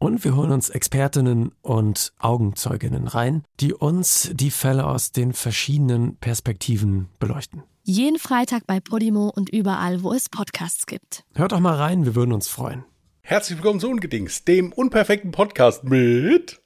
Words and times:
Und 0.00 0.22
wir 0.22 0.36
holen 0.36 0.52
uns 0.52 0.70
Expertinnen 0.70 1.50
und 1.60 2.12
Augenzeuginnen 2.20 3.08
rein, 3.08 3.42
die 3.58 3.74
uns 3.74 4.30
die 4.32 4.52
Fälle 4.52 4.86
aus 4.86 5.10
den 5.10 5.32
verschiedenen 5.32 6.16
Perspektiven 6.18 7.08
beleuchten. 7.18 7.64
Jeden 7.82 8.18
Freitag 8.20 8.64
bei 8.66 8.78
Podimo 8.78 9.28
und 9.34 9.50
überall, 9.50 10.04
wo 10.04 10.12
es 10.12 10.28
Podcasts 10.28 10.86
gibt. 10.86 11.24
Hört 11.34 11.50
doch 11.50 11.58
mal 11.58 11.74
rein, 11.74 12.04
wir 12.04 12.14
würden 12.14 12.32
uns 12.32 12.46
freuen. 12.46 12.84
Herzlich 13.22 13.58
willkommen 13.58 13.80
zu 13.80 13.88
Ungedings, 13.88 14.44
dem 14.44 14.72
unperfekten 14.72 15.32
Podcast 15.32 15.82
mit 15.82 16.60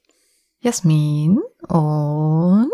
Jasmin 0.59 1.39
und 1.67 2.69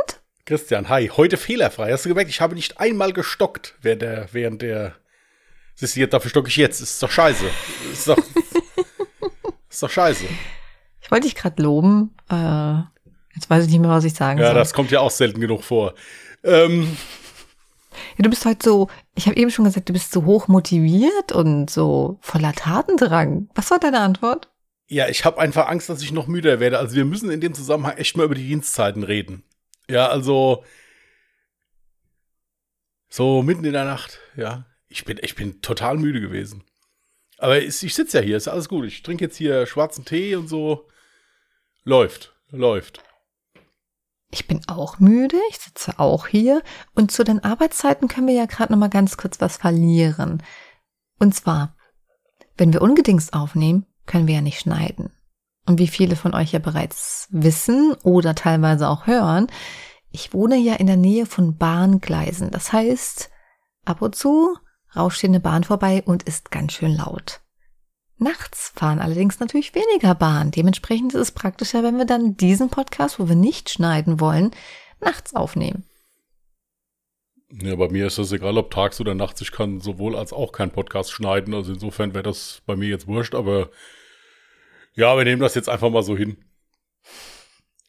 Christian. 0.45 0.89
Hi, 0.89 1.07
heute 1.07 1.37
fehlerfrei. 1.37 1.93
Hast 1.93 2.03
du 2.03 2.09
gemerkt, 2.09 2.29
ich 2.29 2.41
habe 2.41 2.55
nicht 2.55 2.81
einmal 2.81 3.13
gestockt 3.13 3.75
während 3.81 4.01
der, 4.01 4.27
während 4.33 4.61
der. 4.61 4.95
Siehst 5.75 5.95
du, 5.95 6.05
dafür 6.07 6.29
stocke 6.29 6.49
ich 6.49 6.57
jetzt. 6.57 6.81
Ist 6.81 7.01
doch 7.01 7.11
scheiße. 7.11 7.45
Ist 7.93 8.09
doch, 8.09 8.17
ist 9.69 9.83
doch 9.83 9.89
scheiße. 9.89 10.25
Ich 11.01 11.11
wollte 11.11 11.25
dich 11.27 11.35
gerade 11.35 11.61
loben. 11.61 12.15
Äh, 12.29 12.79
jetzt 13.35 13.49
weiß 13.49 13.65
ich 13.65 13.69
nicht 13.71 13.79
mehr, 13.79 13.89
was 13.89 14.03
ich 14.03 14.13
sagen 14.13 14.39
Ja, 14.39 14.47
soll. 14.47 14.55
das 14.55 14.73
kommt 14.73 14.91
ja 14.91 14.99
auch 14.99 15.11
selten 15.11 15.39
genug 15.39 15.63
vor. 15.63 15.93
Ähm, 16.43 16.97
Ja, 18.17 18.23
du 18.23 18.29
bist 18.29 18.45
heute 18.45 18.63
so, 18.69 18.89
ich 19.15 19.27
habe 19.27 19.37
eben 19.37 19.49
schon 19.51 19.65
gesagt, 19.65 19.89
du 19.89 19.93
bist 19.93 20.11
so 20.11 20.23
hoch 20.25 20.47
motiviert 20.47 21.31
und 21.31 21.69
so 21.69 22.17
voller 22.21 22.53
Tatendrang. 22.53 23.49
Was 23.55 23.71
war 23.71 23.79
deine 23.79 23.99
Antwort? 24.01 24.49
ja, 24.91 25.07
ich 25.07 25.23
habe 25.23 25.39
einfach 25.39 25.67
Angst, 25.67 25.87
dass 25.89 26.01
ich 26.01 26.11
noch 26.11 26.25
müder 26.25 26.59
werde. 26.59 26.79
Also 26.79 26.95
wir 26.95 27.05
müssen 27.05 27.29
in 27.29 27.41
dem 27.41 27.53
Zusammenhang 27.53 27.97
echt 27.97 28.17
mal 28.17 28.23
über 28.23 28.33
die 28.33 28.47
Dienstzeiten 28.47 29.03
reden. 29.03 29.43
Ja, 29.87 30.07
also 30.07 30.63
so 33.09 33.43
mitten 33.43 33.65
in 33.65 33.73
der 33.73 33.85
Nacht, 33.85 34.19
ja. 34.35 34.65
Ich 34.87 35.05
bin, 35.05 35.19
ich 35.21 35.35
bin 35.35 35.61
total 35.61 35.97
müde 35.97 36.19
gewesen. 36.21 36.63
Aber 37.39 37.61
ich, 37.61 37.75
sitze 37.75 38.19
ja 38.19 38.23
hier, 38.23 38.37
ist 38.37 38.47
alles 38.47 38.67
gut. 38.67 38.85
Ich 38.85 39.01
trinke 39.01 39.25
jetzt 39.25 39.37
hier 39.37 39.65
schwarzen 39.65 40.05
Tee 40.05 40.35
und 40.35 40.47
so. 40.47 40.87
Läuft, 41.83 42.35
läuft. 42.49 43.01
Ich 44.31 44.45
bin 44.45 44.61
auch 44.67 44.99
müde, 44.99 45.37
ich 45.49 45.57
sitze 45.57 45.97
auch 45.97 46.27
hier 46.27 46.61
und 46.93 47.11
zu 47.11 47.23
den 47.23 47.43
Arbeitszeiten 47.43 48.07
können 48.07 48.27
wir 48.27 48.35
ja 48.35 48.45
gerade 48.45 48.71
noch 48.71 48.79
mal 48.79 48.89
ganz 48.89 49.17
kurz 49.17 49.41
was 49.41 49.57
verlieren. 49.57 50.43
Und 51.17 51.33
zwar, 51.33 51.75
wenn 52.57 52.71
wir 52.71 52.81
ungedingst 52.81 53.33
aufnehmen, 53.33 53.87
können 54.05 54.27
wir 54.27 54.35
ja 54.35 54.41
nicht 54.41 54.59
schneiden. 54.59 55.11
Und 55.65 55.79
wie 55.79 55.87
viele 55.87 56.15
von 56.15 56.35
euch 56.35 56.51
ja 56.51 56.59
bereits 56.59 57.27
wissen 57.31 57.95
oder 58.03 58.35
teilweise 58.35 58.87
auch 58.87 59.07
hören, 59.07 59.47
ich 60.11 60.33
wohne 60.33 60.57
ja 60.57 60.75
in 60.75 60.87
der 60.87 60.97
Nähe 60.97 61.25
von 61.25 61.57
Bahngleisen. 61.57 62.51
Das 62.51 62.71
heißt, 62.73 63.29
ab 63.85 64.01
und 64.01 64.15
zu 64.15 64.57
rauscht 64.95 65.21
hier 65.21 65.29
eine 65.29 65.39
Bahn 65.39 65.63
vorbei 65.63 66.03
und 66.05 66.23
ist 66.23 66.51
ganz 66.51 66.73
schön 66.73 66.95
laut. 66.95 67.41
Nachts 68.17 68.73
fahren 68.75 68.99
allerdings 68.99 69.39
natürlich 69.39 69.73
weniger 69.75 70.13
Bahn. 70.13 70.51
Dementsprechend 70.51 71.13
ist 71.13 71.21
es 71.21 71.31
praktischer, 71.31 71.83
wenn 71.83 71.97
wir 71.97 72.05
dann 72.05 72.35
diesen 72.35 72.69
Podcast, 72.69 73.17
wo 73.19 73.29
wir 73.29 73.35
nicht 73.35 73.69
schneiden 73.69 74.19
wollen, 74.19 74.51
nachts 74.99 75.33
aufnehmen. 75.35 75.85
Ja, 77.51 77.75
bei 77.75 77.87
mir 77.89 78.07
ist 78.07 78.17
das 78.17 78.31
egal, 78.31 78.57
ob 78.57 78.71
tags 78.71 78.99
oder 79.01 79.15
nachts. 79.15 79.41
Ich 79.41 79.51
kann 79.51 79.79
sowohl 79.79 80.15
als 80.15 80.33
auch 80.33 80.51
keinen 80.51 80.71
Podcast 80.71 81.11
schneiden. 81.11 81.53
Also 81.53 81.73
insofern 81.73 82.13
wäre 82.13 82.23
das 82.23 82.61
bei 82.65 82.75
mir 82.75 82.89
jetzt 82.89 83.07
wurscht. 83.07 83.33
Aber 83.33 83.69
ja, 84.93 85.17
wir 85.17 85.23
nehmen 85.23 85.41
das 85.41 85.55
jetzt 85.55 85.69
einfach 85.69 85.89
mal 85.89 86.03
so 86.03 86.15
hin. 86.15 86.37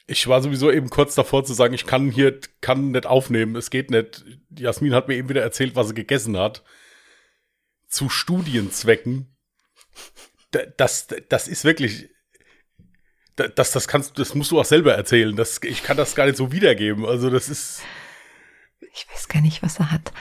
Ich 0.06 0.26
war 0.28 0.40
sowieso 0.42 0.70
eben 0.70 0.90
kurz 0.90 1.14
davor 1.14 1.44
zu 1.44 1.52
sagen, 1.52 1.74
ich 1.74 1.86
kann 1.86 2.10
hier, 2.10 2.40
kann 2.60 2.92
nicht 2.92 3.06
aufnehmen. 3.06 3.54
Es 3.54 3.70
geht 3.70 3.90
nicht. 3.90 4.24
Jasmin 4.56 4.94
hat 4.94 5.08
mir 5.08 5.16
eben 5.16 5.28
wieder 5.28 5.42
erzählt, 5.42 5.76
was 5.76 5.88
sie 5.88 5.94
gegessen 5.94 6.38
hat. 6.38 6.62
Zu 7.90 8.08
Studienzwecken. 8.08 9.36
Da- 10.52 10.64
Das, 10.76 11.06
das 11.28 11.46
ist 11.48 11.64
wirklich, 11.64 12.08
da- 13.36 13.48
das, 13.48 13.72
das 13.72 13.86
kannst, 13.88 14.18
das 14.18 14.34
musst 14.34 14.50
du 14.52 14.58
auch 14.60 14.64
selber 14.64 14.94
erzählen. 14.94 15.36
Das, 15.36 15.60
ich 15.62 15.82
kann 15.82 15.96
das 15.98 16.14
gar 16.14 16.24
nicht 16.26 16.36
so 16.38 16.50
wiedergeben. 16.52 17.04
Also 17.04 17.28
das 17.30 17.48
ist, 17.48 17.82
Ich 18.92 19.06
weiß 19.12 19.28
gar 19.28 19.42
nicht, 19.42 19.62
was 19.62 19.78
er 19.78 19.90
hat. 19.90 20.12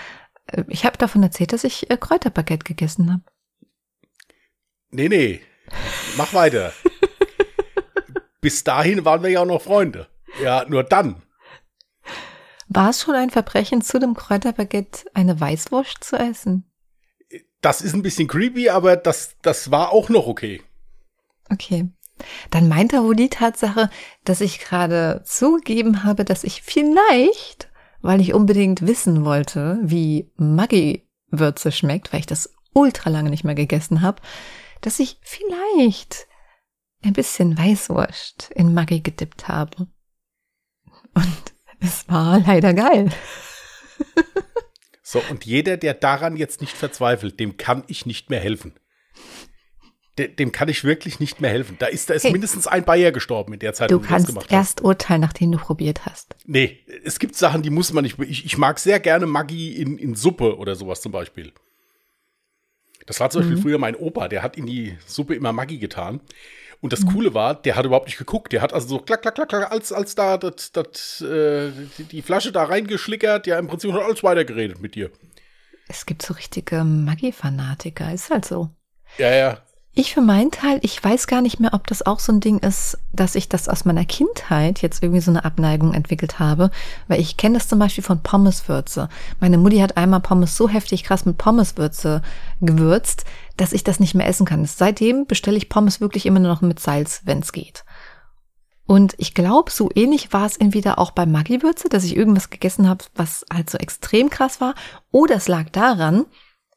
Äh, 0.48 0.64
Ich 0.68 0.84
habe 0.86 0.98
davon 0.98 1.24
erzählt, 1.24 1.54
dass 1.54 1.64
ich 1.64 1.90
äh, 1.90 1.98
Kräuterbaguette 1.98 2.64
gegessen 2.66 3.12
habe. 3.14 3.24
Nee, 4.92 5.08
nee. 5.10 5.42
Mach 6.18 6.34
weiter. 6.34 6.74
Bis 8.42 8.64
dahin 8.64 9.06
waren 9.06 9.22
wir 9.22 9.30
ja 9.30 9.42
auch 9.42 9.46
noch 9.46 9.62
Freunde. 9.62 10.08
Ja, 10.42 10.66
nur 10.68 10.84
dann. 10.84 11.22
War 12.68 12.90
es 12.92 13.02
schon 13.02 13.16
ein 13.16 13.30
Verbrechen, 13.30 13.82
zu 13.82 14.00
dem 14.00 14.14
Kräuterbaguette 14.14 15.06
eine 15.14 15.40
Weißwurst 15.40 16.04
zu 16.04 16.16
essen? 16.16 16.69
Das 17.62 17.82
ist 17.82 17.94
ein 17.94 18.02
bisschen 18.02 18.28
creepy, 18.28 18.70
aber 18.70 18.96
das, 18.96 19.36
das 19.42 19.72
war 19.72 19.92
auch 19.92 20.10
noch 20.10 20.28
okay. 20.28 20.62
Okay. 21.50 21.90
Dann 22.52 22.68
meint 22.68 22.94
er 22.94 23.04
wohl 23.04 23.16
die 23.16 23.30
Tatsache, 23.30 23.90
dass 24.26 24.42
ich 24.42 24.60
gerade 24.60 25.22
zugegeben 25.26 26.04
habe, 26.04 26.26
dass 26.26 26.44
ich 26.44 26.62
vielleicht, 26.62 27.70
weil 28.02 28.22
ich 28.22 28.34
unbedingt 28.34 28.86
wissen 28.86 29.26
wollte, 29.26 29.80
wie 29.82 30.32
Maggi-Würze 30.36 31.72
schmeckt, 31.72 32.12
weil 32.12 32.22
ich 32.22 32.26
das 32.26 32.54
ultra 32.74 33.10
lange 33.10 33.30
nicht 33.30 33.44
mehr 33.44 33.56
gegessen 33.56 34.02
habe, 34.02 34.22
dass 34.82 35.00
ich 35.00 35.20
vielleicht 35.22 36.28
ein 37.04 37.14
bisschen 37.14 37.58
Weißwurst 37.58 38.52
in 38.54 38.74
Maggi 38.74 39.02
gedippt 39.02 39.48
habe. 39.48 39.88
Und 41.14 41.54
es 41.80 42.08
war 42.10 42.40
leider 42.40 42.74
geil. 42.74 43.10
So, 45.12 45.24
und 45.32 45.44
jeder, 45.44 45.76
der 45.76 45.96
daran 45.96 46.38
jetzt 46.38 46.62
nicht 46.62 46.78
verzweifelt, 46.78 47.40
dem 47.40 47.58
kann 47.58 47.84
ich 47.88 48.06
nicht 48.06 48.30
mehr 48.30 48.40
helfen. 48.40 48.74
De, 50.20 50.28
dem 50.28 50.52
kann 50.52 50.70
ich 50.70 50.84
wirklich 50.84 51.20
nicht 51.20 51.42
mehr 51.42 51.50
helfen. 51.50 51.78
Da 51.80 51.88
ist, 51.88 52.12
da 52.12 52.14
ist 52.14 52.26
Hey. 52.26 52.32
mindestens 52.32 52.68
ein 52.68 52.86
Bayer 52.86 53.12
gestorben 53.12 53.54
in 53.54 53.60
der 53.60 53.74
Zeit, 53.74 53.90
Du 53.90 53.96
wo 53.96 54.00
du 54.04 54.08
das 54.08 54.28
kannst 54.28 54.52
erst 54.52 54.82
urteilen, 54.82 55.22
nachdem 55.22 55.52
du 55.52 55.58
probiert 55.58 56.06
hast. 56.06 56.36
Nee, 56.46 56.86
es 57.04 57.18
gibt 57.18 57.36
Sachen, 57.36 57.64
die 57.64 57.72
muss 57.72 57.92
man 57.92 58.04
nicht. 58.04 58.20
Ich, 58.20 58.46
ich 58.46 58.60
mag 58.60 58.78
sehr 58.78 59.00
gerne 59.00 59.26
Maggi 59.26 59.72
in, 59.82 59.98
in 59.98 60.14
Suppe 60.14 60.58
oder 60.60 60.76
sowas 60.76 61.02
zum 61.02 61.12
Beispiel. 61.12 61.54
Das 63.08 63.20
war 63.20 63.32
zum 63.32 63.42
Beispiel 63.42 63.58
früher 63.58 63.80
mein 63.80 63.96
Opa, 63.96 64.28
der 64.28 64.44
hat 64.44 64.58
in 64.58 64.68
die 64.68 64.96
Suppe 65.08 65.34
immer 65.34 65.54
Maggi 65.54 65.80
getan. 65.80 66.22
Und 66.82 66.94
das 66.94 67.06
Coole 67.06 67.34
war, 67.34 67.56
der 67.56 67.76
hat 67.76 67.86
überhaupt 67.86 68.06
nicht 68.06 68.18
geguckt. 68.18 68.54
Der 68.54 68.62
hat 68.62 68.72
also 68.74 68.88
so 68.88 69.00
klack, 69.00 69.22
klack, 69.22 69.36
klack, 69.36 69.50
klack, 69.50 69.72
als, 69.72 69.92
als 69.92 70.16
da 70.16 70.38
das, 70.38 70.72
das, 70.72 71.20
äh, 71.22 71.72
die, 71.98 72.22
Flasche 72.22 72.54
da 72.54 72.64
reingeschlickert, 72.64 73.48
ja, 73.48 73.60
im 73.60 73.68
Prinzip 73.68 73.92
hat 73.92 74.02
alles 74.02 74.24
weitergeredet 74.24 74.80
mit 74.80 74.96
dir. 74.96 75.12
Es 75.90 76.06
gibt 76.06 76.22
so 76.22 76.34
richtige 76.34 76.84
Maggi-Fanatiker, 76.86 78.14
ist 78.14 78.30
halt 78.30 78.46
so. 78.46 78.70
Ja, 79.18 79.34
ja. 79.34 79.58
Ich 79.94 80.14
für 80.14 80.22
meinen 80.22 80.52
Teil, 80.52 80.80
ich 80.84 81.04
weiß 81.04 81.26
gar 81.26 81.42
nicht 81.42 81.60
mehr, 81.60 81.74
ob 81.74 81.88
das 81.88 82.06
auch 82.06 82.20
so 82.20 82.32
ein 82.32 82.40
Ding 82.40 82.60
ist, 82.60 82.98
dass 83.12 83.36
ich 83.36 83.50
das 83.50 83.68
aus 83.68 83.86
meiner 83.86 84.06
Kindheit 84.06 84.82
jetzt 84.82 85.02
irgendwie 85.02 85.22
so 85.22 85.32
eine 85.32 85.44
Abneigung 85.44 85.94
entwickelt 85.94 86.38
habe, 86.40 86.70
weil 87.08 87.20
ich 87.20 87.38
kenne 87.38 87.58
das 87.58 87.68
zum 87.68 87.80
Beispiel 87.80 88.04
von 88.04 88.22
Pommeswürze. 88.22 89.10
Meine 89.40 89.58
Mutti 89.58 89.80
hat 89.80 89.98
einmal 89.98 90.20
Pommes 90.20 90.56
so 90.56 90.70
heftig 90.70 91.04
krass 91.04 91.26
mit 91.26 91.38
Pommeswürze 91.38 92.22
gewürzt, 92.62 93.26
dass 93.58 93.74
ich 93.74 93.84
das 93.84 94.00
nicht 94.00 94.14
mehr 94.14 94.28
essen 94.28 94.46
kann. 94.46 94.64
Seitdem 94.66 95.26
bestelle 95.26 95.58
ich 95.58 95.70
Pommes 95.70 96.00
wirklich 96.00 96.28
immer 96.28 96.40
nur 96.40 96.54
noch 96.54 96.62
mit 96.62 96.80
Salz, 96.80 97.22
wenn 97.26 97.40
es 97.40 97.52
geht. 97.52 97.84
Und 98.86 99.16
ich 99.18 99.34
glaube, 99.34 99.70
so 99.70 99.90
ähnlich 99.94 100.34
war 100.34 100.46
es 100.46 100.58
entweder 100.58 100.98
auch 100.98 101.12
bei 101.12 101.26
Maggi-Würze, 101.26 101.90
dass 101.90 102.04
ich 102.04 102.16
irgendwas 102.16 102.50
gegessen 102.50 102.88
habe, 102.88 103.06
was 103.16 103.46
halt 103.54 103.70
so 103.70 103.78
extrem 103.78 104.30
krass 104.30 104.62
war, 104.62 104.76
oder 105.12 105.36
es 105.36 105.48
lag 105.48 105.70
daran, 105.72 106.26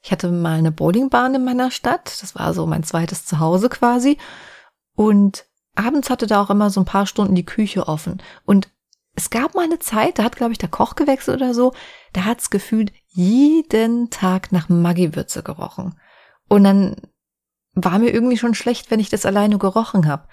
ich 0.02 0.10
hatte 0.10 0.30
mal 0.30 0.58
eine 0.58 0.72
Bowlingbahn 0.72 1.36
in 1.36 1.44
meiner 1.44 1.70
Stadt. 1.70 2.20
Das 2.22 2.34
war 2.34 2.52
so 2.54 2.66
mein 2.66 2.82
zweites 2.82 3.24
Zuhause 3.24 3.68
quasi. 3.68 4.18
Und 4.94 5.46
abends 5.76 6.10
hatte 6.10 6.26
da 6.26 6.42
auch 6.42 6.50
immer 6.50 6.70
so 6.70 6.80
ein 6.80 6.86
paar 6.86 7.06
Stunden 7.06 7.36
die 7.36 7.46
Küche 7.46 7.86
offen. 7.86 8.20
Und 8.44 8.68
es 9.14 9.30
gab 9.30 9.54
mal 9.54 9.64
eine 9.64 9.78
Zeit, 9.78 10.18
da 10.18 10.24
hat, 10.24 10.36
glaube 10.36 10.52
ich, 10.52 10.58
der 10.58 10.70
Koch 10.70 10.96
gewechselt 10.96 11.36
oder 11.36 11.54
so. 11.54 11.72
Da 12.12 12.24
hat's 12.24 12.50
gefühlt 12.50 12.92
jeden 13.08 14.10
Tag 14.10 14.50
nach 14.52 14.68
Maggi-Würze 14.68 15.42
gerochen. 15.42 16.00
Und 16.48 16.64
dann 16.64 16.96
war 17.74 17.98
mir 17.98 18.10
irgendwie 18.10 18.38
schon 18.38 18.54
schlecht, 18.54 18.90
wenn 18.90 19.00
ich 19.00 19.08
das 19.08 19.24
alleine 19.24 19.58
gerochen 19.58 20.06
habe. 20.06 20.26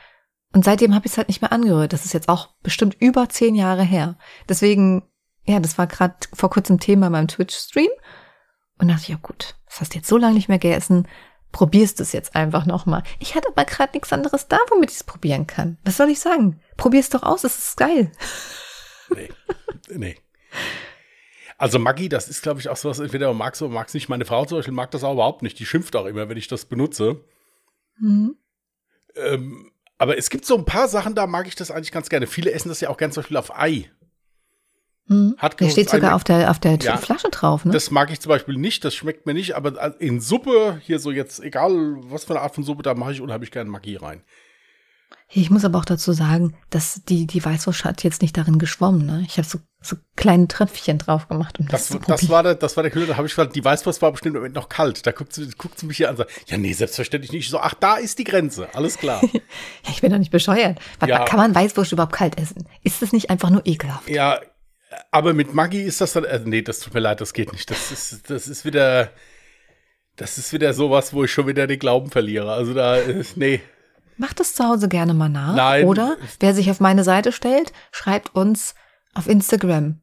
Und 0.54 0.66
seitdem 0.66 0.96
habe 0.96 1.06
ich 1.06 1.12
es 1.12 1.18
halt 1.18 1.28
nicht 1.28 1.42
mehr 1.42 1.52
angerührt. 1.52 1.94
Das 1.94 2.06
ist 2.06 2.14
jetzt 2.14 2.30
auch 2.30 2.50
bestimmt 2.64 2.96
über 3.00 3.30
zehn 3.30 3.54
Jahre 3.54 3.84
her. 3.84 4.18
Deswegen, 4.48 5.04
ja, 5.46 5.60
das 5.60 5.78
war 5.78 5.86
gerade 5.86 6.16
vor 6.34 6.50
kurzem 6.50 6.80
Thema 6.80 7.08
in 7.08 7.12
meinem 7.12 7.28
Twitch-Stream. 7.28 7.92
Und 8.80 8.88
dachte 8.88 9.04
ich, 9.04 9.10
ja 9.10 9.18
gut, 9.22 9.56
das 9.68 9.82
hast 9.82 9.94
du 9.94 9.98
jetzt 9.98 10.08
so 10.08 10.18
lange 10.18 10.34
nicht 10.34 10.50
mehr 10.50 10.60
gegessen, 10.60 11.08
probierst 11.52 12.00
es 12.00 12.12
jetzt 12.12 12.36
einfach 12.36 12.66
nochmal. 12.66 13.04
Ich 13.20 13.36
hatte 13.36 13.50
aber 13.50 13.66
gerade 13.66 13.94
nichts 13.94 14.14
anderes 14.14 14.48
da, 14.48 14.58
womit 14.70 14.92
ich 14.92 14.98
es 14.98 15.04
probieren 15.04 15.48
kann. 15.48 15.78
Was 15.84 15.98
soll 15.98 16.10
ich 16.10 16.20
sagen? 16.20 16.60
Probier's 16.78 17.10
doch 17.10 17.24
aus, 17.24 17.44
es 17.44 17.58
ist 17.58 17.78
geil. 17.78 18.12
Nee. 19.16 19.30
nee. 19.90 20.16
Also 21.58 21.78
Maggi, 21.78 22.08
das 22.08 22.30
ist, 22.30 22.42
glaube 22.42 22.62
ich, 22.62 22.70
auch 22.70 22.78
so 22.78 22.90
was, 22.90 23.00
entweder 23.00 23.28
man 23.28 23.38
mag 23.38 23.54
es 23.54 23.62
oder 23.62 23.74
mag 23.74 23.88
es 23.88 23.94
nicht. 23.94 24.08
Meine 24.08 24.26
Frau 24.26 24.46
zum 24.46 24.60
Beispiel 24.60 24.74
mag 24.74 24.92
das 24.92 25.04
auch 25.04 25.14
überhaupt 25.14 25.42
nicht. 25.44 25.60
Die 25.60 25.66
schimpft 25.66 25.96
auch 25.96 26.06
immer, 26.06 26.30
wenn 26.30 26.38
ich 26.38 26.48
das 26.48 26.66
benutze. 26.66 27.22
Mhm. 27.98 28.38
Ähm, 29.16 29.72
aber 29.98 30.18
es 30.18 30.30
gibt 30.30 30.46
so 30.46 30.56
ein 30.58 30.64
paar 30.64 30.88
Sachen, 30.88 31.16
da 31.16 31.28
mag 31.28 31.48
ich 31.48 31.56
das 31.56 31.72
eigentlich 31.72 31.92
ganz 31.92 32.08
gerne. 32.08 32.28
Viele 32.28 32.54
essen 32.54 32.70
das 32.70 32.80
ja 32.80 32.90
auch 32.90 32.98
gerne 32.98 33.14
zum 33.14 33.24
Beispiel 33.24 33.38
auf 33.38 33.58
Ei. 33.58 33.90
Mhm. 35.10 35.36
Hat 35.38 35.60
Der 35.60 35.70
steht 35.70 35.90
sogar 35.90 36.16
auf 36.16 36.24
der, 36.24 36.50
auf 36.52 36.60
der 36.60 36.78
Ja. 36.78 36.96
Flasche 36.98 37.30
drauf, 37.30 37.66
ne? 37.66 37.74
Das 37.74 37.92
mag 37.92 38.12
ich 38.12 38.20
zum 38.22 38.30
Beispiel 38.30 38.56
nicht, 38.56 38.86
das 38.86 38.96
schmeckt 38.96 39.26
mir 39.26 39.34
nicht, 39.34 39.56
aber 39.56 40.00
in 40.00 40.22
Suppe, 40.22 40.80
hier 40.84 41.00
so 41.00 41.12
jetzt, 41.12 41.40
egal 41.42 41.72
was 42.04 42.24
für 42.24 42.34
eine 42.34 42.42
Art 42.42 42.56
von 42.56 42.64
Suppe, 42.64 42.84
da 42.84 42.94
mache 42.94 43.12
ich 43.12 43.20
unheimlich 43.22 43.52
gerne 43.52 43.70
Maggi 43.70 43.96
rein. 43.98 44.22
Ich 45.32 45.52
muss 45.52 45.64
aber 45.64 45.78
auch 45.78 45.86
dazu 45.86 46.12
sagen, 46.12 46.56
dass 46.72 47.04
die, 47.08 47.28
die 47.28 47.44
Weißwurst 47.44 47.86
hat 47.86 48.04
jetzt 48.04 48.24
nicht 48.24 48.36
darin 48.36 48.58
geschwommen, 48.58 49.06
ne? 49.06 49.24
Ich 49.28 49.38
habe 49.38 49.48
so, 49.48 49.60
so 49.80 49.96
kleine 50.16 50.48
Tröpfchen 50.48 50.98
drauf 50.98 51.28
gemacht, 51.28 51.60
um 51.60 51.68
das, 51.68 51.82
Das, 51.82 51.88
zu 51.90 51.98
das, 52.00 52.06
probieren. 52.08 52.30
war 52.30 52.44
der, 52.44 52.56
das 52.56 52.76
war 52.76 52.82
der 52.84 52.92
Kühler, 52.92 53.06
da 53.06 53.18
habe 53.18 53.28
ich 53.28 53.34
gesagt, 53.36 53.56
die 53.56 53.64
Weißwurst 53.64 54.02
war 54.02 54.12
bestimmt 54.12 54.36
im 54.36 54.42
Moment 54.42 54.56
noch 54.56 54.70
kalt. 54.70 55.06
Da 55.06 55.12
guckt 55.12 55.34
sie, 55.34 55.48
guckt 55.58 55.78
sie 55.80 55.86
mich 55.86 55.98
hier 55.98 56.08
an 56.10 56.16
und 56.16 56.18
sagt, 56.18 56.32
ja, 56.50 56.58
nee, 56.58 56.74
selbstverständlich 56.74 57.32
nicht. 57.32 57.46
Ich 57.46 57.50
so, 57.52 57.60
ach, 57.60 57.76
da 57.76 57.96
ist 57.98 58.18
die 58.18 58.24
Grenze, 58.24 58.68
alles 58.74 58.98
klar. 58.98 59.22
Ja, 59.34 59.40
ich 59.92 60.02
bin 60.02 60.12
doch 60.12 60.18
nicht 60.20 60.32
bescheuert. 60.32 60.80
Was, 61.00 61.10
Ja. 61.10 61.26
Kann 61.26 61.38
man 61.40 61.54
Weißwurst 61.54 61.92
überhaupt 61.92 62.14
kalt 62.14 62.40
essen? 62.40 62.68
Ist 62.84 63.02
das 63.04 63.12
nicht 63.12 63.30
einfach 63.30 63.50
nur 63.52 63.66
ekelhaft? 63.66 64.10
ja, 64.10 64.40
aber 65.12 65.34
mit 65.34 65.54
Maggi 65.54 65.82
ist 65.82 66.02
das 66.02 66.14
dann, 66.14 66.24
äh, 66.24 66.40
nee, 66.44 66.62
das 66.62 66.80
tut 66.80 66.94
mir 66.94 67.00
leid, 67.00 67.22
das 67.22 67.34
geht 67.34 67.52
nicht. 67.52 67.70
Das 67.70 67.92
ist, 67.92 68.30
das 68.30 68.48
ist 68.48 68.66
wieder, 68.66 69.12
das 70.16 70.38
ist 70.38 70.54
wieder 70.54 70.74
sowas, 70.74 71.14
wo 71.14 71.24
ich 71.24 71.32
schon 71.32 71.48
wieder 71.48 71.68
den 71.68 71.80
Glauben 71.80 72.10
verliere. 72.10 72.52
Also 72.52 72.74
da, 72.74 72.98
äh, 72.98 73.24
nee. 73.36 73.62
Macht 74.18 74.40
das 74.40 74.54
zu 74.54 74.66
Hause 74.66 74.90
gerne 74.90 75.14
mal 75.14 75.30
nach. 75.30 75.56
Nein. 75.56 75.86
Oder 75.86 76.18
wer 76.40 76.54
sich 76.54 76.70
auf 76.72 76.80
meine 76.80 77.04
Seite 77.04 77.32
stellt, 77.32 77.72
schreibt 77.92 78.36
uns 78.36 78.76
auf 79.14 79.28
Instagram 79.28 80.02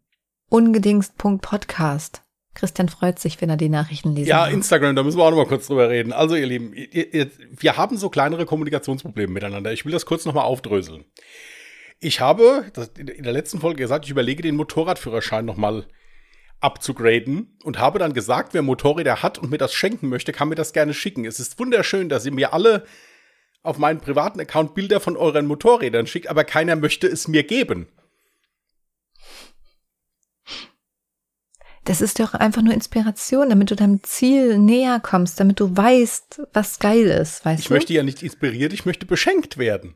ungedingst.podcast. 0.49 2.23
Christian 2.55 2.89
freut 2.89 3.19
sich, 3.19 3.41
wenn 3.43 3.51
er 3.51 3.59
die 3.59 3.69
Nachrichten 3.69 4.15
liest. 4.15 4.29
Ja, 4.29 4.47
Instagram, 4.47 4.97
da 4.97 5.03
müssen 5.03 5.19
wir 5.19 5.25
auch 5.25 5.31
noch 5.31 5.37
mal 5.37 5.47
kurz 5.47 5.67
drüber 5.67 5.91
reden. 5.91 6.13
Also, 6.13 6.37
ihr 6.37 6.47
Lieben, 6.47 6.73
ihr, 6.73 7.13
ihr, 7.13 7.31
wir 7.59 7.77
haben 7.77 7.99
so 7.99 8.09
kleinere 8.09 8.47
Kommunikationsprobleme 8.47 9.31
miteinander. 9.31 9.73
Ich 9.73 9.85
will 9.85 9.93
das 9.93 10.07
kurz 10.07 10.25
noch 10.25 10.33
mal 10.33 10.45
aufdröseln. 10.45 11.05
Ich 11.99 12.21
habe 12.21 12.71
in 12.99 13.23
der 13.23 13.33
letzten 13.33 13.61
Folge 13.61 13.83
gesagt, 13.83 14.05
ich 14.05 14.11
überlege, 14.11 14.43
den 14.43 14.57
Motorradführerschein 14.57 15.45
noch 15.45 15.57
mal 15.57 15.87
abzugraden 16.61 17.57
und 17.65 17.79
habe 17.79 17.99
dann 17.99 18.13
gesagt, 18.13 18.55
wer 18.55 18.63
Motorräder 18.63 19.23
hat 19.23 19.39
und 19.39 19.51
mir 19.51 19.59
das 19.59 19.75
schenken 19.75 20.09
möchte, 20.09 20.33
kann 20.33 20.49
mir 20.49 20.55
das 20.55 20.73
gerne 20.73 20.95
schicken. 20.95 21.25
Es 21.25 21.41
ist 21.41 21.59
wunderschön, 21.59 22.09
dass 22.09 22.27
ihr 22.27 22.33
mir 22.33 22.53
alle 22.53 22.85
auf 23.63 23.79
meinen 23.79 24.01
privaten 24.01 24.41
Account 24.41 24.75
Bilder 24.75 25.01
von 25.01 25.17
euren 25.17 25.47
Motorrädern 25.47 26.07
schickt, 26.07 26.29
aber 26.29 26.45
keiner 26.45 26.77
möchte 26.77 27.07
es 27.09 27.29
mir 27.29 27.43
geben. 27.43 27.89
Das 31.85 32.01
ist 32.01 32.19
doch 32.19 32.35
einfach 32.35 32.63
nur 32.63 32.75
Inspiration, 32.75 33.49
damit 33.49 33.71
du 33.71 33.77
deinem 33.77 34.03
Ziel 34.03 34.59
näher 34.59 34.99
kommst, 35.01 35.39
damit 35.39 35.61
du 35.61 35.77
weißt, 35.77 36.43
was 36.53 36.81
geil 36.81 37.07
ist, 37.07 37.45
weißt 37.45 37.61
Ich 37.61 37.69
du? 37.69 37.75
möchte 37.75 37.93
ja 37.93 38.03
nicht 38.03 38.23
inspiriert, 38.23 38.73
ich 38.73 38.87
möchte 38.87 39.07
beschenkt 39.07 39.57
werden. 39.57 39.95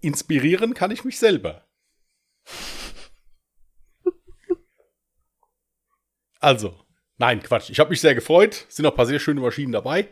Inspirieren 0.00 0.74
kann 0.74 0.90
ich 0.90 1.04
mich 1.04 1.18
selber. 1.18 1.66
Also, 6.38 6.78
nein, 7.16 7.42
Quatsch. 7.42 7.70
Ich 7.70 7.80
habe 7.80 7.90
mich 7.90 8.00
sehr 8.00 8.14
gefreut. 8.14 8.66
Sind 8.68 8.84
noch 8.84 8.92
ein 8.92 8.96
paar 8.96 9.06
sehr 9.06 9.18
schöne 9.18 9.40
Maschinen 9.40 9.72
dabei. 9.72 10.08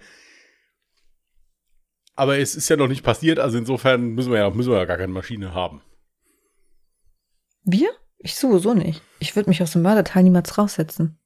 Aber 2.17 2.39
es 2.39 2.55
ist 2.55 2.69
ja 2.69 2.77
noch 2.77 2.89
nicht 2.89 3.03
passiert, 3.03 3.39
also 3.41 3.59
insofern 3.59 4.11
müssen 4.11 4.31
wir 4.31 4.39
ja, 4.39 4.51
müssen 4.51 4.71
wir 4.71 4.79
ja 4.79 4.85
gar 4.85 4.99
keine 4.99 5.13
Maschine 5.13 5.53
haben. 5.53 5.83
Wir? 7.63 7.91
Ich 8.19 8.37
sowieso 8.37 8.73
nicht. 8.73 9.03
Ich 9.19 9.35
würde 9.37 9.51
mich 9.51 9.63
aus 9.63 9.73
dem 9.73 9.83
Mörderteil 9.83 10.23
niemals 10.23 10.57
raussetzen. 10.57 11.19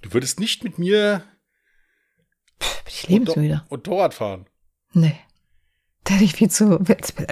Du 0.00 0.12
würdest 0.12 0.40
nicht 0.40 0.64
mit 0.64 0.78
mir 0.78 1.24
Bin 2.58 2.68
ich 2.86 3.08
lebensmüde. 3.08 3.64
Motorrad 3.70 4.14
fahren. 4.14 4.48
Nee. 4.92 5.18
Da 6.04 6.14
hätte 6.14 6.24
ich 6.24 6.34
viel 6.34 6.50
zu. 6.50 6.78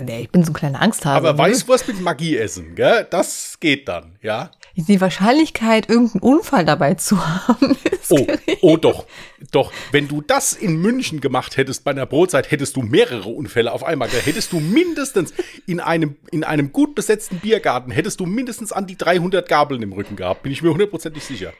Nee, 0.02 0.22
ich 0.22 0.30
bin 0.30 0.44
so 0.44 0.50
ein 0.50 0.54
kleiner 0.54 0.80
Angsthase. 0.80 1.14
Aber 1.16 1.32
ne? 1.34 1.38
weißt 1.38 1.64
du 1.64 1.68
was 1.68 1.86
mit 1.86 2.00
Magie 2.00 2.38
essen, 2.38 2.74
gell? 2.74 3.06
Das 3.10 3.58
geht 3.60 3.86
dann, 3.86 4.16
ja? 4.22 4.50
Die 4.74 4.98
Wahrscheinlichkeit, 5.02 5.90
irgendeinen 5.90 6.22
Unfall 6.22 6.64
dabei 6.64 6.94
zu 6.94 7.20
haben, 7.22 7.76
ist 7.90 8.10
Oh, 8.10 8.24
gering. 8.24 8.56
oh 8.62 8.78
doch, 8.78 9.04
doch. 9.50 9.70
Wenn 9.90 10.08
du 10.08 10.22
das 10.22 10.54
in 10.54 10.76
München 10.80 11.20
gemacht 11.20 11.58
hättest 11.58 11.84
bei 11.84 11.90
einer 11.90 12.06
Brotzeit, 12.06 12.50
hättest 12.50 12.76
du 12.76 12.80
mehrere 12.82 13.28
Unfälle 13.28 13.72
auf 13.72 13.84
einmal. 13.84 14.08
gell? 14.08 14.22
Hättest 14.22 14.52
du 14.54 14.60
mindestens 14.60 15.34
in 15.66 15.78
einem, 15.80 16.16
in 16.30 16.42
einem 16.42 16.72
gut 16.72 16.94
besetzten 16.94 17.40
Biergarten, 17.40 17.90
hättest 17.90 18.20
du 18.20 18.24
mindestens 18.26 18.72
an 18.72 18.86
die 18.86 18.96
300 18.96 19.46
Gabeln 19.46 19.82
im 19.82 19.92
Rücken 19.92 20.16
gehabt. 20.16 20.42
Bin 20.44 20.52
ich 20.52 20.62
mir 20.62 20.70
hundertprozentig 20.70 21.22
sicher. 21.22 21.52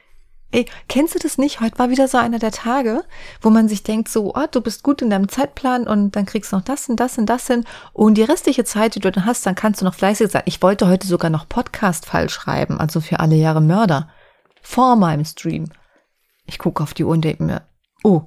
Ey, 0.55 0.67
kennst 0.87 1.15
du 1.15 1.19
das 1.19 1.39
nicht? 1.39 1.61
Heute 1.61 1.79
war 1.79 1.89
wieder 1.89 2.09
so 2.09 2.19
einer 2.19 2.39
der 2.39 2.51
Tage, 2.51 3.05
wo 3.41 3.49
man 3.49 3.69
sich 3.69 3.85
denkt, 3.85 4.11
so, 4.11 4.35
oh, 4.35 4.47
du 4.51 4.61
bist 4.61 4.83
gut 4.83 5.01
in 5.01 5.09
deinem 5.09 5.31
Zeitplan 5.31 5.87
und 5.89 6.15
dann 6.15 6.27
kriegst 6.27 6.53
du 6.53 6.57
noch 6.57 6.65
das 6.65 6.91
und 6.91 7.01
das 7.01 7.17
und 7.17 7.25
das 7.25 7.47
hin. 7.47 7.65
Und 7.95 8.19
die 8.19 8.23
restliche 8.23 8.63
Zeit, 8.65 8.95
die 8.95 9.01
du 9.01 9.11
dann 9.11 9.25
hast, 9.25 9.47
dann 9.47 9.55
kannst 9.55 9.81
du 9.81 9.87
noch 9.87 9.95
fleißig 9.95 10.31
sein. 10.31 10.43
Ich 10.45 10.61
wollte 10.61 10.89
heute 10.89 11.07
sogar 11.07 11.31
noch 11.31 11.49
Podcast-Fall 11.49 12.29
schreiben, 12.29 12.79
also 12.79 13.01
für 13.01 13.21
alle 13.21 13.35
Jahre 13.35 13.63
Mörder. 13.63 14.11
Vor 14.61 14.97
meinem 14.97 15.25
Stream. 15.25 15.73
Ich 16.45 16.59
gucke 16.59 16.83
auf 16.83 16.93
die 16.93 17.05
Uhr 17.05 17.13
und 17.13 17.23
denke 17.23 17.45
mir, 17.45 17.63
oh, 18.05 18.25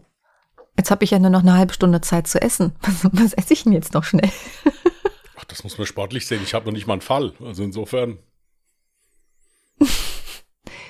jetzt 0.76 0.90
habe 0.90 1.04
ich 1.04 1.12
ja 1.12 1.20
nur 1.20 1.30
noch 1.30 1.42
eine 1.42 1.54
halbe 1.54 1.76
Stunde 1.76 2.02
Zeit 2.02 2.28
zu 2.28 2.42
essen. 2.42 2.74
Was, 2.82 3.04
was 3.12 3.34
esse 3.34 3.54
ich 3.54 3.64
denn 3.66 3.74
jetzt 3.74 3.94
noch 3.94 4.04
schnell? 4.04 4.32
Ach, 5.36 5.46
das 5.46 5.64
muss 5.64 5.78
man 5.78 5.86
sportlich 5.86 6.26
sehen. 6.26 6.42
Ich 6.44 6.56
habe 6.56 6.66
noch 6.66 6.74
nicht 6.74 6.88
mal 6.88 6.94
einen 6.94 7.02
Fall. 7.02 7.34
Also 7.40 7.62
insofern. 7.62 8.18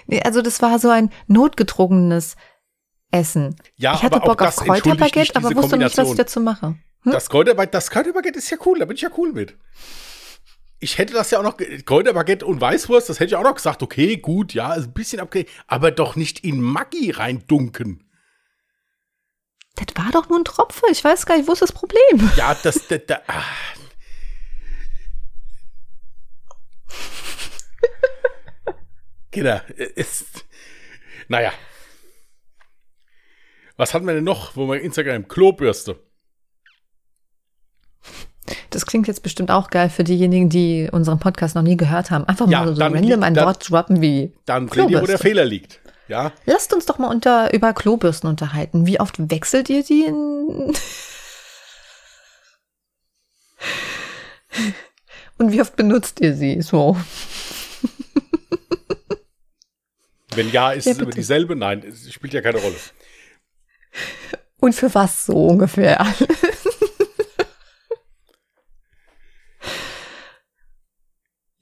Nee, 0.08 0.22
also 0.22 0.42
das 0.42 0.62
war 0.62 0.80
so 0.80 0.90
ein 0.90 1.12
notgedrungenes 1.28 2.36
Essen. 3.12 3.56
Ja, 3.76 3.96
ich 3.96 4.04
hatte 4.04 4.18
aber 4.18 4.24
auch 4.24 4.28
Bock 4.30 4.42
auf 4.42 4.56
das 4.56 4.66
Kräuterbaguette, 4.66 5.36
aber 5.36 5.56
wusste 5.56 5.78
nicht, 5.78 5.98
was 5.98 6.10
ich 6.10 6.16
dazu 6.16 6.40
mache. 6.40 6.76
Hm? 7.04 7.12
Das 7.12 7.30
Kräuterbaguette, 7.30 7.72
das 7.72 7.90
Kräuterbaguette 7.90 8.40
ist 8.40 8.50
ja 8.50 8.58
cool. 8.66 8.80
Da 8.80 8.86
bin 8.86 8.96
ich 8.96 9.02
ja 9.02 9.10
cool 9.18 9.32
mit. 9.34 9.56
Ich 10.80 10.98
hätte 10.98 11.14
das 11.14 11.32
ja 11.32 11.40
auch 11.40 11.44
noch, 11.44 11.58
Kräuterbaguette 11.58 12.46
und 12.46 12.60
Weißwurst, 12.60 13.10
das 13.10 13.20
hätte 13.20 13.30
ich 13.30 13.36
auch 13.36 13.44
noch 13.44 13.56
gesagt, 13.56 13.82
okay, 13.82 14.18
gut, 14.18 14.54
ja, 14.54 14.74
ist 14.74 14.88
ein 14.88 14.94
bisschen 14.94 15.20
abge, 15.20 15.46
aber 15.68 15.92
doch 15.92 16.16
nicht 16.16 16.44
in 16.44 16.62
Maggi 16.62 17.12
reindunken. 17.12 18.04
Das 19.76 19.88
war 19.96 20.12
doch 20.12 20.30
nur 20.30 20.40
ein 20.40 20.46
Tropfen. 20.46 20.90
Ich 20.92 21.04
weiß 21.04 21.26
gar 21.26 21.38
nicht, 21.38 21.48
wo 21.48 21.54
ist 21.54 21.62
das 21.62 21.72
Problem? 21.72 22.30
Ja, 22.36 22.56
das, 22.62 22.88
da, 22.88 22.98
da, 22.98 23.22
ah. 23.28 23.42
Kinder, 29.36 29.64
ist, 29.96 30.46
naja. 31.28 31.52
Was 33.76 33.94
hatten 33.94 34.08
wir 34.08 34.14
denn 34.14 34.24
noch, 34.24 34.56
wo 34.56 34.66
wir 34.70 34.80
Instagram, 34.80 35.28
Klobürste. 35.28 36.00
Das 38.70 38.86
klingt 38.86 39.08
jetzt 39.10 39.24
bestimmt 39.24 39.52
auch 39.52 39.70
geil 39.70 39.90
für 39.90 40.06
diejenigen, 40.06 40.48
die 40.50 40.88
unseren 40.90 41.20
Podcast 41.20 41.54
noch 41.56 41.64
nie 41.64 41.76
gehört 41.76 42.12
haben. 42.12 42.24
Einfach 42.26 42.48
Ja, 42.50 42.64
mal 42.64 42.74
so 42.74 42.82
random 42.82 43.04
liegt 43.04 43.22
ein 43.24 43.36
Wort 43.36 43.70
droppen 43.70 44.00
wie 44.00 44.32
Dann 44.46 44.70
seht 44.70 44.90
ihr, 44.90 45.02
wo 45.02 45.06
der. 45.06 45.18
Fehler 45.20 45.44
liegt. 45.44 45.82
Ja, 46.08 46.32
Lasst 46.46 46.72
uns 46.74 46.86
doch 46.86 46.98
mal 46.98 47.10
unter, 47.10 47.54
über 47.54 47.74
Klobürsten 47.74 48.30
unterhalten. 48.30 48.88
Wie 48.88 49.02
oft 49.02 49.16
wechselt 49.30 49.70
ihr 49.70 49.84
die 49.84 50.06
in... 50.06 50.74
Und 55.38 55.52
wie 55.52 55.60
oft 55.60 55.76
benutzt 55.76 56.22
ihr 56.22 56.34
sie? 56.36 56.62
So. 56.62 56.96
wenn 60.36 60.52
ja, 60.52 60.72
ist 60.72 60.86
Ja, 60.86 60.94
es 60.94 61.00
immer 61.00 61.12
dieselbe? 61.12 61.56
Nein, 61.56 61.84
es 61.84 62.12
spielt 62.14 62.34
ja 62.34 62.42
keine 62.42 62.60
Rolle. 62.60 62.76
Und 64.58 64.74
für 64.74 64.94
was 64.94 65.26
so 65.26 65.48
ungefähr? 65.48 66.06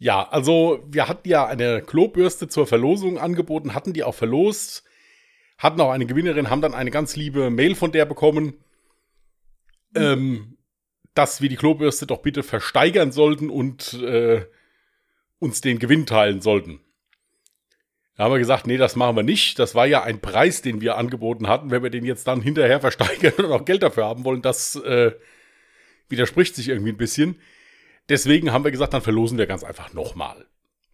Ja, 0.04 0.28
also 0.28 0.84
wir 0.86 1.08
hatten 1.08 1.30
ja 1.30 1.46
eine 1.46 1.82
Klobürste 1.82 2.50
zur 2.50 2.68
Verlosung 2.68 3.18
angeboten, 3.18 3.74
hatten 3.74 3.94
die 3.94 4.04
auch 4.04 4.14
verlost, 4.14 4.84
hatten 5.58 5.80
auch 5.80 5.92
eine 5.92 6.06
Gewinnerin, 6.06 6.50
haben 6.50 6.62
dann 6.62 6.74
eine 6.74 6.92
ganz 6.92 7.16
liebe 7.16 7.50
Mail 7.50 7.74
von 7.74 7.94
der 7.94 8.04
bekommen, 8.04 8.58
ähm, 9.96 10.58
dass 11.14 11.40
wir 11.40 11.48
die 11.48 11.56
Klobürste 11.56 12.06
doch 12.06 12.22
bitte 12.22 12.44
versteigern 12.44 13.14
sollten 13.14 13.50
und 13.50 13.94
äh, 13.94 14.46
uns 15.40 15.62
den 15.62 15.80
Gewinn 15.80 16.06
teilen 16.06 16.42
sollten. 16.42 16.82
Da 18.16 18.26
haben 18.26 18.32
wir 18.32 18.40
gesagt, 18.40 18.68
nee, 18.68 18.78
das 18.78 18.96
machen 18.96 19.16
wir 19.16 19.24
nicht. 19.24 19.58
Das 19.58 19.74
war 19.74 19.88
ja 19.88 20.04
ein 20.04 20.22
Preis, 20.22 20.62
den 20.62 20.82
wir 20.82 20.98
angeboten 20.98 21.48
hatten. 21.48 21.72
Wenn 21.72 21.82
wir 21.82 21.90
den 21.90 22.06
jetzt 22.06 22.28
dann 22.28 22.42
hinterher 22.42 22.80
versteigern 22.80 23.34
und 23.46 23.52
auch 23.52 23.66
Geld 23.66 23.82
dafür 23.82 24.06
haben 24.06 24.24
wollen, 24.24 24.42
das 24.42 24.76
äh, 24.76 25.14
widerspricht 26.10 26.56
sich 26.56 26.70
irgendwie 26.70 26.92
ein 26.92 26.98
bisschen. 26.98 27.40
Deswegen 28.10 28.52
haben 28.52 28.64
wir 28.64 28.72
gesagt, 28.72 28.94
dann 28.94 29.02
verlosen 29.02 29.38
wir 29.38 29.48
ganz 29.48 29.64
einfach 29.64 29.94
nochmal. 29.94 30.46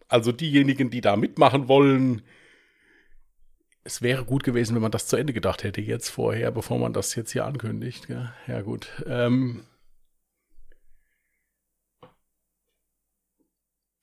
Also 0.08 0.32
diejenigen, 0.32 0.90
die 0.90 1.00
da 1.00 1.16
mitmachen 1.16 1.68
wollen, 1.68 2.22
es 3.84 4.02
wäre 4.02 4.24
gut 4.24 4.44
gewesen, 4.44 4.74
wenn 4.74 4.82
man 4.82 4.90
das 4.90 5.06
zu 5.06 5.16
Ende 5.16 5.32
gedacht 5.32 5.62
hätte 5.62 5.80
jetzt 5.80 6.08
vorher, 6.08 6.50
bevor 6.50 6.78
man 6.78 6.92
das 6.92 7.14
jetzt 7.14 7.32
hier 7.32 7.44
ankündigt. 7.44 8.06
Gell? 8.06 8.32
Ja 8.46 8.62
gut. 8.62 8.88
Ähm 9.06 9.64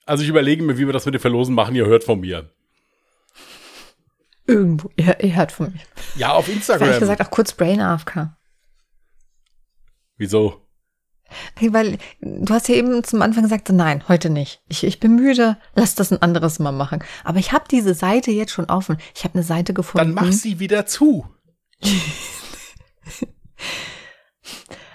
Also 0.05 0.23
ich 0.23 0.29
überlege 0.29 0.63
mir, 0.63 0.77
wie 0.77 0.85
wir 0.85 0.93
das 0.93 1.05
mit 1.05 1.15
dem 1.15 1.19
Verlosen 1.21 1.53
machen. 1.53 1.75
Ihr 1.75 1.85
hört 1.85 2.05
von 2.05 2.21
mir. 2.21 2.49
Irgendwo. 4.47 4.89
Ihr, 4.95 5.21
ihr 5.23 5.35
hört 5.35 5.51
von 5.51 5.73
mir. 5.73 5.81
Ja, 6.15 6.33
auf 6.33 6.47
Instagram. 6.47 6.87
Ehrlich 6.87 7.01
gesagt 7.01 7.21
auch 7.21 7.29
kurz 7.29 7.53
Brain 7.53 7.81
AFK. 7.81 8.29
Wieso? 10.15 10.61
Hey, 11.55 11.73
weil 11.73 11.97
du 12.21 12.53
hast 12.53 12.69
ja 12.69 12.75
eben 12.75 13.03
zum 13.03 13.21
Anfang 13.21 13.43
gesagt, 13.43 13.69
nein, 13.69 14.07
heute 14.07 14.29
nicht. 14.29 14.61
Ich, 14.69 14.85
ich 14.85 15.01
bin 15.01 15.15
müde, 15.15 15.57
lass 15.75 15.95
das 15.95 16.11
ein 16.11 16.21
anderes 16.21 16.59
Mal 16.59 16.71
machen. 16.71 17.03
Aber 17.25 17.39
ich 17.39 17.51
habe 17.51 17.65
diese 17.69 17.93
Seite 17.93 18.31
jetzt 18.31 18.53
schon 18.53 18.65
offen. 18.65 18.97
Ich 19.13 19.25
habe 19.25 19.35
eine 19.35 19.43
Seite 19.43 19.73
gefunden. 19.73 20.15
Dann 20.15 20.25
mach 20.25 20.31
sie 20.31 20.59
wieder 20.59 20.85
zu. 20.85 21.27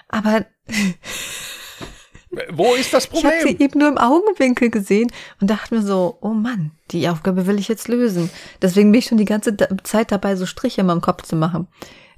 Aber 0.09 0.47
Wo 2.50 2.74
ist 2.74 2.94
das 2.94 3.08
ich 3.12 3.24
habe 3.24 3.34
sie 3.42 3.48
Problem? 3.48 3.60
eben 3.60 3.78
nur 3.78 3.88
im 3.88 3.98
Augenwinkel 3.98 4.70
gesehen 4.70 5.12
und 5.40 5.50
dachte 5.50 5.74
mir 5.74 5.82
so, 5.82 6.16
oh 6.22 6.28
Mann, 6.28 6.72
die 6.90 7.08
Aufgabe 7.08 7.46
will 7.46 7.58
ich 7.58 7.68
jetzt 7.68 7.88
lösen. 7.88 8.30
Deswegen 8.62 8.90
bin 8.90 9.00
ich 9.00 9.06
schon 9.06 9.18
die 9.18 9.26
ganze 9.26 9.54
Zeit 9.82 10.12
dabei, 10.12 10.36
so 10.36 10.46
Striche 10.46 10.80
in 10.80 10.86
meinem 10.86 11.00
Kopf 11.00 11.22
zu 11.22 11.36
machen. 11.36 11.68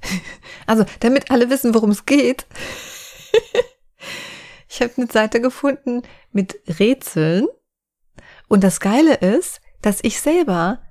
Also, 0.67 0.85
damit 0.99 1.31
alle 1.31 1.49
wissen, 1.49 1.73
worum 1.73 1.91
es 1.91 2.05
geht. 2.05 2.45
Ich 4.67 4.81
habe 4.81 4.91
eine 4.97 5.07
Seite 5.07 5.39
gefunden 5.39 6.01
mit 6.33 6.59
Rätseln. 6.79 7.47
Und 8.49 8.61
das 8.61 8.81
Geile 8.81 9.13
ist, 9.15 9.61
dass 9.81 9.99
ich 10.01 10.19
selber 10.19 10.81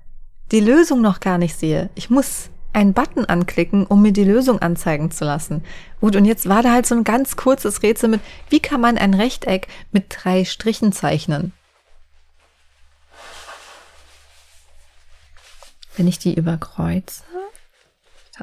die 0.51 0.59
Lösung 0.59 1.01
noch 1.01 1.19
gar 1.19 1.37
nicht 1.37 1.55
sehe. 1.59 1.91
Ich 1.93 2.09
muss 2.09 2.49
einen 2.75 2.93
Button 2.93 3.25
anklicken, 3.25 3.85
um 3.85 4.01
mir 4.01 4.11
die 4.11 4.23
Lösung 4.23 4.59
anzeigen 4.59 5.09
zu 5.09 5.25
lassen. 5.25 5.63
Gut, 6.01 6.15
und 6.15 6.25
jetzt 6.25 6.47
war 6.49 6.61
da 6.61 6.71
halt 6.71 6.85
so 6.85 6.95
ein 6.95 7.03
ganz 7.03 7.35
kurzes 7.35 7.81
Rätsel 7.83 8.09
mit, 8.09 8.21
wie 8.49 8.59
kann 8.59 8.81
man 8.81 8.97
ein 8.97 9.13
Rechteck 9.13 9.67
mit 9.91 10.05
drei 10.09 10.45
Strichen 10.45 10.91
zeichnen? 10.91 11.53
Wenn 15.95 16.07
ich 16.07 16.19
die 16.19 16.33
überkreuze? 16.33 17.23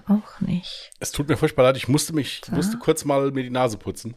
Auch 0.08 0.40
nicht. 0.40 0.90
Es 1.00 1.12
tut 1.12 1.28
mir 1.28 1.36
furchtbar 1.36 1.64
leid, 1.64 1.76
ich 1.76 1.86
musste 1.86 2.14
mich, 2.14 2.40
musste 2.50 2.78
kurz 2.78 3.04
mal 3.04 3.30
mir 3.30 3.42
die 3.42 3.50
Nase 3.50 3.76
putzen. 3.76 4.14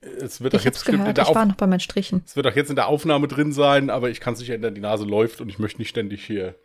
Es 0.00 0.40
wird 0.40 0.52
Ich 0.54 0.64
jetzt 0.64 0.84
gehört, 0.84 1.16
der 1.16 1.22
ich 1.22 1.34
war 1.34 1.42
Auf 1.42 1.48
noch 1.48 1.54
bei 1.54 1.68
meinen 1.68 1.78
Strichen. 1.78 2.24
es 2.26 2.34
wird 2.34 2.44
doch 2.44 2.56
jetzt 2.56 2.70
in 2.70 2.76
der 2.76 2.88
Aufnahme 2.88 3.28
drin 3.28 3.52
sein, 3.52 3.88
aber 3.88 4.10
ich 4.10 4.18
kann 4.18 4.34
es 4.34 4.40
nicht 4.40 4.50
ändern, 4.50 4.74
die 4.74 4.80
Nase 4.80 5.04
läuft 5.04 5.40
und 5.40 5.48
ich 5.48 5.60
möchte 5.60 5.78
nicht 5.78 5.90
ständig 5.90 6.26
hier. 6.26 6.56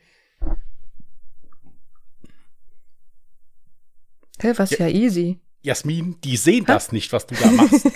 Hey, 4.40 4.58
was 4.58 4.72
ja, 4.78 4.88
easy. 4.88 5.40
Jasmin, 5.64 6.18
die 6.24 6.38
sehen 6.38 6.66
das 6.66 6.92
nicht, 6.92 7.12
was 7.12 7.28
du 7.28 7.36
da 7.36 7.52
machst. 7.52 7.88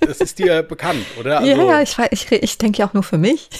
Das 0.00 0.20
ist 0.20 0.38
dir 0.38 0.62
bekannt, 0.62 1.04
oder? 1.18 1.38
Also, 1.40 1.50
ja, 1.50 1.56
ja, 1.56 1.82
ich, 1.82 1.98
ich, 2.12 2.30
ich 2.30 2.58
denke 2.58 2.78
ja 2.78 2.88
auch 2.88 2.94
nur 2.94 3.02
für 3.02 3.18
mich. 3.18 3.50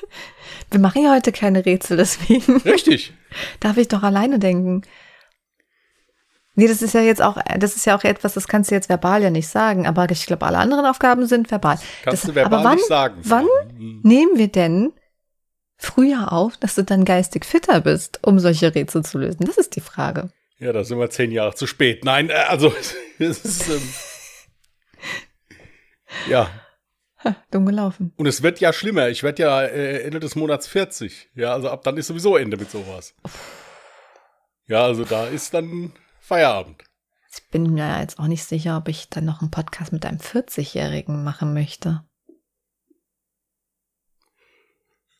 Wir 0.72 0.80
machen 0.80 1.04
ja 1.04 1.14
heute 1.14 1.30
keine 1.30 1.64
Rätsel, 1.64 1.96
deswegen 1.96 2.56
Richtig. 2.58 3.14
darf 3.60 3.76
ich 3.76 3.86
doch 3.86 4.02
alleine 4.02 4.40
denken. 4.40 4.82
Nee, 6.56 6.66
das 6.66 6.82
ist 6.82 6.92
ja 6.94 7.02
jetzt 7.02 7.22
auch, 7.22 7.36
das 7.56 7.76
ist 7.76 7.86
ja 7.86 7.96
auch 7.96 8.02
etwas, 8.02 8.34
das 8.34 8.48
kannst 8.48 8.70
du 8.70 8.74
jetzt 8.74 8.88
verbal 8.88 9.22
ja 9.22 9.30
nicht 9.30 9.46
sagen, 9.46 9.86
aber 9.86 10.10
ich 10.10 10.26
glaube, 10.26 10.44
alle 10.44 10.58
anderen 10.58 10.86
Aufgaben 10.86 11.26
sind 11.26 11.50
verbal. 11.52 11.78
Kannst 12.02 12.24
das, 12.24 12.30
du 12.30 12.34
verbal 12.34 12.60
aber 12.60 12.68
wann, 12.70 12.76
nicht 12.76 12.88
sagen. 12.88 13.20
Wann 13.22 13.46
Hm. 13.76 14.00
nehmen 14.02 14.38
wir 14.38 14.48
denn 14.48 14.92
früher 15.76 16.32
auf, 16.32 16.56
dass 16.56 16.74
du 16.74 16.82
dann 16.82 17.04
geistig 17.04 17.44
fitter 17.44 17.80
bist, 17.80 18.18
um 18.22 18.40
solche 18.40 18.74
Rätsel 18.74 19.04
zu 19.04 19.18
lösen? 19.18 19.44
Das 19.46 19.56
ist 19.56 19.76
die 19.76 19.80
Frage. 19.80 20.30
Ja, 20.58 20.72
da 20.72 20.84
sind 20.84 20.98
wir 20.98 21.10
zehn 21.10 21.32
Jahre 21.32 21.54
zu 21.54 21.66
spät. 21.66 22.04
Nein, 22.04 22.30
äh, 22.30 22.34
also, 22.34 22.74
es 23.18 23.44
ist, 23.44 23.68
ähm, 23.68 23.92
ja, 26.28 26.50
Ha, 27.24 27.34
dumm 27.50 27.66
gelaufen. 27.66 28.12
und 28.16 28.26
es 28.26 28.42
wird 28.42 28.60
ja 28.60 28.72
schlimmer. 28.72 29.08
Ich 29.08 29.22
werde 29.22 29.42
ja 29.42 29.62
äh, 29.62 30.02
Ende 30.02 30.20
des 30.20 30.34
Monats 30.36 30.66
40. 30.68 31.30
Ja, 31.34 31.52
also 31.52 31.70
ab 31.70 31.82
dann 31.82 31.96
ist 31.96 32.06
sowieso 32.08 32.36
Ende 32.36 32.56
mit 32.56 32.70
sowas. 32.70 33.14
Ja, 34.66 34.84
also 34.84 35.04
da 35.04 35.26
ist 35.26 35.52
dann 35.54 35.92
Feierabend. 36.20 36.84
Ich 37.32 37.48
bin 37.50 37.74
mir 37.74 38.00
jetzt 38.00 38.18
auch 38.18 38.26
nicht 38.26 38.44
sicher, 38.44 38.78
ob 38.78 38.88
ich 38.88 39.08
dann 39.10 39.24
noch 39.24 39.40
einen 39.42 39.50
Podcast 39.50 39.92
mit 39.92 40.04
einem 40.06 40.18
40-Jährigen 40.18 41.22
machen 41.24 41.52
möchte. 41.54 42.04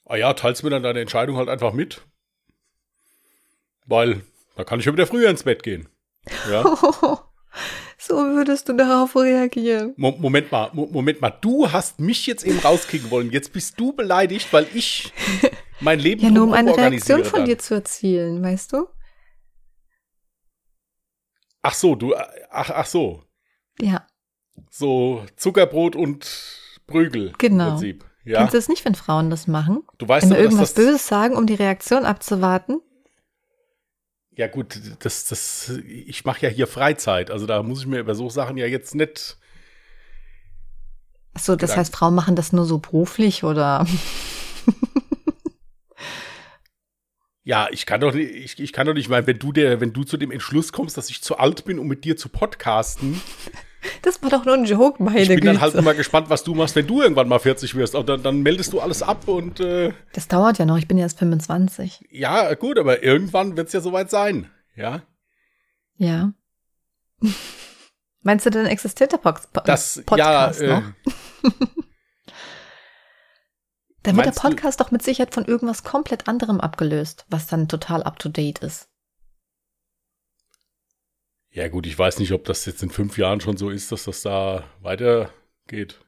Ah 0.04 0.16
ja, 0.16 0.32
teilst 0.34 0.62
mir 0.62 0.70
dann 0.70 0.82
deine 0.82 1.00
Entscheidung 1.00 1.36
halt 1.36 1.48
einfach 1.48 1.72
mit. 1.72 2.02
Weil, 3.86 4.22
da 4.56 4.64
kann 4.64 4.80
ich 4.80 4.86
ja 4.86 4.92
wieder 4.92 5.06
früher 5.06 5.30
ins 5.30 5.44
Bett 5.44 5.62
gehen. 5.62 5.88
Ja. 6.50 6.62
so 7.98 8.14
würdest 8.16 8.68
du 8.68 8.72
darauf 8.72 9.14
reagieren. 9.16 9.94
Mo 9.96 10.12
Moment 10.18 10.50
mal, 10.50 10.70
Mo 10.72 10.86
Moment 10.90 11.20
mal, 11.20 11.30
du 11.30 11.70
hast 11.70 12.00
mich 12.00 12.26
jetzt 12.26 12.44
eben 12.44 12.58
rauskicken 12.58 13.10
wollen. 13.10 13.30
Jetzt 13.30 13.52
bist 13.52 13.78
du 13.78 13.92
beleidigt, 13.92 14.52
weil 14.52 14.66
ich 14.74 15.12
mein 15.80 16.00
Leben 16.00 16.22
Ja, 16.22 16.30
nur 16.30 16.44
um 16.44 16.52
eine 16.52 16.76
Reaktion 16.76 17.24
von 17.24 17.40
dann. 17.40 17.48
dir 17.48 17.58
zu 17.58 17.74
erzielen, 17.74 18.42
weißt 18.42 18.72
du? 18.72 18.88
Ach 21.62 21.74
so, 21.74 21.94
du, 21.94 22.14
ach, 22.50 22.70
ach 22.70 22.86
so. 22.86 23.22
Ja. 23.80 24.06
So 24.70 25.24
Zuckerbrot 25.36 25.96
und 25.96 26.26
Prügel 26.86 27.32
Genau. 27.38 27.64
im 27.64 27.70
Prinzip. 27.72 28.04
Ja, 28.24 28.38
Kennst 28.38 28.54
du 28.54 28.58
es 28.58 28.68
nicht, 28.68 28.84
wenn 28.84 28.94
Frauen 28.94 29.30
das 29.30 29.46
machen? 29.46 29.84
du 29.98 30.08
weißt 30.08 30.26
Wenn 30.26 30.32
aber, 30.32 30.42
irgendwas 30.42 30.74
das, 30.74 30.84
Böses 30.84 31.06
sagen, 31.06 31.36
um 31.36 31.46
die 31.46 31.54
Reaktion 31.54 32.04
abzuwarten? 32.04 32.80
Ja 34.36 34.46
gut, 34.48 34.78
das, 35.00 35.24
das, 35.24 35.70
ich 35.86 36.24
mache 36.24 36.42
ja 36.42 36.48
hier 36.48 36.66
Freizeit, 36.66 37.30
also 37.30 37.46
da 37.46 37.62
muss 37.62 37.80
ich 37.80 37.86
mir 37.86 38.00
über 38.00 38.14
so 38.14 38.28
Sachen 38.28 38.56
ja 38.56 38.66
jetzt 38.66 38.94
nicht. 38.94 39.38
Achso, 41.32 41.56
das 41.56 41.70
Danke. 41.70 41.80
heißt, 41.80 41.96
Frauen 41.96 42.14
machen 42.14 42.36
das 42.36 42.52
nur 42.52 42.66
so 42.66 42.78
beruflich 42.78 43.44
oder? 43.44 43.86
Ja, 47.46 47.68
ich 47.70 47.86
kann 47.86 48.00
doch 48.00 48.12
nicht, 48.12 48.34
ich, 48.34 48.58
ich 48.58 48.72
kann 48.72 48.88
doch 48.88 48.94
nicht 48.94 49.08
meinen, 49.08 49.28
wenn 49.28 49.38
du 49.38 49.52
der, 49.52 49.80
wenn 49.80 49.92
du 49.92 50.02
zu 50.02 50.16
dem 50.16 50.32
Entschluss 50.32 50.72
kommst, 50.72 50.96
dass 50.96 51.10
ich 51.10 51.22
zu 51.22 51.38
alt 51.38 51.64
bin, 51.64 51.78
um 51.78 51.86
mit 51.86 52.02
dir 52.02 52.16
zu 52.16 52.28
podcasten, 52.28 53.20
Das 54.02 54.22
war 54.22 54.30
doch 54.30 54.44
nur 54.44 54.54
ein 54.54 54.64
Joke, 54.64 55.02
meine 55.02 55.20
ich 55.20 55.28
bin 55.28 55.40
dann 55.40 55.60
halt 55.60 55.72
Güte. 55.72 55.82
immer 55.82 55.94
gespannt, 55.94 56.30
was 56.30 56.44
du 56.44 56.54
machst, 56.54 56.76
wenn 56.76 56.86
du 56.86 57.02
irgendwann 57.02 57.28
mal 57.28 57.38
40 57.38 57.74
wirst. 57.74 57.94
Und 57.94 58.08
dann, 58.08 58.22
dann 58.22 58.42
meldest 58.42 58.72
du 58.72 58.80
alles 58.80 59.02
ab 59.02 59.26
und 59.28 59.60
äh, 59.60 59.92
Das 60.12 60.28
dauert 60.28 60.58
ja 60.58 60.64
noch, 60.66 60.78
ich 60.78 60.86
bin 60.88 60.98
ja 60.98 61.04
erst 61.04 61.18
25. 61.18 62.06
ja, 62.10 62.54
gut, 62.54 62.78
aber 62.78 63.02
irgendwann 63.02 63.56
wird 63.56 63.66
es 63.68 63.72
ja 63.72 63.80
soweit 63.80 64.10
sein. 64.10 64.50
Ja, 64.74 65.02
Ja. 65.96 66.32
Meinst 68.22 68.44
du, 68.44 68.50
denn 68.50 68.66
existiert 68.66 69.12
der 69.12 69.18
Pox 69.18 69.46
Po- 69.46 69.60
das, 69.64 70.02
Podcast 70.04 70.60
ja, 70.60 70.66
äh, 70.66 70.80
noch? 70.80 70.82
Dann 74.02 74.16
wird 74.16 74.26
der 74.26 74.32
meinst 74.32 74.38
du- 74.44 74.48
Podcast 74.48 74.80
doch 74.80 74.90
mit 74.90 75.02
Sicherheit 75.02 75.34
von 75.34 75.44
irgendwas 75.44 75.82
komplett 75.84 76.28
anderem 76.28 76.60
abgelöst, 76.60 77.24
was 77.28 77.46
dann 77.46 77.68
total 77.68 78.02
up 78.02 78.18
to 78.18 78.28
date 78.28 78.60
ist. 78.60 78.88
Ja 81.56 81.68
gut, 81.68 81.86
ich 81.86 81.98
weiß 81.98 82.18
nicht, 82.18 82.32
ob 82.32 82.44
das 82.44 82.66
jetzt 82.66 82.82
in 82.82 82.90
fünf 82.90 83.16
Jahren 83.16 83.40
schon 83.40 83.56
so 83.56 83.70
ist, 83.70 83.90
dass 83.90 84.04
das 84.04 84.20
da 84.20 84.64
weitergeht. 84.82 85.98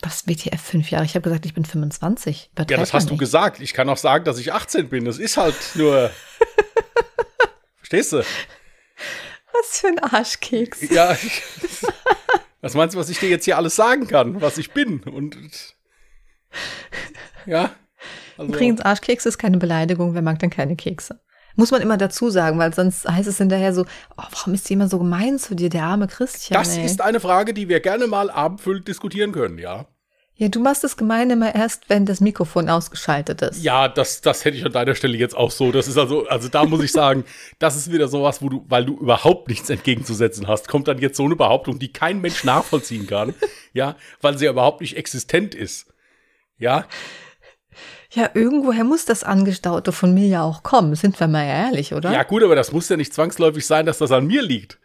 Was 0.00 0.26
WTF 0.26 0.58
fünf 0.60 0.90
Jahre? 0.90 1.04
Ich 1.04 1.14
habe 1.14 1.22
gesagt, 1.22 1.44
ich 1.44 1.52
bin 1.52 1.66
25. 1.66 2.44
Ja, 2.44 2.48
Übertreib 2.52 2.80
das 2.80 2.92
mal 2.92 2.96
hast 2.98 3.08
du 3.10 3.12
nicht. 3.12 3.20
gesagt. 3.20 3.60
Ich 3.60 3.74
kann 3.74 3.88
auch 3.90 3.98
sagen, 3.98 4.24
dass 4.24 4.38
ich 4.38 4.54
18 4.54 4.88
bin. 4.88 5.04
Das 5.04 5.18
ist 5.18 5.36
halt 5.36 5.54
nur. 5.74 6.10
Verstehst 7.76 8.14
du? 8.14 8.18
Was 9.52 9.80
für 9.80 9.88
ein 9.88 9.98
Arschkeks. 9.98 10.90
Ja. 10.90 11.12
Ich, 11.12 11.42
was 12.62 12.72
meinst 12.72 12.94
du, 12.94 12.98
was 12.98 13.10
ich 13.10 13.18
dir 13.18 13.28
jetzt 13.28 13.44
hier 13.44 13.58
alles 13.58 13.76
sagen 13.76 14.06
kann, 14.06 14.40
was 14.40 14.56
ich 14.56 14.72
bin? 14.72 15.00
Und 15.00 15.36
ja. 17.44 17.74
Also, 18.38 18.50
Übrigens, 18.50 18.80
Arschkeks 18.80 19.26
ist 19.26 19.36
keine 19.36 19.58
Beleidigung, 19.58 20.14
wer 20.14 20.22
mag 20.22 20.38
denn 20.38 20.50
keine 20.50 20.74
Kekse? 20.74 21.20
Muss 21.56 21.70
man 21.70 21.82
immer 21.82 21.96
dazu 21.96 22.30
sagen, 22.30 22.58
weil 22.58 22.74
sonst 22.74 23.08
heißt 23.08 23.28
es 23.28 23.38
hinterher 23.38 23.72
so, 23.72 23.82
oh, 24.16 24.22
warum 24.30 24.54
ist 24.54 24.68
die 24.68 24.72
immer 24.72 24.88
so 24.88 24.98
gemein 24.98 25.38
zu 25.38 25.54
dir, 25.54 25.70
der 25.70 25.84
arme 25.84 26.08
Christian? 26.08 26.60
das 26.60 26.76
ey. 26.76 26.84
ist 26.84 27.00
eine 27.00 27.20
Frage, 27.20 27.54
die 27.54 27.68
wir 27.68 27.80
gerne 27.80 28.06
mal 28.06 28.30
abendfüllend 28.30 28.88
diskutieren 28.88 29.30
können, 29.30 29.58
ja. 29.58 29.86
ja, 30.34 30.48
du 30.48 30.58
machst 30.58 30.82
das 30.82 30.96
gemein 30.96 31.30
immer 31.30 31.54
erst, 31.54 31.88
wenn 31.88 32.06
das 32.06 32.20
Mikrofon 32.20 32.68
ausgeschaltet 32.68 33.40
ist. 33.42 33.62
Ja, 33.62 33.86
das, 33.86 34.20
das 34.20 34.44
hätte 34.44 34.56
ich 34.56 34.66
an 34.66 34.72
deiner 34.72 34.96
Stelle 34.96 35.16
jetzt 35.16 35.36
auch 35.36 35.52
so. 35.52 35.70
Das 35.70 35.86
ist 35.86 35.96
also, 35.96 36.26
also 36.26 36.48
da 36.48 36.64
muss 36.64 36.82
ich 36.82 36.92
sagen, 36.92 37.24
das 37.60 37.76
ist 37.76 37.92
wieder 37.92 38.08
sowas, 38.08 38.42
wo 38.42 38.48
du, 38.48 38.64
weil 38.68 38.84
du 38.84 38.98
überhaupt 38.98 39.48
nichts 39.48 39.70
entgegenzusetzen 39.70 40.48
hast, 40.48 40.66
kommt 40.66 40.88
dann 40.88 40.98
jetzt 40.98 41.16
so 41.16 41.24
eine 41.24 41.36
Behauptung, 41.36 41.78
die 41.78 41.92
kein 41.92 42.20
Mensch 42.20 42.42
nachvollziehen 42.42 43.06
kann, 43.06 43.32
ja, 43.72 43.94
weil 44.20 44.36
sie 44.36 44.46
ja 44.46 44.50
überhaupt 44.50 44.80
nicht 44.80 44.96
existent 44.96 45.54
ist. 45.54 45.86
Ja, 46.58 46.86
Ja, 48.14 48.30
irgendwoher 48.34 48.84
muss 48.84 49.04
das 49.04 49.24
Angestaute 49.24 49.90
von 49.90 50.14
mir 50.14 50.26
ja 50.28 50.42
auch 50.42 50.62
kommen, 50.62 50.94
sind 50.94 51.18
wir 51.18 51.26
mal 51.26 51.44
ehrlich, 51.44 51.94
oder? 51.94 52.12
ja 52.12 52.22
gut, 52.22 52.44
aber 52.44 52.54
das 52.54 52.70
muss 52.70 52.88
ja 52.88 52.96
nicht 52.96 53.12
zwangsläufig 53.12 53.66
sein, 53.66 53.86
dass 53.86 53.98
das 53.98 54.12
an 54.12 54.26
mir 54.26 54.42
liegt. 54.42 54.78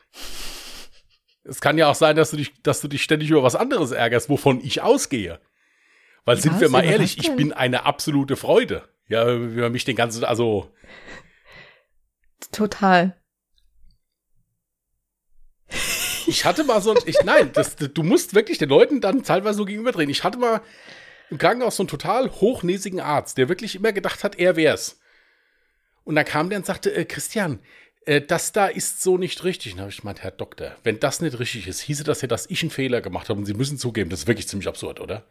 Es 1.43 1.61
kann 1.61 1.77
ja 1.77 1.87
auch 1.87 1.95
sein, 1.95 2.15
dass 2.15 2.31
du 2.31 2.37
dich, 2.37 2.61
dass 2.63 2.81
du 2.81 2.87
dich 2.87 3.03
ständig 3.03 3.29
über 3.29 3.43
was 3.43 3.55
anderes 3.55 3.91
ärgerst, 3.91 4.29
wovon 4.29 4.61
ich 4.63 4.81
ausgehe. 4.81 5.39
Weil 6.25 6.37
sind 6.37 6.53
Was? 6.53 6.61
wir 6.61 6.69
mal 6.69 6.83
ehrlich, 6.83 7.17
ich 7.19 7.35
bin 7.35 7.53
eine 7.53 7.85
absolute 7.85 8.35
Freude. 8.35 8.83
Ja, 9.07 9.25
wenn 9.27 9.55
man 9.55 9.71
mich 9.71 9.85
den 9.85 9.95
ganzen, 9.95 10.23
also 10.23 10.71
Total. 12.51 13.15
Ich 16.25 16.45
hatte 16.45 16.63
mal 16.63 16.81
so, 16.81 16.95
ich, 17.05 17.17
nein, 17.23 17.51
das, 17.53 17.75
du 17.75 18.03
musst 18.03 18.35
wirklich 18.35 18.57
den 18.57 18.69
Leuten 18.69 19.01
dann 19.01 19.23
teilweise 19.23 19.57
so 19.57 19.65
gegenüberdrehen. 19.65 20.09
Ich 20.09 20.23
hatte 20.23 20.37
mal 20.37 20.61
im 21.29 21.37
Krankenhaus 21.37 21.75
so 21.77 21.83
einen 21.83 21.87
total 21.89 22.29
hochnäsigen 22.29 22.99
Arzt, 22.99 23.37
der 23.37 23.49
wirklich 23.49 23.75
immer 23.75 23.91
gedacht 23.93 24.23
hat, 24.23 24.37
er 24.39 24.55
wär's. 24.55 24.99
Und 26.03 26.15
dann 26.15 26.25
kam 26.25 26.49
der 26.49 26.57
und 26.59 26.65
sagte, 26.65 26.93
äh, 26.95 27.05
Christian, 27.05 27.59
äh, 28.05 28.21
das 28.21 28.51
da 28.51 28.67
ist 28.67 29.01
so 29.03 29.17
nicht 29.17 29.43
richtig. 29.43 29.73
dann 29.73 29.81
habe 29.81 29.91
ich 29.91 29.97
gemeint, 30.01 30.23
Herr 30.23 30.31
Doktor, 30.31 30.75
wenn 30.83 30.99
das 30.99 31.21
nicht 31.21 31.37
richtig 31.39 31.67
ist, 31.67 31.81
hieße 31.81 32.03
das 32.03 32.21
ja, 32.21 32.27
dass 32.27 32.49
ich 32.49 32.61
einen 32.63 32.71
Fehler 32.71 33.01
gemacht 33.01 33.29
habe. 33.29 33.39
Und 33.39 33.45
Sie 33.45 33.53
müssen 33.53 33.77
zugeben, 33.77 34.09
das 34.09 34.21
ist 34.21 34.27
wirklich 34.27 34.47
ziemlich 34.47 34.67
absurd, 34.67 34.99
oder? 34.99 35.25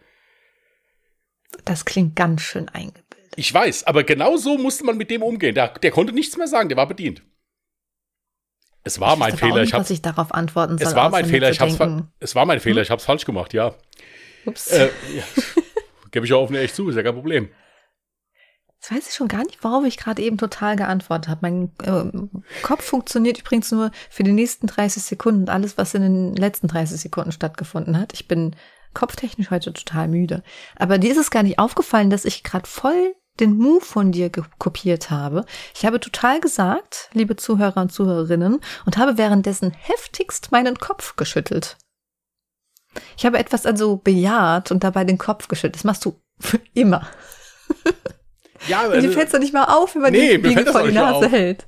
Das 1.64 1.84
klingt 1.84 2.14
ganz 2.14 2.42
schön 2.42 2.68
eingebildet. 2.68 3.04
Ich 3.36 3.52
weiß, 3.52 3.84
aber 3.84 4.04
genau 4.04 4.36
so 4.36 4.58
musste 4.58 4.84
man 4.84 4.96
mit 4.96 5.10
dem 5.10 5.22
umgehen. 5.22 5.54
Der, 5.54 5.68
der 5.68 5.90
konnte 5.90 6.12
nichts 6.12 6.36
mehr 6.36 6.46
sagen, 6.48 6.68
der 6.68 6.76
war 6.76 6.86
bedient. 6.86 7.22
Es 8.84 9.00
war 9.00 9.14
ich 9.14 9.18
mein 9.18 9.36
Fehler. 9.36 9.52
Auch 9.54 9.58
nicht, 9.58 9.68
Ich 9.68 9.74
hab's, 9.74 9.84
was 9.86 9.90
ich 9.90 10.02
darauf 10.02 10.32
antworten 10.32 10.78
soll. 10.78 10.86
es 10.86 10.94
war 10.94 11.10
mein 11.10 11.24
Fehler. 11.26 11.50
Ich 11.50 11.60
hab's, 11.60 11.76
denken, 11.76 11.98
fa- 12.04 12.12
es 12.20 12.34
war 12.34 12.46
mein 12.46 12.60
Fehler. 12.60 12.82
Ich 12.82 12.90
hab's 12.90 13.04
falsch 13.04 13.24
gemacht, 13.24 13.52
ja. 13.52 13.74
Ups. 14.44 14.68
Äh, 14.68 14.90
ja. 15.16 15.22
Gebe 16.10 16.26
ich 16.26 16.32
auch 16.32 16.42
offen 16.42 16.56
echt 16.56 16.74
zu, 16.74 16.88
ist 16.88 16.96
ja 16.96 17.02
kein 17.02 17.14
Problem. 17.14 17.48
Jetzt 18.80 18.92
weiß 18.92 19.08
ich 19.08 19.14
schon 19.14 19.28
gar 19.28 19.42
nicht, 19.44 19.64
worauf 19.64 19.84
ich 19.84 19.96
gerade 19.96 20.22
eben 20.22 20.38
total 20.38 20.76
geantwortet 20.76 21.28
habe. 21.28 21.40
Mein 21.42 21.72
ähm, 21.84 22.44
Kopf 22.62 22.84
funktioniert 22.84 23.38
übrigens 23.38 23.72
nur 23.72 23.90
für 24.08 24.22
die 24.22 24.32
nächsten 24.32 24.68
30 24.68 25.02
Sekunden 25.02 25.42
und 25.42 25.50
alles, 25.50 25.76
was 25.76 25.94
in 25.94 26.02
den 26.02 26.36
letzten 26.36 26.68
30 26.68 27.00
Sekunden 27.00 27.32
stattgefunden 27.32 27.98
hat. 27.98 28.12
Ich 28.12 28.28
bin 28.28 28.54
kopftechnisch 28.94 29.50
heute 29.50 29.72
total 29.72 30.06
müde. 30.06 30.44
Aber 30.76 30.98
dir 30.98 31.10
ist 31.10 31.18
es 31.18 31.30
gar 31.30 31.42
nicht 31.42 31.58
aufgefallen, 31.58 32.10
dass 32.10 32.24
ich 32.24 32.44
gerade 32.44 32.68
voll 32.68 33.14
den 33.40 33.56
Move 33.56 33.84
von 33.84 34.12
dir 34.12 34.30
kopiert 34.58 35.10
habe. 35.10 35.44
Ich 35.74 35.84
habe 35.84 36.00
total 36.00 36.40
gesagt, 36.40 37.10
liebe 37.12 37.36
Zuhörer 37.36 37.80
und 37.80 37.92
Zuhörerinnen, 37.92 38.60
und 38.84 38.96
habe 38.96 39.18
währenddessen 39.18 39.70
heftigst 39.70 40.50
meinen 40.50 40.78
Kopf 40.78 41.16
geschüttelt. 41.16 41.76
Ich 43.16 43.26
habe 43.26 43.38
etwas 43.38 43.66
also 43.66 43.96
bejaht 43.96 44.70
und 44.70 44.84
dabei 44.84 45.04
den 45.04 45.18
Kopf 45.18 45.48
geschüttelt. 45.48 45.76
Das 45.76 45.84
machst 45.84 46.04
du 46.04 46.20
für 46.40 46.60
immer. 46.74 47.08
Ja, 48.66 48.84
Und 48.86 49.02
dir 49.02 49.08
also, 49.08 49.12
fällt 49.12 49.26
es 49.26 49.32
doch 49.32 49.38
nicht 49.38 49.52
mal 49.54 49.64
auf, 49.64 49.94
wenn 49.94 50.02
man 50.02 50.12
Nee, 50.12 50.38
die 50.38 50.54
das 50.54 50.70
vor 50.70 50.82
die 50.82 50.92
Nase 50.92 51.26
auf. 51.26 51.32
hält. 51.32 51.66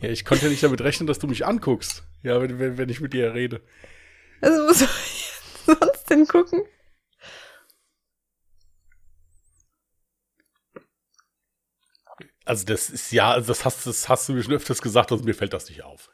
ja, 0.00 0.08
ich 0.08 0.24
konnte 0.24 0.44
ja 0.44 0.50
nicht 0.50 0.62
damit 0.62 0.80
rechnen, 0.80 1.06
dass 1.06 1.18
du 1.18 1.26
mich 1.26 1.44
anguckst. 1.46 2.04
Ja, 2.22 2.40
wenn, 2.40 2.58
wenn, 2.58 2.78
wenn 2.78 2.88
ich 2.88 3.00
mit 3.00 3.12
dir 3.12 3.34
rede. 3.34 3.60
Also 4.40 4.62
muss 4.66 4.80
man 5.66 5.76
sonst 5.80 6.10
denn 6.10 6.26
gucken? 6.26 6.62
Also 12.44 12.64
das 12.66 12.90
ist 12.90 13.12
ja, 13.12 13.30
also 13.32 13.48
das 13.48 13.64
hast, 13.64 13.86
das 13.86 14.08
hast 14.08 14.28
du 14.28 14.32
mir 14.32 14.42
schon 14.42 14.54
öfters 14.54 14.82
gesagt, 14.82 15.12
also 15.12 15.24
mir 15.24 15.34
fällt 15.34 15.52
das 15.52 15.68
nicht 15.68 15.82
auf. 15.84 16.10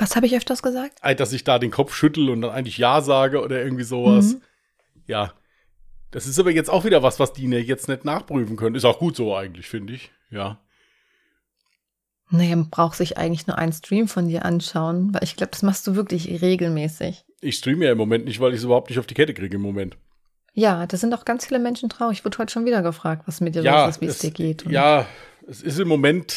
Was 0.00 0.16
habe 0.16 0.26
ich 0.26 0.36
öfters 0.36 0.62
gesagt? 0.62 0.98
Dass 1.18 1.32
ich 1.32 1.44
da 1.44 1.58
den 1.58 1.70
Kopf 1.70 1.94
schüttel 1.94 2.30
und 2.30 2.40
dann 2.40 2.50
eigentlich 2.50 2.78
Ja 2.78 3.00
sage 3.02 3.42
oder 3.42 3.62
irgendwie 3.62 3.84
sowas. 3.84 4.34
Mhm. 4.34 4.42
Ja. 5.06 5.34
Das 6.10 6.26
ist 6.26 6.38
aber 6.38 6.50
jetzt 6.50 6.70
auch 6.70 6.84
wieder 6.84 7.02
was, 7.02 7.20
was 7.20 7.32
die 7.32 7.46
ne- 7.46 7.58
jetzt 7.60 7.88
nicht 7.88 8.04
nachprüfen 8.04 8.56
können. 8.56 8.74
Ist 8.74 8.84
auch 8.84 8.98
gut 8.98 9.14
so 9.14 9.36
eigentlich, 9.36 9.68
finde 9.68 9.92
ich. 9.92 10.10
Ja. 10.30 10.58
Naja, 12.30 12.56
man 12.56 12.70
braucht 12.70 12.96
sich 12.96 13.18
eigentlich 13.18 13.46
nur 13.46 13.58
einen 13.58 13.72
Stream 13.72 14.08
von 14.08 14.28
dir 14.28 14.44
anschauen, 14.44 15.12
weil 15.12 15.24
ich 15.24 15.36
glaube, 15.36 15.50
das 15.50 15.62
machst 15.62 15.86
du 15.86 15.96
wirklich 15.96 16.42
regelmäßig. 16.42 17.24
Ich 17.40 17.56
streame 17.56 17.86
ja 17.86 17.92
im 17.92 17.98
Moment 17.98 18.24
nicht, 18.24 18.40
weil 18.40 18.52
ich 18.52 18.58
es 18.58 18.64
überhaupt 18.64 18.88
nicht 18.88 18.98
auf 18.98 19.06
die 19.06 19.14
Kette 19.14 19.34
kriege 19.34 19.56
im 19.56 19.62
Moment. 19.62 19.96
Ja, 20.52 20.86
da 20.86 20.96
sind 20.96 21.14
auch 21.14 21.24
ganz 21.24 21.46
viele 21.46 21.60
Menschen 21.60 21.88
traurig. 21.88 22.18
Ich 22.18 22.24
wurde 22.24 22.38
heute 22.38 22.52
schon 22.52 22.64
wieder 22.64 22.82
gefragt, 22.82 23.22
was 23.26 23.40
mit 23.40 23.54
dir 23.54 23.62
ja, 23.62 23.86
los 23.86 23.96
ist, 23.96 24.00
wie 24.00 24.06
es 24.06 24.18
dir 24.18 24.30
geht. 24.30 24.64
Ja, 24.70 25.06
es 25.48 25.62
ist 25.62 25.78
im 25.78 25.88
Moment, 25.88 26.34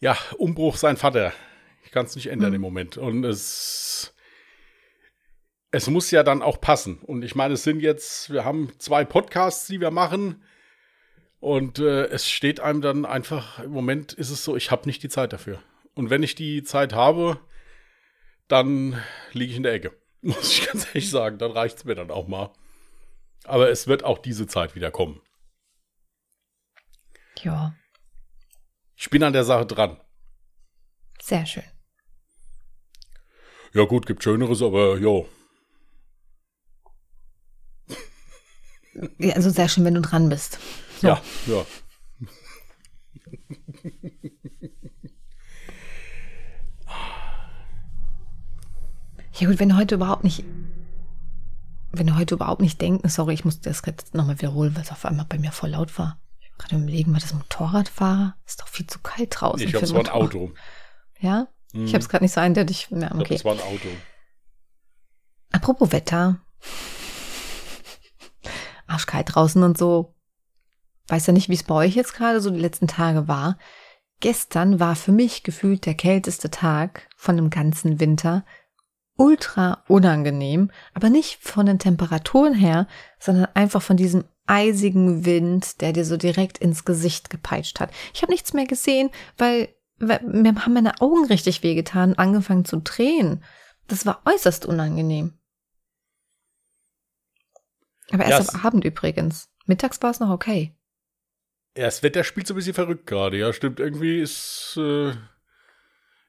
ja, 0.00 0.16
Umbruch 0.36 0.76
sein 0.76 0.96
Vater. 0.96 1.32
Ich 1.88 1.92
kann 1.92 2.04
es 2.04 2.14
nicht 2.16 2.26
ändern 2.26 2.50
Mhm. 2.50 2.56
im 2.56 2.60
Moment. 2.60 2.98
Und 2.98 3.24
es, 3.24 4.14
es 5.70 5.88
muss 5.88 6.10
ja 6.10 6.22
dann 6.22 6.42
auch 6.42 6.60
passen. 6.60 6.98
Und 6.98 7.22
ich 7.22 7.34
meine, 7.34 7.54
es 7.54 7.62
sind 7.62 7.80
jetzt, 7.80 8.28
wir 8.30 8.44
haben 8.44 8.70
zwei 8.78 9.06
Podcasts, 9.06 9.66
die 9.68 9.80
wir 9.80 9.90
machen. 9.90 10.44
Und 11.40 11.78
äh, 11.78 12.04
es 12.08 12.28
steht 12.28 12.60
einem 12.60 12.82
dann 12.82 13.06
einfach, 13.06 13.60
im 13.60 13.70
Moment 13.70 14.12
ist 14.12 14.28
es 14.28 14.44
so, 14.44 14.54
ich 14.54 14.70
habe 14.70 14.86
nicht 14.86 15.02
die 15.02 15.08
Zeit 15.08 15.32
dafür. 15.32 15.62
Und 15.94 16.10
wenn 16.10 16.22
ich 16.22 16.34
die 16.34 16.62
Zeit 16.62 16.92
habe, 16.92 17.40
dann 18.48 19.02
liege 19.32 19.52
ich 19.52 19.56
in 19.56 19.62
der 19.62 19.72
Ecke. 19.72 19.96
Muss 20.20 20.58
ich 20.58 20.66
ganz 20.66 20.86
ehrlich 20.88 21.08
sagen, 21.08 21.38
dann 21.38 21.52
reicht 21.52 21.78
es 21.78 21.84
mir 21.86 21.94
dann 21.94 22.10
auch 22.10 22.28
mal. 22.28 22.52
Aber 23.44 23.70
es 23.70 23.86
wird 23.86 24.04
auch 24.04 24.18
diese 24.18 24.46
Zeit 24.46 24.74
wieder 24.74 24.90
kommen. 24.90 25.22
ja, 27.42 27.74
Ich 28.94 29.08
bin 29.08 29.22
an 29.22 29.32
der 29.32 29.44
Sache 29.44 29.64
dran. 29.64 29.98
sehr 31.22 31.46
schön. 31.46 31.64
Ja 33.74 33.84
gut, 33.84 34.06
gibt 34.06 34.22
Schöneres, 34.22 34.62
aber 34.62 34.98
jo. 34.98 35.28
Ja, 39.18 39.34
also 39.34 39.50
sehr 39.50 39.68
schön, 39.68 39.84
wenn 39.84 39.94
du 39.94 40.00
dran 40.00 40.28
bist. 40.28 40.58
So. 41.00 41.08
Ja, 41.08 41.22
ja. 41.46 41.64
Ja 49.38 49.48
gut, 49.48 49.60
wenn 49.60 49.68
du 49.68 49.76
heute 49.76 49.94
überhaupt 49.94 50.24
nicht, 50.24 50.42
wenn 51.92 52.08
du 52.08 52.16
heute 52.16 52.34
überhaupt 52.34 52.60
nicht 52.60 52.80
denken, 52.80 53.08
sorry, 53.08 53.34
ich 53.34 53.44
muss 53.44 53.60
das 53.60 53.82
jetzt 53.86 54.14
nochmal 54.14 54.38
wiederholen, 54.38 54.74
weil 54.74 54.82
es 54.82 54.90
auf 54.90 55.04
einmal 55.04 55.26
bei 55.28 55.38
mir 55.38 55.52
voll 55.52 55.70
laut 55.70 55.96
war. 55.96 56.20
Ich 56.40 56.50
war 56.50 56.58
gerade 56.58 56.74
im 56.74 56.82
Überlegen, 56.82 57.12
war 57.12 57.20
das 57.20 57.34
Motorradfahrer? 57.34 58.36
Ist 58.44 58.60
doch 58.60 58.66
viel 58.66 58.88
zu 58.88 58.98
kalt 58.98 59.36
draußen. 59.38 59.64
Ich 59.64 59.70
glaube, 59.70 59.86
es 59.86 59.94
war 59.94 60.00
ein. 60.00 60.08
Auto. 60.08 60.52
Ja? 61.20 61.46
Mhm. 61.72 61.84
Ich 61.84 61.94
habe 61.94 62.02
es 62.02 62.08
gerade 62.08 62.24
nicht 62.24 62.34
so 62.34 62.40
eindeutig. 62.40 62.88
Ja, 62.90 62.96
Ich 62.96 63.06
glaube, 63.08 63.20
okay. 63.20 63.34
es 63.34 63.44
war 63.44 63.52
ein 63.52 63.60
Auto. 63.60 63.88
Apropos 65.52 65.92
Wetter. 65.92 66.40
Arschkalt 68.86 69.34
draußen 69.34 69.62
und 69.62 69.76
so. 69.78 70.14
Weiß 71.08 71.26
ja 71.26 71.32
nicht, 71.32 71.48
wie 71.48 71.54
es 71.54 71.62
bei 71.62 71.74
euch 71.74 71.94
jetzt 71.94 72.14
gerade 72.14 72.40
so 72.40 72.50
die 72.50 72.60
letzten 72.60 72.86
Tage 72.86 73.28
war. 73.28 73.58
Gestern 74.20 74.80
war 74.80 74.96
für 74.96 75.12
mich 75.12 75.42
gefühlt 75.42 75.86
der 75.86 75.94
kälteste 75.94 76.50
Tag 76.50 77.08
von 77.16 77.36
dem 77.36 77.50
ganzen 77.50 78.00
Winter. 78.00 78.44
Ultra 79.16 79.84
unangenehm, 79.88 80.70
aber 80.94 81.10
nicht 81.10 81.42
von 81.42 81.66
den 81.66 81.78
Temperaturen 81.78 82.54
her, 82.54 82.86
sondern 83.18 83.48
einfach 83.54 83.82
von 83.82 83.96
diesem 83.96 84.24
eisigen 84.46 85.24
Wind, 85.24 85.80
der 85.80 85.92
dir 85.92 86.04
so 86.04 86.16
direkt 86.16 86.58
ins 86.58 86.84
Gesicht 86.84 87.28
gepeitscht 87.28 87.80
hat. 87.80 87.90
Ich 88.14 88.22
habe 88.22 88.32
nichts 88.32 88.52
mehr 88.54 88.66
gesehen, 88.66 89.10
weil 89.36 89.68
mir 89.98 90.54
haben 90.54 90.74
meine 90.74 91.00
Augen 91.00 91.26
richtig 91.26 91.62
wehgetan 91.62 92.10
und 92.10 92.18
angefangen 92.18 92.64
zu 92.64 92.78
drehen. 92.80 93.42
Das 93.88 94.06
war 94.06 94.22
äußerst 94.26 94.66
unangenehm. 94.66 95.38
Aber 98.10 98.24
Ja, 98.24 98.30
erst 98.30 98.48
es- 98.50 98.54
am 98.54 98.64
Abend 98.64 98.84
übrigens. 98.84 99.48
Mittags 99.66 100.00
war 100.02 100.10
es 100.10 100.20
noch 100.20 100.30
okay. 100.30 100.74
Ja, 101.76 101.84
das 101.84 102.02
Wetter 102.02 102.24
spielt 102.24 102.46
so 102.46 102.54
ein 102.54 102.56
bisschen 102.56 102.74
verrückt 102.74 103.06
gerade. 103.06 103.36
Ja, 103.36 103.52
stimmt. 103.52 103.80
Irgendwie 103.80 104.18
ist, 104.20 104.74
äh, 104.78 105.12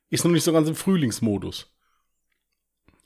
ist 0.09 0.23
noch 0.25 0.31
nicht 0.31 0.43
so 0.43 0.51
ganz 0.53 0.67
im 0.67 0.75
Frühlingsmodus. 0.75 1.67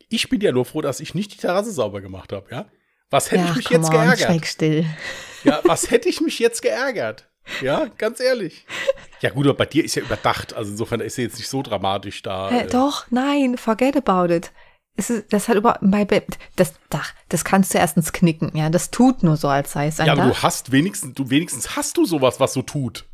Ich 0.10 0.30
bin 0.30 0.42
ja 0.42 0.52
nur 0.52 0.66
froh, 0.66 0.82
dass 0.82 1.00
ich 1.00 1.14
nicht 1.16 1.34
die 1.34 1.38
Terrasse 1.38 1.72
sauber 1.72 2.02
gemacht 2.02 2.34
habe, 2.34 2.50
ja? 2.52 2.66
Was 3.10 3.32
hätte 3.32 3.46
ich 3.46 3.56
mich 3.56 3.70
jetzt 3.70 3.86
on, 3.86 3.92
geärgert? 3.92 4.46
still. 4.46 4.86
Ja, 5.44 5.62
was 5.66 5.92
hätte 5.92 6.10
ich 6.10 6.20
mich 6.22 6.40
jetzt 6.40 6.62
geärgert? 6.62 7.30
Ja, 7.62 7.86
ganz 7.98 8.20
ehrlich. 8.20 8.66
Ja, 9.24 9.30
gut, 9.30 9.46
aber 9.48 9.56
bei 9.56 9.66
dir 9.66 9.86
ist 9.86 9.96
ja 9.96 10.04
überdacht. 10.04 10.54
Also 10.54 10.72
insofern 10.72 11.00
ist 11.00 11.18
ja 11.18 11.24
jetzt 11.24 11.38
nicht 11.38 11.48
so 11.48 11.62
dramatisch 11.64 12.22
da. 12.24 12.52
Äh, 12.52 12.68
doch, 12.68 13.06
nein, 13.10 13.58
forget 13.58 13.96
about 13.96 14.34
it. 14.34 14.52
Es 14.96 15.10
ist, 15.10 15.32
das 15.32 15.48
hat 15.48 15.56
über, 15.56 15.80
bei, 15.82 16.06
das 16.56 16.74
Dach, 16.90 17.14
das 17.30 17.44
kannst 17.46 17.74
du 17.74 17.80
erstens 17.80 18.12
knicken, 18.12 18.52
ja, 18.54 18.70
das 18.70 18.92
tut 18.92 19.24
nur 19.24 19.38
so, 19.38 19.48
als 19.48 19.72
sei 19.72 19.88
es 19.88 20.00
ein 20.00 20.06
Ja, 20.06 20.14
aber 20.14 20.26
Dach. 20.26 20.36
du 20.36 20.44
hast 20.44 20.72
wenigstens, 20.72 21.16
du 21.16 21.30
wenigstens 21.32 21.76
hast 21.76 21.98
du 21.98 22.06
sowas, 22.06 22.40
was 22.40 22.54
so 22.54 22.62
tut. 22.62 23.06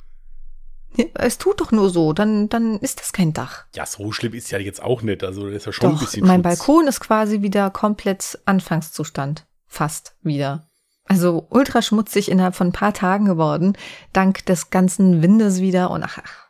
Es 1.13 1.37
tut 1.37 1.61
doch 1.61 1.71
nur 1.71 1.89
so, 1.91 2.11
dann, 2.13 2.49
dann 2.49 2.79
ist 2.79 2.99
das 2.99 3.13
kein 3.13 3.31
Dach. 3.31 3.65
Ja, 3.75 3.85
so 3.85 4.11
schlimm 4.11 4.33
ist 4.33 4.49
ja 4.49 4.57
jetzt 4.57 4.81
auch 4.81 5.03
nicht. 5.03 5.23
Also 5.23 5.45
das 5.45 5.57
ist 5.57 5.65
ja 5.67 5.71
schon 5.71 5.89
ein 5.89 5.93
Doch, 5.93 5.99
bisschen 6.01 6.25
mein 6.27 6.43
Schutz. 6.43 6.57
Balkon 6.57 6.87
ist 6.87 6.99
quasi 6.99 7.43
wieder 7.43 7.69
komplett 7.69 8.39
Anfangszustand. 8.45 9.45
Fast 9.67 10.15
wieder. 10.23 10.68
Also 11.09 11.47
ultra 11.49 11.81
schmutzig 11.81 12.29
innerhalb 12.29 12.55
von 12.55 12.67
ein 12.67 12.71
paar 12.71 12.93
Tagen 12.93 13.25
geworden, 13.25 13.75
dank 14.13 14.45
des 14.45 14.69
ganzen 14.69 15.21
Windes 15.21 15.59
wieder 15.59 15.89
und 15.91 16.03
ach, 16.03 16.19
ach 16.23 16.49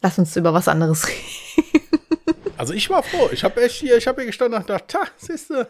lass 0.00 0.18
uns 0.18 0.34
über 0.36 0.52
was 0.54 0.66
anderes 0.66 1.06
reden. 1.08 1.78
Also 2.56 2.74
ich 2.74 2.90
war 2.90 3.02
froh. 3.02 3.28
Ich 3.32 3.44
habe 3.44 3.62
echt 3.62 3.76
hier, 3.76 3.96
ich 3.96 4.06
habe 4.06 4.22
hier 4.22 4.26
gestanden 4.26 4.58
und 4.58 4.66
gedacht, 4.66 4.88
ta, 4.88 5.06
siehst 5.16 5.50
du, 5.50 5.68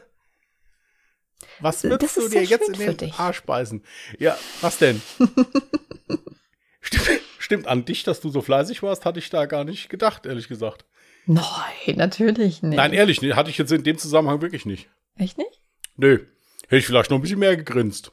was 1.60 1.82
Das 1.82 1.90
würdest 1.90 2.16
du 2.16 2.28
dir 2.28 2.42
jetzt 2.44 2.68
in 2.68 2.74
für 2.74 2.84
den 2.94 2.96
dich. 2.96 3.14
Arsch 3.18 3.42
beißen? 3.42 3.84
Ja, 4.18 4.36
was 4.60 4.78
denn? 4.78 5.02
stimmt, 6.80 7.20
stimmt, 7.38 7.66
an 7.66 7.84
dich, 7.84 8.04
dass 8.04 8.20
du 8.20 8.30
so 8.30 8.40
fleißig 8.40 8.82
warst, 8.82 9.04
hatte 9.04 9.18
ich 9.18 9.30
da 9.30 9.46
gar 9.46 9.64
nicht 9.64 9.88
gedacht, 9.88 10.26
ehrlich 10.26 10.48
gesagt. 10.48 10.84
Nein, 11.26 11.96
natürlich 11.96 12.62
nicht. 12.62 12.76
Nein, 12.76 12.92
ehrlich, 12.92 13.22
nee, 13.22 13.34
hatte 13.34 13.50
ich 13.50 13.58
jetzt 13.58 13.72
in 13.72 13.84
dem 13.84 13.98
Zusammenhang 13.98 14.42
wirklich 14.42 14.66
nicht. 14.66 14.88
Echt 15.16 15.38
nicht? 15.38 15.60
Nö, 15.96 16.26
hätte 16.64 16.76
ich 16.76 16.86
vielleicht 16.86 17.10
noch 17.10 17.18
ein 17.18 17.22
bisschen 17.22 17.38
mehr 17.38 17.56
gegrinst. 17.56 18.12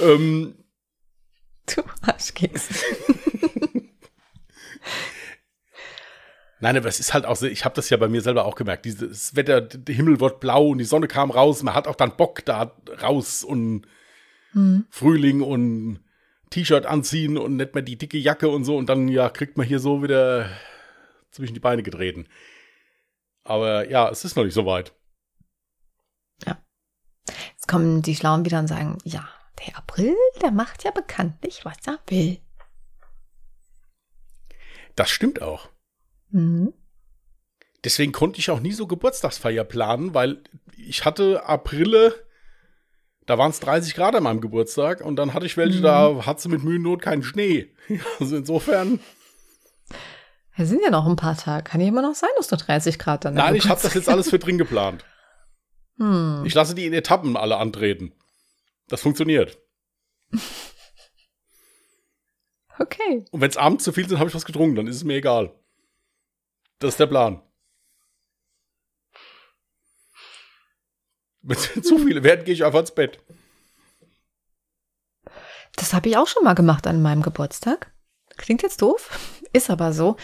Ähm, 0.00 0.54
Du 1.74 1.82
Arschkeks. 2.02 2.84
Nein, 6.62 6.76
aber 6.76 6.88
es 6.88 7.00
ist 7.00 7.14
halt 7.14 7.24
auch 7.24 7.36
so, 7.36 7.46
ich 7.46 7.64
habe 7.64 7.74
das 7.74 7.88
ja 7.88 7.96
bei 7.96 8.08
mir 8.08 8.20
selber 8.20 8.44
auch 8.44 8.54
gemerkt. 8.54 8.84
Dieses 8.84 9.34
Wetter, 9.34 9.62
der 9.62 9.94
Himmel 9.94 10.20
wird 10.20 10.40
blau 10.40 10.68
und 10.68 10.78
die 10.78 10.84
Sonne 10.84 11.08
kam 11.08 11.30
raus. 11.30 11.62
Man 11.62 11.74
hat 11.74 11.88
auch 11.88 11.94
dann 11.94 12.16
Bock 12.16 12.44
da 12.44 12.76
raus 13.00 13.42
und 13.44 13.86
hm. 14.52 14.84
Frühling 14.90 15.40
und 15.40 16.00
T-Shirt 16.50 16.84
anziehen 16.84 17.38
und 17.38 17.56
nicht 17.56 17.74
mehr 17.74 17.82
die 17.82 17.96
dicke 17.96 18.18
Jacke 18.18 18.48
und 18.48 18.64
so. 18.64 18.76
Und 18.76 18.90
dann, 18.90 19.08
ja, 19.08 19.30
kriegt 19.30 19.56
man 19.56 19.66
hier 19.66 19.78
so 19.78 20.02
wieder 20.02 20.50
zwischen 21.30 21.54
die 21.54 21.60
Beine 21.60 21.82
getreten. 21.82 22.26
Aber 23.42 23.88
ja, 23.88 24.10
es 24.10 24.24
ist 24.24 24.36
noch 24.36 24.44
nicht 24.44 24.54
so 24.54 24.66
weit. 24.66 24.92
Kommen 27.70 28.02
die 28.02 28.16
Schlauen 28.16 28.44
wieder 28.44 28.58
und 28.58 28.66
sagen, 28.66 28.98
ja, 29.04 29.28
der 29.64 29.78
April, 29.78 30.16
der 30.42 30.50
macht 30.50 30.82
ja 30.82 30.90
bekanntlich, 30.90 31.64
was 31.64 31.76
er 31.86 32.00
will. 32.08 32.38
Das 34.96 35.08
stimmt 35.08 35.40
auch. 35.40 35.68
Mhm. 36.30 36.72
Deswegen 37.84 38.10
konnte 38.10 38.40
ich 38.40 38.50
auch 38.50 38.58
nie 38.58 38.72
so 38.72 38.88
Geburtstagsfeier 38.88 39.62
planen, 39.62 40.14
weil 40.14 40.42
ich 40.76 41.04
hatte 41.04 41.46
April, 41.46 42.12
da 43.26 43.38
waren 43.38 43.52
es 43.52 43.60
30 43.60 43.94
Grad 43.94 44.16
an 44.16 44.24
meinem 44.24 44.40
Geburtstag 44.40 45.00
und 45.00 45.14
dann 45.14 45.32
hatte 45.32 45.46
ich 45.46 45.56
welche, 45.56 45.78
mhm. 45.78 45.84
da 45.84 46.26
hat 46.26 46.40
sie 46.40 46.48
mit 46.48 46.64
Mühe 46.64 46.80
Not 46.80 47.02
keinen 47.02 47.22
Schnee. 47.22 47.68
Also 48.18 48.36
insofern. 48.36 48.98
Es 50.56 50.68
sind 50.68 50.82
ja 50.82 50.90
noch 50.90 51.06
ein 51.06 51.16
paar 51.16 51.36
Tage. 51.36 51.62
Kann 51.62 51.80
ja 51.80 51.86
immer 51.86 52.02
noch 52.02 52.16
sein, 52.16 52.30
dass 52.36 52.48
du 52.48 52.56
30 52.56 52.98
Grad 52.98 53.24
dann 53.24 53.34
Nein, 53.34 53.54
ich 53.54 53.68
habe 53.68 53.80
das 53.80 53.94
jetzt 53.94 54.08
alles 54.08 54.28
für 54.28 54.40
drin 54.40 54.58
geplant. 54.58 55.04
Hm. 56.00 56.44
Ich 56.46 56.54
lasse 56.54 56.74
die 56.74 56.86
in 56.86 56.94
Etappen 56.94 57.36
alle 57.36 57.58
antreten. 57.58 58.12
Das 58.88 59.02
funktioniert. 59.02 59.58
Okay. 62.78 63.26
Und 63.30 63.42
wenn 63.42 63.50
es 63.50 63.58
abends 63.58 63.84
zu 63.84 63.92
viel 63.92 64.08
sind, 64.08 64.18
habe 64.18 64.30
ich 64.30 64.34
was 64.34 64.46
getrunken, 64.46 64.74
dann 64.74 64.86
ist 64.86 64.96
es 64.96 65.04
mir 65.04 65.16
egal. 65.16 65.54
Das 66.78 66.94
ist 66.94 66.98
der 67.00 67.08
Plan. 67.08 67.42
Wenn 71.42 71.58
es 71.58 71.74
zu 71.82 71.98
viele 71.98 72.24
werden, 72.24 72.46
gehe 72.46 72.54
ich 72.54 72.64
einfach 72.64 72.80
ins 72.80 72.94
Bett. 72.94 73.22
Das 75.76 75.92
habe 75.92 76.08
ich 76.08 76.16
auch 76.16 76.26
schon 76.26 76.42
mal 76.42 76.54
gemacht 76.54 76.86
an 76.86 77.02
meinem 77.02 77.20
Geburtstag. 77.20 77.92
Klingt 78.38 78.62
jetzt 78.62 78.80
doof, 78.80 79.10
ist 79.52 79.68
aber 79.68 79.92
so. 79.92 80.16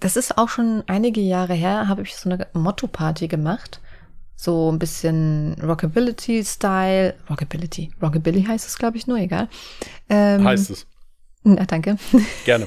Das 0.00 0.16
ist 0.16 0.38
auch 0.38 0.48
schon 0.48 0.84
einige 0.86 1.20
Jahre 1.20 1.52
her, 1.52 1.88
habe 1.88 2.00
ich 2.00 2.16
so 2.16 2.30
eine 2.30 2.48
Motto-Party 2.54 3.28
gemacht. 3.28 3.82
So 4.40 4.70
ein 4.70 4.78
bisschen 4.78 5.56
Rockability-Style. 5.60 7.16
Rockability. 7.28 7.90
Rockabilly 8.00 8.44
heißt 8.44 8.68
es, 8.68 8.78
glaube 8.78 8.96
ich, 8.96 9.08
nur 9.08 9.18
egal. 9.18 9.48
Ähm, 10.08 10.44
heißt 10.44 10.70
es. 10.70 10.86
Na, 11.42 11.64
danke. 11.64 11.96
Gerne. 12.44 12.64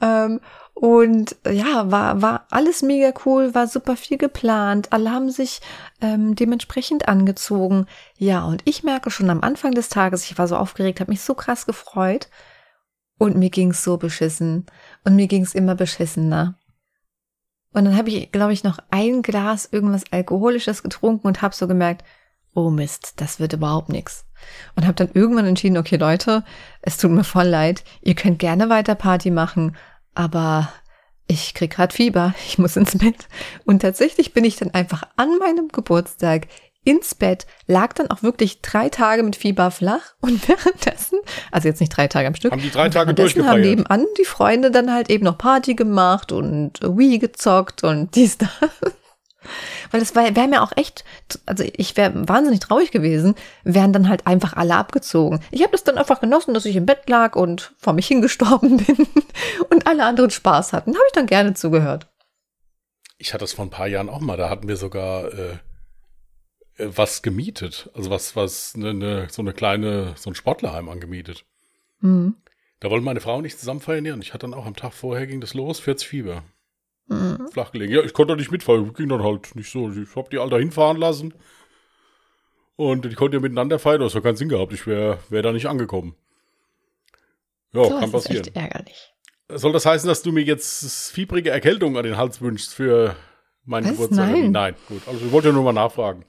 ähm, 0.00 0.40
und 0.74 1.36
ja, 1.48 1.92
war, 1.92 2.22
war 2.22 2.48
alles 2.50 2.82
mega 2.82 3.12
cool, 3.24 3.54
war 3.54 3.68
super 3.68 3.94
viel 3.96 4.18
geplant. 4.18 4.92
Alle 4.92 5.12
haben 5.12 5.30
sich 5.30 5.60
ähm, 6.00 6.34
dementsprechend 6.34 7.06
angezogen. 7.06 7.86
Ja, 8.18 8.44
und 8.44 8.62
ich 8.64 8.82
merke 8.82 9.12
schon 9.12 9.30
am 9.30 9.42
Anfang 9.42 9.70
des 9.72 9.90
Tages, 9.90 10.24
ich 10.24 10.36
war 10.38 10.48
so 10.48 10.56
aufgeregt, 10.56 10.98
habe 10.98 11.12
mich 11.12 11.20
so 11.20 11.34
krass 11.34 11.66
gefreut. 11.66 12.30
Und 13.16 13.36
mir 13.36 13.50
ging's 13.50 13.84
so 13.84 13.96
beschissen. 13.96 14.66
Und 15.04 15.14
mir 15.14 15.28
ging's 15.28 15.54
immer 15.54 15.76
beschissener. 15.76 16.58
Und 17.72 17.84
dann 17.84 17.96
habe 17.96 18.10
ich, 18.10 18.32
glaube 18.32 18.52
ich, 18.52 18.64
noch 18.64 18.78
ein 18.90 19.22
Glas 19.22 19.68
irgendwas 19.70 20.04
Alkoholisches 20.10 20.82
getrunken 20.82 21.26
und 21.26 21.42
habe 21.42 21.54
so 21.54 21.68
gemerkt, 21.68 22.04
oh 22.54 22.70
Mist, 22.70 23.14
das 23.16 23.38
wird 23.38 23.52
überhaupt 23.52 23.88
nichts. 23.88 24.24
Und 24.74 24.86
habe 24.86 24.94
dann 24.94 25.10
irgendwann 25.14 25.46
entschieden, 25.46 25.78
okay 25.78 25.96
Leute, 25.96 26.44
es 26.82 26.96
tut 26.96 27.10
mir 27.10 27.24
voll 27.24 27.46
leid, 27.46 27.84
ihr 28.02 28.14
könnt 28.14 28.38
gerne 28.38 28.68
weiter 28.68 28.94
Party 28.94 29.30
machen, 29.30 29.76
aber 30.14 30.72
ich 31.26 31.54
krieg 31.54 31.70
grad 31.70 31.92
Fieber, 31.92 32.34
ich 32.46 32.58
muss 32.58 32.76
ins 32.76 32.98
Bett. 32.98 33.28
Und 33.64 33.82
tatsächlich 33.82 34.32
bin 34.32 34.44
ich 34.44 34.56
dann 34.56 34.72
einfach 34.72 35.04
an 35.16 35.38
meinem 35.38 35.68
Geburtstag 35.68 36.48
ins 36.84 37.14
Bett, 37.14 37.46
lag 37.66 37.92
dann 37.92 38.10
auch 38.10 38.22
wirklich 38.22 38.62
drei 38.62 38.88
Tage 38.88 39.22
mit 39.22 39.36
Fieber 39.36 39.70
flach 39.70 40.14
und 40.20 40.48
währenddessen, 40.48 41.18
also 41.50 41.68
jetzt 41.68 41.80
nicht 41.80 41.94
drei 41.94 42.08
Tage 42.08 42.28
am 42.28 42.34
Stück, 42.34 42.52
haben 42.52 42.62
die 42.62 42.70
drei 42.70 42.88
Tage 42.88 43.14
durchgefeiert. 43.14 43.52
haben 43.52 43.60
nebenan 43.60 44.06
die 44.18 44.24
Freunde 44.24 44.70
dann 44.70 44.92
halt 44.92 45.10
eben 45.10 45.24
noch 45.24 45.38
Party 45.38 45.74
gemacht 45.74 46.32
und 46.32 46.80
Wii 46.80 47.18
gezockt 47.18 47.84
und 47.84 48.14
dies, 48.14 48.38
das. 48.38 48.48
Weil 49.90 50.02
es 50.02 50.14
wäre 50.14 50.48
mir 50.48 50.62
auch 50.62 50.72
echt, 50.76 51.04
also 51.46 51.64
ich 51.64 51.96
wäre 51.96 52.12
wahnsinnig 52.28 52.60
traurig 52.60 52.90
gewesen, 52.92 53.34
wären 53.64 53.92
dann 53.92 54.08
halt 54.08 54.26
einfach 54.26 54.52
alle 54.52 54.76
abgezogen. 54.76 55.40
Ich 55.50 55.62
habe 55.62 55.72
das 55.72 55.82
dann 55.82 55.98
einfach 55.98 56.20
genossen, 56.20 56.54
dass 56.54 56.66
ich 56.66 56.76
im 56.76 56.86
Bett 56.86 57.08
lag 57.08 57.36
und 57.36 57.72
vor 57.78 57.94
mich 57.94 58.06
hingestorben 58.06 58.76
bin 58.84 59.08
und 59.70 59.86
alle 59.86 60.04
anderen 60.04 60.30
Spaß 60.30 60.72
hatten. 60.72 60.94
Habe 60.94 61.04
ich 61.08 61.14
dann 61.14 61.26
gerne 61.26 61.54
zugehört. 61.54 62.06
Ich 63.18 63.32
hatte 63.32 63.42
das 63.42 63.54
vor 63.54 63.64
ein 63.64 63.70
paar 63.70 63.88
Jahren 63.88 64.08
auch 64.08 64.20
mal. 64.20 64.36
Da 64.36 64.48
hatten 64.48 64.68
wir 64.68 64.76
sogar 64.76 65.32
äh 65.32 65.58
was 66.82 67.22
gemietet. 67.22 67.90
Also 67.94 68.10
was, 68.10 68.36
was, 68.36 68.76
ne, 68.76 68.94
ne, 68.94 69.28
so 69.30 69.42
eine 69.42 69.52
kleine, 69.52 70.14
so 70.16 70.30
ein 70.30 70.34
Sportlerheim 70.34 70.88
angemietet. 70.88 71.44
Mhm. 72.00 72.36
Da 72.80 72.90
wollten 72.90 73.04
meine 73.04 73.20
Frau 73.20 73.36
und 73.36 73.44
ich 73.44 73.58
zusammen 73.58 73.80
feiern. 73.80 74.10
Und 74.12 74.22
ich 74.22 74.32
hatte 74.32 74.46
dann 74.46 74.54
auch 74.54 74.66
am 74.66 74.76
Tag 74.76 74.92
vorher 74.92 75.26
ging 75.26 75.40
das 75.40 75.54
los, 75.54 75.80
40 75.80 76.08
Fieber. 76.08 76.42
Mhm. 77.08 77.48
Flach 77.52 77.72
gelegen. 77.72 77.92
Ja, 77.92 78.02
ich 78.02 78.14
konnte 78.14 78.36
nicht 78.36 78.50
mitfahren. 78.50 78.92
Ging 78.94 79.08
dann 79.08 79.22
halt 79.22 79.54
nicht 79.54 79.70
so. 79.70 79.90
Ich 79.90 80.16
habe 80.16 80.30
die 80.30 80.38
alle 80.38 80.58
hinfahren 80.58 80.96
lassen. 80.96 81.34
Und 82.76 83.04
die 83.04 83.14
konnten 83.14 83.34
ja 83.34 83.40
miteinander 83.40 83.78
feiern. 83.78 84.00
Das 84.00 84.14
hat 84.14 84.22
keinen 84.22 84.36
Sinn 84.36 84.48
gehabt. 84.48 84.72
Ich 84.72 84.86
wäre 84.86 85.18
wär 85.28 85.42
da 85.42 85.52
nicht 85.52 85.66
angekommen. 85.66 86.14
Ja, 87.72 87.84
so, 87.84 87.90
kann 87.90 88.10
passieren. 88.10 88.38
Das 88.38 88.48
ist 88.48 88.56
echt 88.56 88.56
ärgerlich. 88.56 89.12
Soll 89.48 89.72
das 89.72 89.84
heißen, 89.84 90.08
dass 90.08 90.22
du 90.22 90.32
mir 90.32 90.44
jetzt 90.44 91.10
fiebrige 91.12 91.50
Erkältung 91.50 91.98
an 91.98 92.04
den 92.04 92.16
Hals 92.16 92.40
wünschst 92.40 92.72
für 92.72 93.16
Was? 93.64 93.84
Geburtstag? 93.84 94.30
Nein. 94.30 94.52
Nein, 94.52 94.74
gut. 94.88 95.02
Also 95.06 95.24
ich 95.24 95.32
wollte 95.32 95.48
ja 95.48 95.54
nur 95.54 95.64
mal 95.64 95.72
nachfragen. 95.72 96.24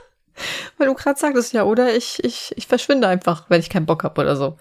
Weil 0.78 0.88
du 0.88 0.94
gerade 0.94 1.18
sagtest, 1.18 1.52
ja, 1.52 1.64
oder 1.64 1.94
ich, 1.94 2.22
ich, 2.24 2.52
ich 2.56 2.66
verschwinde 2.66 3.06
einfach, 3.06 3.48
wenn 3.50 3.60
ich 3.60 3.68
keinen 3.68 3.86
Bock 3.86 4.02
habe 4.04 4.20
oder 4.20 4.36
so. 4.36 4.56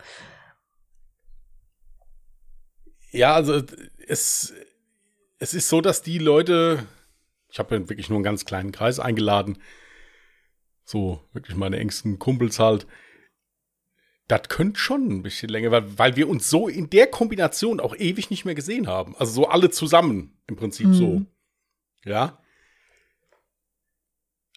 Ja, 3.11 3.33
also 3.33 3.61
es, 4.07 4.53
es 5.39 5.53
ist 5.53 5.69
so, 5.69 5.81
dass 5.81 6.01
die 6.01 6.19
Leute, 6.19 6.85
ich 7.49 7.59
habe 7.59 7.75
ja 7.75 7.89
wirklich 7.89 8.09
nur 8.09 8.17
einen 8.17 8.23
ganz 8.23 8.45
kleinen 8.45 8.71
Kreis 8.71 8.99
eingeladen, 8.99 9.57
so 10.83 11.23
wirklich 11.33 11.55
meine 11.55 11.77
engsten 11.77 12.19
Kumpels 12.19 12.59
halt, 12.59 12.85
das 14.27 14.43
könnte 14.47 14.79
schon 14.79 15.07
ein 15.09 15.23
bisschen 15.23 15.49
länger, 15.49 15.71
weil, 15.71 15.97
weil 15.97 16.15
wir 16.15 16.29
uns 16.29 16.49
so 16.49 16.67
in 16.67 16.89
der 16.89 17.07
Kombination 17.07 17.79
auch 17.79 17.95
ewig 17.95 18.29
nicht 18.29 18.45
mehr 18.45 18.55
gesehen 18.55 18.87
haben. 18.87 19.15
Also 19.17 19.31
so 19.33 19.47
alle 19.47 19.71
zusammen 19.71 20.37
im 20.47 20.55
Prinzip 20.55 20.87
mhm. 20.87 20.93
so. 20.93 21.25
Ja. 22.05 22.39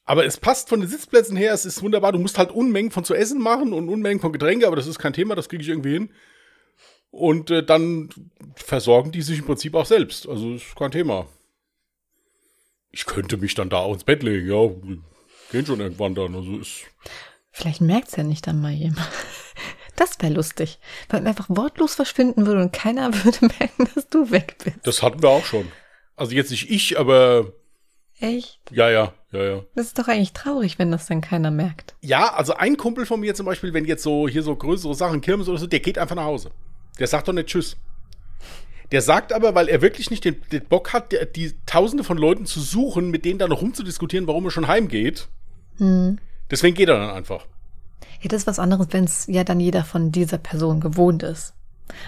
Aber 0.05 0.25
es 0.25 0.37
passt 0.37 0.69
von 0.69 0.81
den 0.81 0.89
Sitzplätzen 0.89 1.37
her, 1.37 1.53
es 1.53 1.65
ist 1.65 1.83
wunderbar. 1.83 2.13
Du 2.13 2.19
musst 2.19 2.39
halt 2.39 2.51
Unmengen 2.51 2.91
von 2.91 3.05
zu 3.05 3.15
essen 3.15 3.41
machen 3.41 3.73
und 3.73 3.89
Unmengen 3.89 4.21
von 4.21 4.33
Getränke, 4.33 4.67
aber 4.67 4.77
das 4.77 4.87
ist 4.87 4.99
kein 4.99 5.13
Thema, 5.13 5.35
das 5.35 5.49
kriege 5.49 5.63
ich 5.63 5.69
irgendwie 5.69 5.93
hin. 5.93 6.11
Und 7.11 7.51
äh, 7.51 7.65
dann 7.65 8.09
versorgen 8.57 9.13
die 9.13 9.23
sich 9.23 9.39
im 9.39 9.45
Prinzip 9.45 9.75
auch 9.75 9.87
selbst. 9.87 10.27
Also 10.29 10.55
ist 10.55 10.75
kein 10.77 10.91
Thema. 10.91 11.29
Ich 12.91 13.07
könnte 13.07 13.37
mich 13.37 13.55
dann 13.55 13.71
da 13.71 13.79
auch 13.79 13.93
ins 13.93 14.05
Bett 14.05 14.23
legen, 14.23 14.49
ja. 14.49 14.99
Gehen 15.51 15.67
schon 15.67 15.81
irgendwann 15.81 16.15
dann. 16.15 16.35
Also 16.35 16.59
ist. 16.59 16.83
Vielleicht 17.51 17.83
merkt 17.83 18.09
es 18.09 18.17
ja 18.17 18.25
nicht 18.25 18.47
dann 18.47 18.61
mal 18.61 18.73
jemand. 18.73 19.09
Das 19.95 20.19
wäre 20.21 20.33
lustig. 20.33 20.79
Weil 21.09 21.21
man 21.21 21.29
einfach 21.29 21.47
wortlos 21.49 21.95
verschwinden 21.95 22.47
würde 22.47 22.63
und 22.63 22.73
keiner 22.73 23.13
würde 23.25 23.47
merken, 23.59 23.89
dass 23.95 24.09
du 24.09 24.31
weg 24.31 24.57
bist. 24.65 24.79
Das 24.85 25.03
hatten 25.03 25.23
wir 25.23 25.29
auch 25.29 25.45
schon. 25.45 25.71
Also 26.23 26.37
jetzt 26.37 26.53
nicht 26.53 26.71
ich, 26.71 27.01
aber. 27.01 27.53
Echt? 28.21 28.61
Ja, 28.71 28.89
ja, 28.89 29.13
ja, 29.33 29.43
ja. 29.43 29.63
Das 29.75 29.87
ist 29.87 29.99
doch 29.99 30.07
eigentlich 30.07 30.33
traurig, 30.33 30.79
wenn 30.79 30.93
das 30.93 31.07
dann 31.07 31.21
keiner 31.21 31.51
merkt. 31.51 31.97
Ja, 32.01 32.35
also 32.35 32.55
ein 32.55 32.77
Kumpel 32.77 33.07
von 33.07 33.19
mir 33.19 33.35
zum 33.35 33.45
Beispiel, 33.45 33.75
wenn 33.75 33.87
jetzt 33.87 34.05
so 34.05 34.29
hier 34.29 34.45
so 34.45 34.55
größere 34.55 34.95
Sachen 34.95 35.21
Kirmes 35.21 35.49
oder 35.49 35.59
so, 35.59 35.67
der 35.67 35.81
geht 35.81 35.99
einfach 35.99 36.15
nach 36.15 36.27
Hause. 36.27 36.53
Der 37.01 37.09
sagt 37.09 37.27
doch 37.27 37.33
nicht 37.33 37.49
Tschüss. 37.49 37.77
Der 38.93 39.03
sagt 39.03 39.33
aber, 39.33 39.57
weil 39.57 39.69
er 39.69 39.83
wirklich 39.83 40.13
nicht 40.13 40.25
den, 40.25 40.37
den 40.53 40.65
Bock 40.65 40.93
hat, 40.93 41.11
die, 41.11 41.19
die, 41.35 41.57
Tausende 41.67 42.05
von 42.05 42.19
Leuten 42.19 42.47
zu 42.47 42.61
suchen, 42.61 43.11
mit 43.11 43.25
denen 43.25 43.41
da 43.41 43.49
noch 43.49 43.61
rumzudiskutieren, 43.61 44.29
warum 44.29 44.45
er 44.45 44.53
schon 44.53 44.69
heimgeht. 44.69 45.27
Hm. 45.79 46.21
Deswegen 46.53 46.77
geht 46.77 46.89
er 46.89 46.99
dann 47.01 47.11
einfach. 47.17 47.47
Ja, 48.21 48.29
das 48.29 48.43
ist 48.43 48.47
was 48.47 48.61
anderes, 48.61 48.87
wenn 48.91 49.03
es 49.03 49.27
ja 49.27 49.43
dann 49.43 49.59
jeder 49.59 49.83
von 49.83 50.13
dieser 50.13 50.39
Person 50.39 50.79
gewohnt 50.79 51.25
ist. 51.25 51.55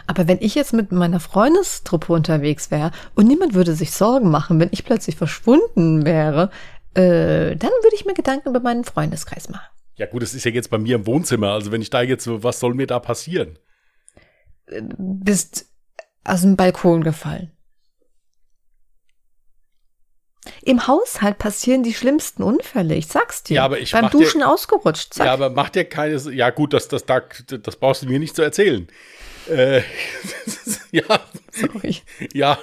Aber 0.07 0.29
wenn 0.29 0.39
ich 0.41 0.55
jetzt 0.55 0.73
mit 0.73 0.93
meiner 0.93 1.21
Freundestruppe 1.21 2.13
unterwegs 2.13 2.71
wäre 2.71 2.91
und 3.15 3.27
niemand 3.27 3.55
würde 3.55 3.75
sich 3.75 3.93
Sorgen 3.93 4.31
machen, 4.31 4.61
wenn 4.61 4.71
ich 4.73 4.85
plötzlich 4.85 5.17
verschwunden 5.17 6.05
wäre, 6.05 6.51
äh, 6.95 7.57
dann 7.57 7.71
würde 7.71 7.95
ich 7.95 8.05
mir 8.05 8.15
Gedanken 8.15 8.49
über 8.49 8.61
meinen 8.61 8.85
Freundeskreis 8.85 9.49
machen. 9.49 9.67
Ja 9.97 10.07
gut, 10.07 10.23
das 10.23 10.35
ist 10.35 10.45
ja 10.45 10.51
jetzt 10.51 10.71
bei 10.71 10.79
mir 10.79 10.97
im 10.97 11.07
Wohnzimmer. 11.07 11.53
Also 11.53 11.71
wenn 11.71 11.83
ich 11.83 11.91
da 11.91 12.03
jetzt, 12.03 12.27
was 12.29 12.61
soll 12.61 12.75
mir 12.75 12.87
da 12.87 12.99
passieren? 12.99 13.59
bist 14.99 15.67
aus 16.25 16.43
dem 16.43 16.57
Balkon 16.57 17.05
gefallen. 17.05 17.51
Im 20.63 20.87
Haushalt 20.87 21.39
passieren 21.39 21.83
die 21.83 21.95
schlimmsten 21.95 22.43
Unfälle, 22.43 22.95
ich 22.95 23.07
sag's 23.07 23.43
dir. 23.43 23.57
Ja, 23.57 23.65
aber 23.65 23.79
ich 23.79 23.93
Beim 23.93 24.11
Duschen 24.11 24.41
dir, 24.41 24.49
ausgerutscht. 24.49 25.15
Zack. 25.15 25.27
Ja, 25.27 25.33
aber 25.33 25.51
mach 25.51 25.71
dir 25.71 25.85
keine. 25.85 26.17
Ja, 26.33 26.51
gut, 26.51 26.75
das, 26.75 26.89
das, 26.89 27.07
das, 27.07 27.23
das 27.63 27.77
brauchst 27.77 28.03
du 28.03 28.07
mir 28.07 28.19
nicht 28.19 28.37
zu 28.37 28.43
erzählen. 28.43 28.87
Äh, 29.49 29.83
ja. 30.93 31.21
Sorry. 31.53 31.97
Ja, 32.33 32.59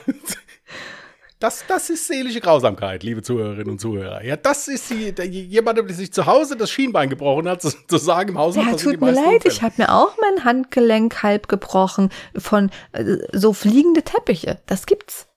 Das, 1.41 1.65
das 1.67 1.89
ist 1.89 2.06
seelische 2.06 2.39
Grausamkeit, 2.39 3.02
liebe 3.02 3.24
Zuhörerinnen 3.24 3.72
und 3.72 3.82
Zuhörer. 3.82 4.24
Ja, 4.24 4.36
das 4.36 4.67
ist 4.67 4.91
die, 4.91 5.12
der, 5.12 5.26
jemand, 5.26 5.80
der 5.80 5.89
sich 5.89 6.13
zu 6.13 6.28
Hause 6.28 6.56
das 6.56 6.70
Schienbein 6.70 7.10
gebrochen 7.10 7.50
hat, 7.50 7.63
zu, 7.63 7.72
zu 7.88 7.98
sagen 7.98 8.30
im 8.30 8.38
Haus. 8.38 8.56
Ja, 8.56 8.76
tut 8.76 9.02
mir 9.02 9.12
leid, 9.12 9.26
Unfälle. 9.26 9.41
ich 9.52 9.63
habe 9.63 9.74
mir 9.78 9.91
auch 9.91 10.15
mein 10.22 10.46
Handgelenk 10.46 11.24
halb 11.24 11.48
gebrochen 11.48 12.12
von 12.38 12.70
äh, 12.91 13.17
so 13.34 13.54
fliegende 13.54 14.04
Teppiche. 14.04 14.60
Das 14.67 14.86
gibt's. 14.86 15.28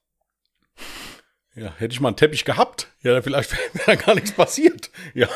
Ja, 1.54 1.72
hätte 1.78 1.94
ich 1.94 2.00
mal 2.00 2.09
einen 2.09 2.16
Teppich 2.16 2.44
gehabt, 2.44 2.88
ja, 3.00 3.22
vielleicht 3.22 3.57
wäre 3.87 3.96
gar 3.96 4.14
nichts 4.14 4.33
passiert. 4.33 4.90
Ja. 5.14 5.28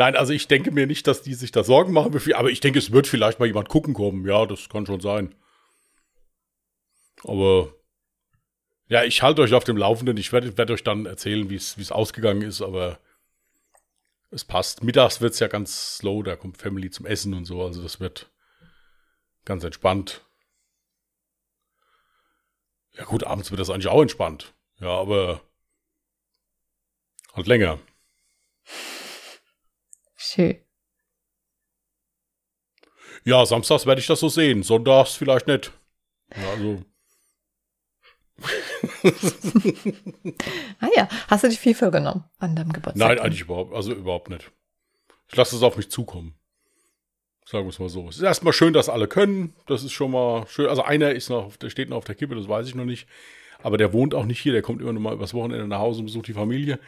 Nein, 0.00 0.16
also 0.16 0.32
ich 0.32 0.48
denke 0.48 0.70
mir 0.70 0.86
nicht, 0.86 1.06
dass 1.06 1.20
die 1.20 1.34
sich 1.34 1.52
da 1.52 1.62
Sorgen 1.62 1.92
machen, 1.92 2.18
aber 2.32 2.48
ich 2.48 2.60
denke, 2.60 2.78
es 2.78 2.90
wird 2.90 3.06
vielleicht 3.06 3.38
mal 3.38 3.44
jemand 3.44 3.68
gucken 3.68 3.92
kommen. 3.92 4.26
Ja, 4.26 4.46
das 4.46 4.70
kann 4.70 4.86
schon 4.86 5.02
sein. 5.02 5.34
Aber 7.22 7.74
ja, 8.86 9.04
ich 9.04 9.20
halte 9.20 9.42
euch 9.42 9.52
auf 9.52 9.64
dem 9.64 9.76
Laufenden. 9.76 10.16
Ich 10.16 10.32
werde 10.32 10.56
werd 10.56 10.70
euch 10.70 10.84
dann 10.84 11.04
erzählen, 11.04 11.50
wie 11.50 11.56
es 11.56 11.92
ausgegangen 11.92 12.40
ist, 12.40 12.62
aber 12.62 12.98
es 14.30 14.42
passt. 14.42 14.82
Mittags 14.82 15.20
wird 15.20 15.34
es 15.34 15.38
ja 15.38 15.48
ganz 15.48 15.98
slow, 15.98 16.22
da 16.22 16.34
kommt 16.34 16.56
Family 16.56 16.88
zum 16.88 17.04
Essen 17.04 17.34
und 17.34 17.44
so. 17.44 17.62
Also 17.62 17.82
das 17.82 18.00
wird 18.00 18.30
ganz 19.44 19.64
entspannt. 19.64 20.24
Ja 22.94 23.04
gut, 23.04 23.24
abends 23.24 23.50
wird 23.50 23.60
das 23.60 23.68
eigentlich 23.68 23.88
auch 23.88 24.00
entspannt. 24.00 24.54
Ja, 24.80 24.98
aber 24.98 25.42
halt 27.34 27.46
länger. 27.46 27.78
Schön. 30.32 30.58
Ja, 33.24 33.44
samstags 33.44 33.84
werde 33.84 34.00
ich 34.00 34.06
das 34.06 34.20
so 34.20 34.28
sehen. 34.28 34.62
Sonntags 34.62 35.14
vielleicht 35.14 35.48
nicht. 35.48 35.72
Ja, 36.36 36.50
also. 36.50 36.84
ah 40.80 40.88
ja, 40.96 41.08
hast 41.28 41.44
du 41.44 41.48
dich 41.48 41.58
viel 41.58 41.74
vorgenommen 41.74 42.24
an 42.38 42.54
deinem 42.54 42.72
Geburtstag? 42.72 43.08
Nein, 43.08 43.18
eigentlich 43.18 43.42
überhaupt, 43.42 43.74
also 43.74 43.92
überhaupt 43.92 44.30
nicht. 44.30 44.50
Ich 45.28 45.36
lasse 45.36 45.56
es 45.56 45.62
auf 45.62 45.76
mich 45.76 45.90
zukommen. 45.90 46.34
Sagen 47.44 47.64
wir 47.64 47.70
es 47.70 47.80
mal 47.80 47.88
so. 47.88 48.08
Es 48.08 48.16
ist 48.16 48.22
erstmal 48.22 48.52
schön, 48.52 48.72
dass 48.72 48.88
alle 48.88 49.08
können. 49.08 49.54
Das 49.66 49.82
ist 49.82 49.92
schon 49.92 50.12
mal 50.12 50.46
schön. 50.46 50.68
Also 50.68 50.82
einer 50.82 51.10
ist 51.10 51.28
noch, 51.28 51.56
der 51.56 51.70
steht 51.70 51.90
noch 51.90 51.96
auf 51.96 52.04
der 52.04 52.14
Kippe, 52.14 52.36
das 52.36 52.48
weiß 52.48 52.68
ich 52.68 52.76
noch 52.76 52.84
nicht. 52.84 53.08
Aber 53.62 53.76
der 53.76 53.92
wohnt 53.92 54.14
auch 54.14 54.24
nicht 54.24 54.40
hier, 54.40 54.52
der 54.52 54.62
kommt 54.62 54.80
immer 54.80 54.92
noch 54.92 55.00
mal 55.00 55.12
übers 55.12 55.34
Wochenende 55.34 55.66
nach 55.66 55.80
Hause 55.80 56.00
und 56.00 56.06
besucht 56.06 56.28
die 56.28 56.34
Familie. 56.34 56.78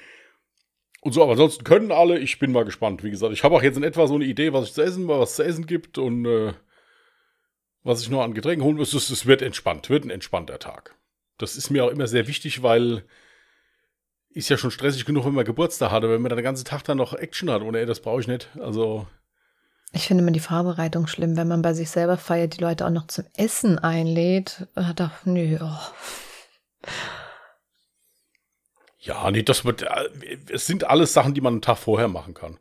Und 1.04 1.12
so, 1.12 1.22
aber 1.22 1.32
ansonsten 1.32 1.64
können 1.64 1.90
alle. 1.90 2.20
Ich 2.20 2.38
bin 2.38 2.52
mal 2.52 2.64
gespannt. 2.64 3.02
Wie 3.02 3.10
gesagt, 3.10 3.32
ich 3.32 3.42
habe 3.42 3.56
auch 3.56 3.62
jetzt 3.62 3.76
in 3.76 3.82
etwa 3.82 4.06
so 4.06 4.14
eine 4.14 4.24
Idee, 4.24 4.52
was 4.52 4.66
ich 4.66 4.72
zu 4.72 4.82
essen, 4.82 5.08
was 5.08 5.30
es 5.30 5.36
zu 5.36 5.42
essen 5.42 5.66
gibt 5.66 5.98
und 5.98 6.24
äh, 6.24 6.52
was 7.82 8.02
ich 8.02 8.08
noch 8.08 8.22
an 8.22 8.34
Getränken 8.34 8.64
holen 8.64 8.76
muss. 8.76 8.94
Es 8.94 9.26
wird 9.26 9.42
entspannt, 9.42 9.90
wird 9.90 10.04
ein 10.04 10.10
entspannter 10.10 10.60
Tag. 10.60 10.94
Das 11.38 11.56
ist 11.56 11.70
mir 11.70 11.84
auch 11.84 11.90
immer 11.90 12.06
sehr 12.06 12.28
wichtig, 12.28 12.62
weil 12.62 13.04
ist 14.30 14.48
ja 14.48 14.56
schon 14.56 14.70
stressig 14.70 15.04
genug, 15.04 15.26
wenn 15.26 15.34
man 15.34 15.44
Geburtstag 15.44 15.90
hat, 15.90 16.04
aber 16.04 16.14
wenn 16.14 16.22
man 16.22 16.30
dann 16.30 16.38
den 16.38 16.44
ganzen 16.44 16.64
Tag 16.64 16.84
dann 16.84 16.98
noch 16.98 17.14
Action 17.14 17.50
hat, 17.50 17.62
ohne 17.62 17.84
das 17.84 18.00
brauche 18.00 18.20
ich 18.20 18.28
nicht. 18.28 18.48
Also. 18.60 19.08
Ich 19.92 20.06
finde 20.06 20.22
immer 20.22 20.30
die 20.30 20.40
Vorbereitung 20.40 21.08
schlimm, 21.08 21.36
wenn 21.36 21.48
man 21.48 21.62
bei 21.62 21.74
sich 21.74 21.90
selber 21.90 22.16
feiert, 22.16 22.56
die 22.56 22.62
Leute 22.62 22.86
auch 22.86 22.90
noch 22.90 23.08
zum 23.08 23.24
Essen 23.36 23.80
einlädt. 23.80 24.68
Da, 24.94 25.10
nö, 25.24 25.58
oh. 25.60 25.78
Ja, 29.02 29.28
nee, 29.32 29.42
das 29.42 29.64
wird, 29.64 29.82
äh, 29.82 30.38
es 30.48 30.66
sind 30.66 30.84
alles 30.84 31.12
Sachen, 31.12 31.34
die 31.34 31.40
man 31.40 31.54
einen 31.54 31.62
Tag 31.62 31.78
vorher 31.78 32.06
machen 32.06 32.34
kann. 32.34 32.60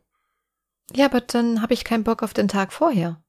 Ja, 0.92 1.06
aber 1.06 1.20
dann 1.20 1.62
habe 1.62 1.72
ich 1.72 1.84
keinen 1.84 2.02
Bock 2.02 2.24
auf 2.24 2.34
den 2.34 2.48
Tag 2.48 2.72
vorher. 2.72 3.22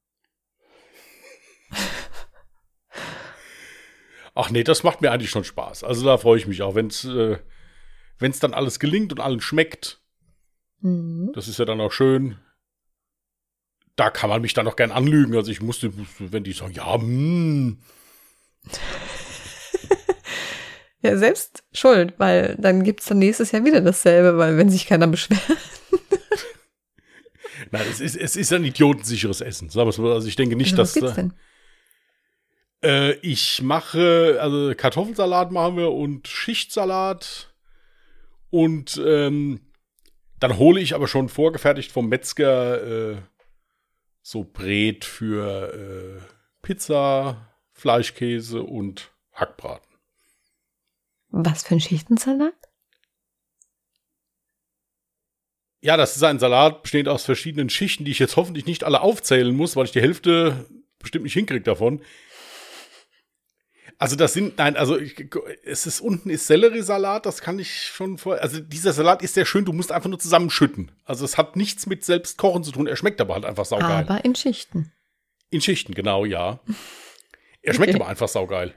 Ach 4.34 4.50
nee, 4.50 4.64
das 4.64 4.82
macht 4.82 5.00
mir 5.00 5.12
eigentlich 5.12 5.30
schon 5.30 5.44
Spaß. 5.44 5.84
Also 5.84 6.04
da 6.04 6.18
freue 6.18 6.38
ich 6.38 6.48
mich 6.48 6.62
auch, 6.62 6.74
wenn 6.74 6.88
es 6.88 7.04
äh, 7.04 7.38
wenn's 8.18 8.40
dann 8.40 8.52
alles 8.52 8.80
gelingt 8.80 9.12
und 9.12 9.20
allen 9.20 9.40
schmeckt. 9.40 10.02
Mhm. 10.80 11.30
Das 11.34 11.46
ist 11.46 11.60
ja 11.60 11.64
dann 11.64 11.80
auch 11.80 11.92
schön. 11.92 12.36
Da 13.94 14.10
kann 14.10 14.28
man 14.28 14.42
mich 14.42 14.54
dann 14.54 14.66
auch 14.66 14.74
gern 14.74 14.90
anlügen. 14.90 15.36
Also 15.36 15.52
ich 15.52 15.62
musste, 15.62 15.92
wenn 16.18 16.42
die 16.42 16.52
sagen, 16.52 16.72
ja, 16.72 16.94
hm. 16.94 17.78
Ja, 21.04 21.16
selbst 21.18 21.62
schuld, 21.72 22.14
weil 22.18 22.56
dann 22.58 22.82
gibt 22.82 23.00
es 23.00 23.06
dann 23.06 23.18
nächstes 23.18 23.52
Jahr 23.52 23.64
wieder 23.64 23.82
dasselbe, 23.82 24.38
weil 24.38 24.56
wenn 24.56 24.70
sich 24.70 24.86
keiner 24.86 25.06
beschwert. 25.06 25.40
Nein, 27.70 27.86
es 27.90 28.00
ist, 28.00 28.16
es 28.16 28.36
ist 28.36 28.52
ein 28.52 28.64
idiotensicheres 28.64 29.40
Essen. 29.40 29.70
Also 29.74 30.26
ich 30.26 30.36
denke 30.36 30.56
nicht, 30.56 30.72
ja, 30.72 30.78
was 30.78 30.94
dass. 30.94 31.02
Gibt's 31.02 31.14
denn? 31.14 31.34
Äh, 32.82 33.12
ich 33.20 33.60
mache, 33.62 34.38
also 34.40 34.72
Kartoffelsalat 34.74 35.52
machen 35.52 35.76
wir 35.76 35.92
und 35.92 36.26
Schichtsalat. 36.26 37.54
Und 38.50 39.00
ähm, 39.04 39.60
dann 40.40 40.58
hole 40.58 40.80
ich 40.80 40.94
aber 40.94 41.06
schon 41.06 41.28
vorgefertigt 41.28 41.92
vom 41.92 42.08
Metzger 42.08 43.12
äh, 43.12 43.16
so 44.22 44.44
Brät 44.44 45.04
für 45.04 45.74
äh, 45.74 46.20
Pizza, 46.62 47.54
Fleischkäse 47.72 48.62
und 48.62 49.12
Hackbraten. 49.32 49.83
Was 51.36 51.64
für 51.64 51.74
ein 51.74 51.80
Schichtensalat? 51.80 52.54
Ja, 55.80 55.96
das 55.96 56.14
ist 56.14 56.22
ein 56.22 56.38
Salat, 56.38 56.82
besteht 56.82 57.08
aus 57.08 57.24
verschiedenen 57.24 57.68
Schichten, 57.70 58.04
die 58.04 58.12
ich 58.12 58.20
jetzt 58.20 58.36
hoffentlich 58.36 58.66
nicht 58.66 58.84
alle 58.84 59.00
aufzählen 59.00 59.54
muss, 59.54 59.74
weil 59.74 59.84
ich 59.84 59.90
die 59.90 60.00
Hälfte 60.00 60.64
bestimmt 61.00 61.24
nicht 61.24 61.34
hinkriege 61.34 61.64
davon. 61.64 62.02
Also 63.98 64.14
das 64.14 64.32
sind, 64.32 64.58
nein, 64.58 64.76
also 64.76 64.96
ich, 64.96 65.28
es 65.64 65.86
ist 65.86 66.00
unten 66.00 66.30
ist 66.30 66.46
Selleriesalat, 66.46 67.26
das 67.26 67.40
kann 67.40 67.58
ich 67.58 67.86
schon 67.86 68.16
vor. 68.16 68.40
Also 68.40 68.60
dieser 68.60 68.92
Salat 68.92 69.20
ist 69.22 69.34
sehr 69.34 69.44
schön, 69.44 69.64
du 69.64 69.72
musst 69.72 69.90
einfach 69.90 70.08
nur 70.08 70.20
zusammenschütten. 70.20 70.92
Also 71.04 71.24
es 71.24 71.36
hat 71.36 71.56
nichts 71.56 71.86
mit 71.86 72.04
selbst 72.04 72.38
kochen 72.38 72.62
zu 72.62 72.70
tun, 72.70 72.86
er 72.86 72.96
schmeckt 72.96 73.20
aber 73.20 73.34
halt 73.34 73.44
einfach 73.44 73.64
saugeil. 73.64 74.08
Aber 74.08 74.24
in 74.24 74.36
Schichten. 74.36 74.92
In 75.50 75.60
Schichten, 75.60 75.94
genau, 75.94 76.24
ja. 76.24 76.60
Er 77.66 77.72
schmeckt 77.72 77.94
okay. 77.94 78.02
aber 78.02 78.10
einfach 78.10 78.28
saugeil. 78.28 78.74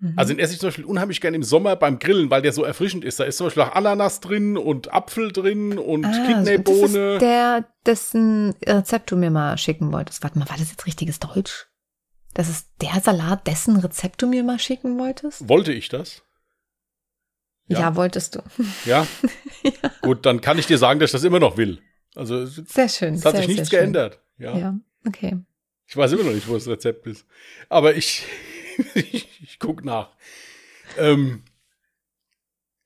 Mhm. 0.00 0.14
Also 0.16 0.32
den 0.32 0.38
esse 0.38 0.52
ich 0.52 0.60
zum 0.60 0.68
Beispiel 0.68 0.84
unheimlich 0.84 1.20
gerne 1.20 1.36
im 1.36 1.42
Sommer 1.42 1.76
beim 1.76 1.98
Grillen, 1.98 2.30
weil 2.30 2.42
der 2.42 2.52
so 2.52 2.62
erfrischend 2.62 3.04
ist. 3.04 3.18
Da 3.18 3.24
ist 3.24 3.36
zum 3.36 3.46
Beispiel 3.46 3.64
auch 3.64 3.72
Ananas 3.72 4.20
drin 4.20 4.56
und 4.56 4.92
Apfel 4.92 5.32
drin 5.32 5.78
und 5.78 6.04
ah, 6.04 6.26
Kidneybohne. 6.26 6.80
Das 6.80 7.14
ist 7.14 7.20
der, 7.20 7.64
dessen 7.86 8.54
Rezept 8.64 9.10
du 9.10 9.16
mir 9.16 9.30
mal 9.30 9.58
schicken 9.58 9.92
wolltest. 9.92 10.22
Warte 10.22 10.38
mal, 10.38 10.48
war 10.48 10.56
das 10.56 10.70
jetzt 10.70 10.86
richtiges 10.86 11.18
Deutsch? 11.18 11.66
Das 12.34 12.48
ist 12.48 12.68
der 12.80 13.00
Salat, 13.02 13.46
dessen 13.46 13.76
Rezept 13.76 14.22
du 14.22 14.28
mir 14.28 14.44
mal 14.44 14.58
schicken 14.58 14.98
wolltest? 14.98 15.48
Wollte 15.48 15.72
ich 15.72 15.88
das? 15.88 16.22
Ja, 17.66 17.80
ja 17.80 17.96
wolltest 17.96 18.36
du. 18.36 18.40
Ja? 18.84 19.06
ja? 19.62 19.90
Gut, 20.02 20.24
dann 20.24 20.40
kann 20.40 20.58
ich 20.58 20.66
dir 20.66 20.78
sagen, 20.78 21.00
dass 21.00 21.08
ich 21.08 21.12
das 21.12 21.24
immer 21.24 21.40
noch 21.40 21.56
will. 21.56 21.80
Also, 22.14 22.46
sehr 22.46 22.88
schön. 22.88 23.14
Es 23.14 23.24
hat 23.24 23.32
sehr, 23.32 23.42
sich 23.42 23.56
nichts 23.56 23.70
geändert. 23.70 24.20
Ja. 24.38 24.56
ja, 24.56 24.78
okay. 25.06 25.38
Ich 25.86 25.96
weiß 25.96 26.12
immer 26.12 26.24
noch 26.24 26.32
nicht, 26.32 26.48
wo 26.48 26.54
das 26.54 26.68
Rezept 26.68 27.06
ist. 27.06 27.26
Aber 27.68 27.96
ich, 27.96 28.24
ich, 28.94 29.42
ich 29.42 29.58
gucke 29.58 29.84
nach. 29.84 30.10
Ähm, 30.96 31.44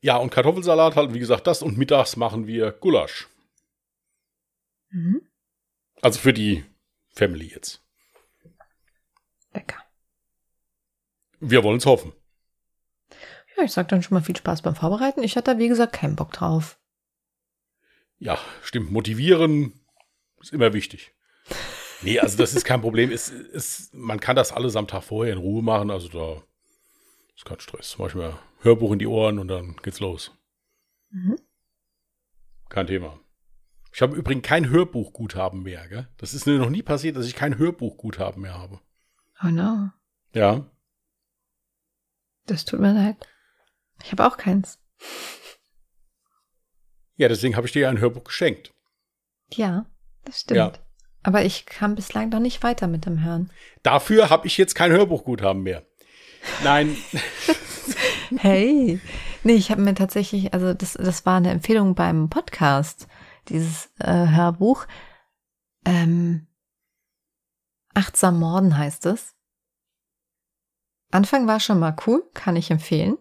ja, 0.00 0.16
und 0.16 0.30
Kartoffelsalat 0.30 0.96
halt, 0.96 1.14
wie 1.14 1.20
gesagt, 1.20 1.46
das. 1.46 1.62
Und 1.62 1.78
mittags 1.78 2.16
machen 2.16 2.46
wir 2.46 2.72
Gulasch. 2.72 3.28
Mhm. 4.90 5.22
Also 6.00 6.18
für 6.18 6.32
die 6.32 6.64
Family 7.10 7.46
jetzt. 7.46 7.84
Lecker. 9.54 9.78
Wir 11.38 11.62
wollen 11.62 11.78
es 11.78 11.86
hoffen. 11.86 12.12
Ja, 13.56 13.64
ich 13.64 13.72
sag 13.72 13.88
dann 13.88 14.02
schon 14.02 14.14
mal 14.14 14.24
viel 14.24 14.36
Spaß 14.36 14.62
beim 14.62 14.74
Vorbereiten. 14.74 15.22
Ich 15.22 15.36
hatte 15.36 15.52
da, 15.52 15.58
wie 15.58 15.68
gesagt, 15.68 15.92
keinen 15.92 16.16
Bock 16.16 16.32
drauf. 16.32 16.78
Ja, 18.18 18.38
stimmt. 18.62 18.90
Motivieren 18.90 19.80
ist 20.40 20.52
immer 20.52 20.72
wichtig. 20.72 21.12
Nee, 22.02 22.18
also 22.18 22.36
das 22.36 22.54
ist 22.54 22.64
kein 22.64 22.80
Problem. 22.80 23.10
Es, 23.10 23.30
es, 23.30 23.90
man 23.92 24.20
kann 24.20 24.36
das 24.36 24.52
alles 24.52 24.76
am 24.76 24.88
Tag 24.88 25.04
vorher 25.04 25.34
in 25.34 25.38
Ruhe 25.38 25.62
machen. 25.62 25.90
Also 25.90 26.08
da 26.08 26.42
ist 27.34 27.44
kein 27.44 27.60
Stress. 27.60 27.98
Manchmal 27.98 28.38
Hörbuch 28.60 28.92
in 28.92 28.98
die 28.98 29.06
Ohren 29.06 29.38
und 29.38 29.48
dann 29.48 29.76
geht's 29.82 30.00
los. 30.00 30.32
Mhm. 31.10 31.36
Kein 32.68 32.86
Thema. 32.86 33.20
Ich 33.92 34.00
habe 34.00 34.16
übrigens 34.16 34.46
kein 34.46 34.70
Hörbuchguthaben 34.70 35.62
mehr. 35.62 35.86
Gell? 35.88 36.08
Das 36.16 36.34
ist 36.34 36.46
mir 36.46 36.58
noch 36.58 36.70
nie 36.70 36.82
passiert, 36.82 37.16
dass 37.16 37.26
ich 37.26 37.34
kein 37.34 37.58
Hörbuchguthaben 37.58 38.40
mehr 38.42 38.54
habe. 38.54 38.80
Oh 39.44 39.48
no. 39.48 39.90
Ja. 40.32 40.70
Das 42.46 42.64
tut 42.64 42.80
mir 42.80 42.94
leid. 42.94 43.16
Ich 44.02 44.12
habe 44.12 44.26
auch 44.26 44.36
keins. 44.36 44.78
Ja, 47.16 47.28
deswegen 47.28 47.56
habe 47.56 47.66
ich 47.66 47.72
dir 47.72 47.88
ein 47.88 48.00
Hörbuch 48.00 48.24
geschenkt. 48.24 48.72
Ja, 49.50 49.86
das 50.24 50.40
stimmt. 50.40 50.56
Ja. 50.56 50.72
Aber 51.22 51.44
ich 51.44 51.66
kam 51.66 51.94
bislang 51.94 52.30
noch 52.30 52.40
nicht 52.40 52.62
weiter 52.62 52.88
mit 52.88 53.06
dem 53.06 53.24
Hören. 53.24 53.50
Dafür 53.82 54.30
habe 54.30 54.46
ich 54.46 54.58
jetzt 54.58 54.74
kein 54.74 54.90
Hörbuchguthaben 54.90 55.62
mehr. 55.62 55.84
Nein. 56.64 56.96
hey. 58.36 59.00
Nee, 59.44 59.54
ich 59.54 59.70
habe 59.70 59.82
mir 59.82 59.94
tatsächlich, 59.94 60.52
also 60.52 60.74
das, 60.74 60.94
das 60.94 61.26
war 61.26 61.36
eine 61.36 61.50
Empfehlung 61.50 61.94
beim 61.94 62.28
Podcast, 62.28 63.06
dieses 63.48 63.90
äh, 63.98 64.28
Hörbuch. 64.28 64.86
Ähm, 65.84 66.46
Achtsam 67.94 68.38
Morden 68.38 68.76
heißt 68.76 69.06
es. 69.06 69.34
Anfang 71.10 71.46
war 71.46 71.60
schon 71.60 71.78
mal 71.78 71.94
cool, 72.06 72.24
kann 72.34 72.56
ich 72.56 72.70
empfehlen. 72.70 73.18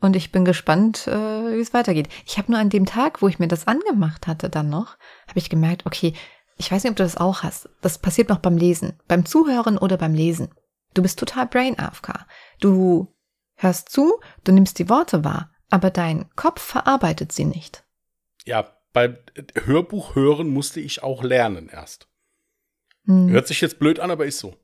Und 0.00 0.16
ich 0.16 0.30
bin 0.30 0.44
gespannt, 0.44 1.06
äh, 1.06 1.56
wie 1.56 1.60
es 1.60 1.74
weitergeht. 1.74 2.08
Ich 2.26 2.38
habe 2.38 2.52
nur 2.52 2.60
an 2.60 2.68
dem 2.68 2.84
Tag, 2.86 3.22
wo 3.22 3.28
ich 3.28 3.38
mir 3.38 3.48
das 3.48 3.66
angemacht 3.66 4.26
hatte, 4.26 4.50
dann 4.50 4.68
noch, 4.68 4.98
habe 5.26 5.38
ich 5.38 5.50
gemerkt, 5.50 5.86
okay, 5.86 6.12
ich 6.56 6.70
weiß 6.70 6.84
nicht, 6.84 6.90
ob 6.90 6.96
du 6.96 7.02
das 7.02 7.16
auch 7.16 7.42
hast. 7.42 7.68
Das 7.80 7.98
passiert 7.98 8.28
noch 8.28 8.38
beim 8.38 8.56
Lesen, 8.56 8.94
beim 9.08 9.26
Zuhören 9.26 9.78
oder 9.78 9.96
beim 9.96 10.14
Lesen. 10.14 10.48
Du 10.94 11.02
bist 11.02 11.18
total 11.18 11.46
Brain 11.46 11.78
AFK. 11.78 12.26
Du 12.60 13.12
hörst 13.56 13.88
zu, 13.88 14.20
du 14.44 14.52
nimmst 14.52 14.78
die 14.78 14.88
Worte 14.88 15.24
wahr, 15.24 15.50
aber 15.70 15.90
dein 15.90 16.26
Kopf 16.36 16.62
verarbeitet 16.62 17.32
sie 17.32 17.44
nicht. 17.44 17.84
Ja, 18.44 18.68
beim 18.92 19.16
Hörbuch 19.64 20.14
hören 20.14 20.48
musste 20.48 20.80
ich 20.80 21.02
auch 21.02 21.22
lernen 21.22 21.68
erst. 21.68 22.08
Hm. 23.06 23.28
Hört 23.30 23.48
sich 23.48 23.60
jetzt 23.60 23.78
blöd 23.78 23.98
an, 23.98 24.10
aber 24.10 24.26
ist 24.26 24.38
so. 24.38 24.54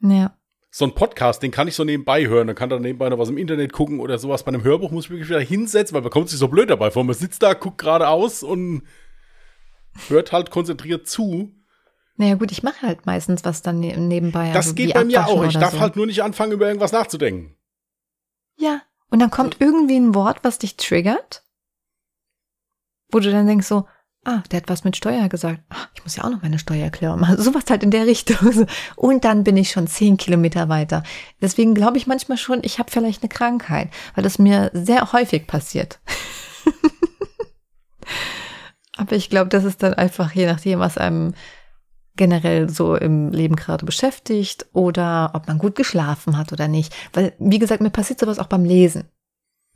Ja. 0.00 0.36
So 0.70 0.84
ein 0.84 0.94
Podcast, 0.94 1.42
den 1.42 1.50
kann 1.50 1.68
ich 1.68 1.74
so 1.74 1.84
nebenbei 1.84 2.26
hören. 2.26 2.46
Dann 2.46 2.56
kann 2.56 2.68
da 2.68 2.78
nebenbei 2.78 3.08
noch 3.08 3.18
was 3.18 3.30
im 3.30 3.38
Internet 3.38 3.72
gucken 3.72 3.98
oder 3.98 4.18
sowas. 4.18 4.44
Bei 4.44 4.48
einem 4.48 4.62
Hörbuch 4.62 4.90
muss 4.90 5.06
ich 5.06 5.10
wirklich 5.10 5.28
wieder 5.28 5.40
hinsetzen, 5.40 5.94
weil 5.94 6.02
man 6.02 6.10
kommt 6.10 6.28
sich 6.28 6.38
so 6.38 6.48
blöd 6.48 6.70
dabei 6.70 6.90
vor. 6.90 7.02
Man 7.02 7.14
sitzt 7.14 7.42
da, 7.42 7.54
guckt 7.54 7.78
geradeaus 7.78 8.42
und 8.42 8.82
hört 10.08 10.32
halt 10.32 10.50
konzentriert 10.50 11.08
zu. 11.08 11.52
Naja 12.16 12.34
gut, 12.34 12.50
ich 12.50 12.62
mache 12.62 12.82
halt 12.86 13.06
meistens 13.06 13.44
was 13.44 13.62
dann 13.62 13.80
ne-, 13.80 13.96
nebenbei. 13.96 14.48
Das 14.52 14.66
also 14.66 14.74
geht 14.74 14.94
bei 14.94 15.04
mir 15.04 15.26
auch. 15.26 15.44
Ich 15.44 15.58
darf 15.58 15.74
so. 15.74 15.80
halt 15.80 15.96
nur 15.96 16.06
nicht 16.06 16.22
anfangen, 16.22 16.52
über 16.52 16.66
irgendwas 16.66 16.92
nachzudenken. 16.92 17.56
Ja, 18.56 18.82
und 19.10 19.18
dann 19.18 19.30
kommt 19.30 19.56
irgendwie 19.60 19.96
ein 19.96 20.14
Wort, 20.14 20.38
was 20.42 20.58
dich 20.58 20.76
triggert, 20.76 21.44
wo 23.10 23.20
du 23.20 23.30
dann 23.30 23.46
denkst 23.46 23.66
so, 23.66 23.86
ah, 24.24 24.42
der 24.50 24.58
hat 24.58 24.68
was 24.68 24.84
mit 24.84 24.96
Steuer 24.96 25.28
gesagt. 25.28 25.62
Ach, 25.68 25.88
ich 25.94 26.02
muss 26.02 26.16
ja 26.16 26.24
auch 26.24 26.30
noch 26.30 26.42
meine 26.42 26.58
Steuererklärung 26.58 27.20
machen. 27.20 27.36
Sowas 27.42 27.64
halt 27.68 27.82
in 27.82 27.90
der 27.90 28.06
Richtung. 28.06 28.66
Und 28.96 29.24
dann 29.24 29.44
bin 29.44 29.56
ich 29.56 29.70
schon 29.70 29.86
zehn 29.86 30.16
Kilometer 30.16 30.68
weiter. 30.68 31.02
Deswegen 31.40 31.74
glaube 31.74 31.98
ich 31.98 32.06
manchmal 32.06 32.38
schon, 32.38 32.60
ich 32.62 32.78
habe 32.78 32.90
vielleicht 32.90 33.22
eine 33.22 33.28
Krankheit, 33.28 33.90
weil 34.14 34.24
das 34.24 34.38
mir 34.38 34.70
sehr 34.72 35.12
häufig 35.12 35.46
passiert. 35.46 36.00
Aber 38.96 39.14
ich 39.14 39.30
glaube, 39.30 39.48
das 39.48 39.64
ist 39.64 39.82
dann 39.82 39.94
einfach 39.94 40.32
je 40.32 40.46
nachdem, 40.46 40.78
was 40.80 40.98
einem 40.98 41.34
generell 42.16 42.68
so 42.68 42.96
im 42.96 43.30
Leben 43.30 43.56
gerade 43.56 43.84
beschäftigt 43.84 44.66
oder 44.72 45.32
ob 45.34 45.46
man 45.46 45.58
gut 45.58 45.74
geschlafen 45.74 46.36
hat 46.38 46.52
oder 46.52 46.66
nicht. 46.66 46.94
Weil, 47.12 47.34
wie 47.38 47.58
gesagt, 47.58 47.82
mir 47.82 47.90
passiert 47.90 48.18
sowas 48.18 48.38
auch 48.38 48.46
beim 48.46 48.64
Lesen. 48.64 49.04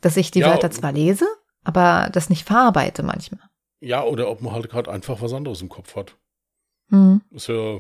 Dass 0.01 0.17
ich 0.17 0.31
die 0.31 0.41
ja, 0.41 0.49
Wörter 0.49 0.71
zwar 0.71 0.93
lese, 0.93 1.27
aber 1.63 2.09
das 2.11 2.31
nicht 2.31 2.47
verarbeite 2.47 3.03
manchmal. 3.03 3.43
Ja, 3.81 4.03
oder 4.03 4.29
ob 4.31 4.41
man 4.41 4.53
halt 4.53 4.71
gerade 4.71 4.91
einfach 4.91 5.21
was 5.21 5.35
anderes 5.35 5.61
im 5.61 5.69
Kopf 5.69 5.95
hat. 5.97 6.17
Mhm. 6.89 7.21
Ist 7.31 7.49
ja. 7.49 7.79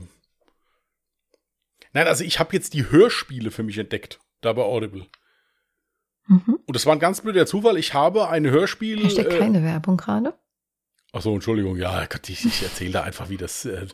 Nein, 1.92 2.07
also 2.07 2.22
ich 2.22 2.38
habe 2.38 2.55
jetzt 2.55 2.74
die 2.74 2.90
Hörspiele 2.90 3.50
für 3.50 3.62
mich 3.62 3.79
entdeckt, 3.79 4.20
da 4.42 4.53
bei 4.53 4.62
Audible. 4.62 5.07
Mhm. 6.26 6.61
Und 6.66 6.76
das 6.76 6.87
war 6.87 6.92
ein 6.92 7.00
ganz 7.00 7.22
blöder 7.22 7.46
Zufall. 7.46 7.76
Ich 7.79 7.94
habe 7.94 8.29
ein 8.29 8.46
Hörspiel. 8.46 9.03
Hashtag 9.03 9.33
äh, 9.33 9.38
keine 9.38 9.62
Werbung 9.64 9.96
gerade. 9.96 10.35
Ach 11.12 11.23
so, 11.23 11.35
Entschuldigung. 11.35 11.77
Ja, 11.77 12.07
Gott, 12.07 12.29
ich, 12.29 12.44
ich 12.44 12.62
erzähle 12.62 12.92
da 12.92 13.03
einfach, 13.03 13.29
wie 13.29 13.37
das. 13.37 13.64
Äh, 13.64 13.87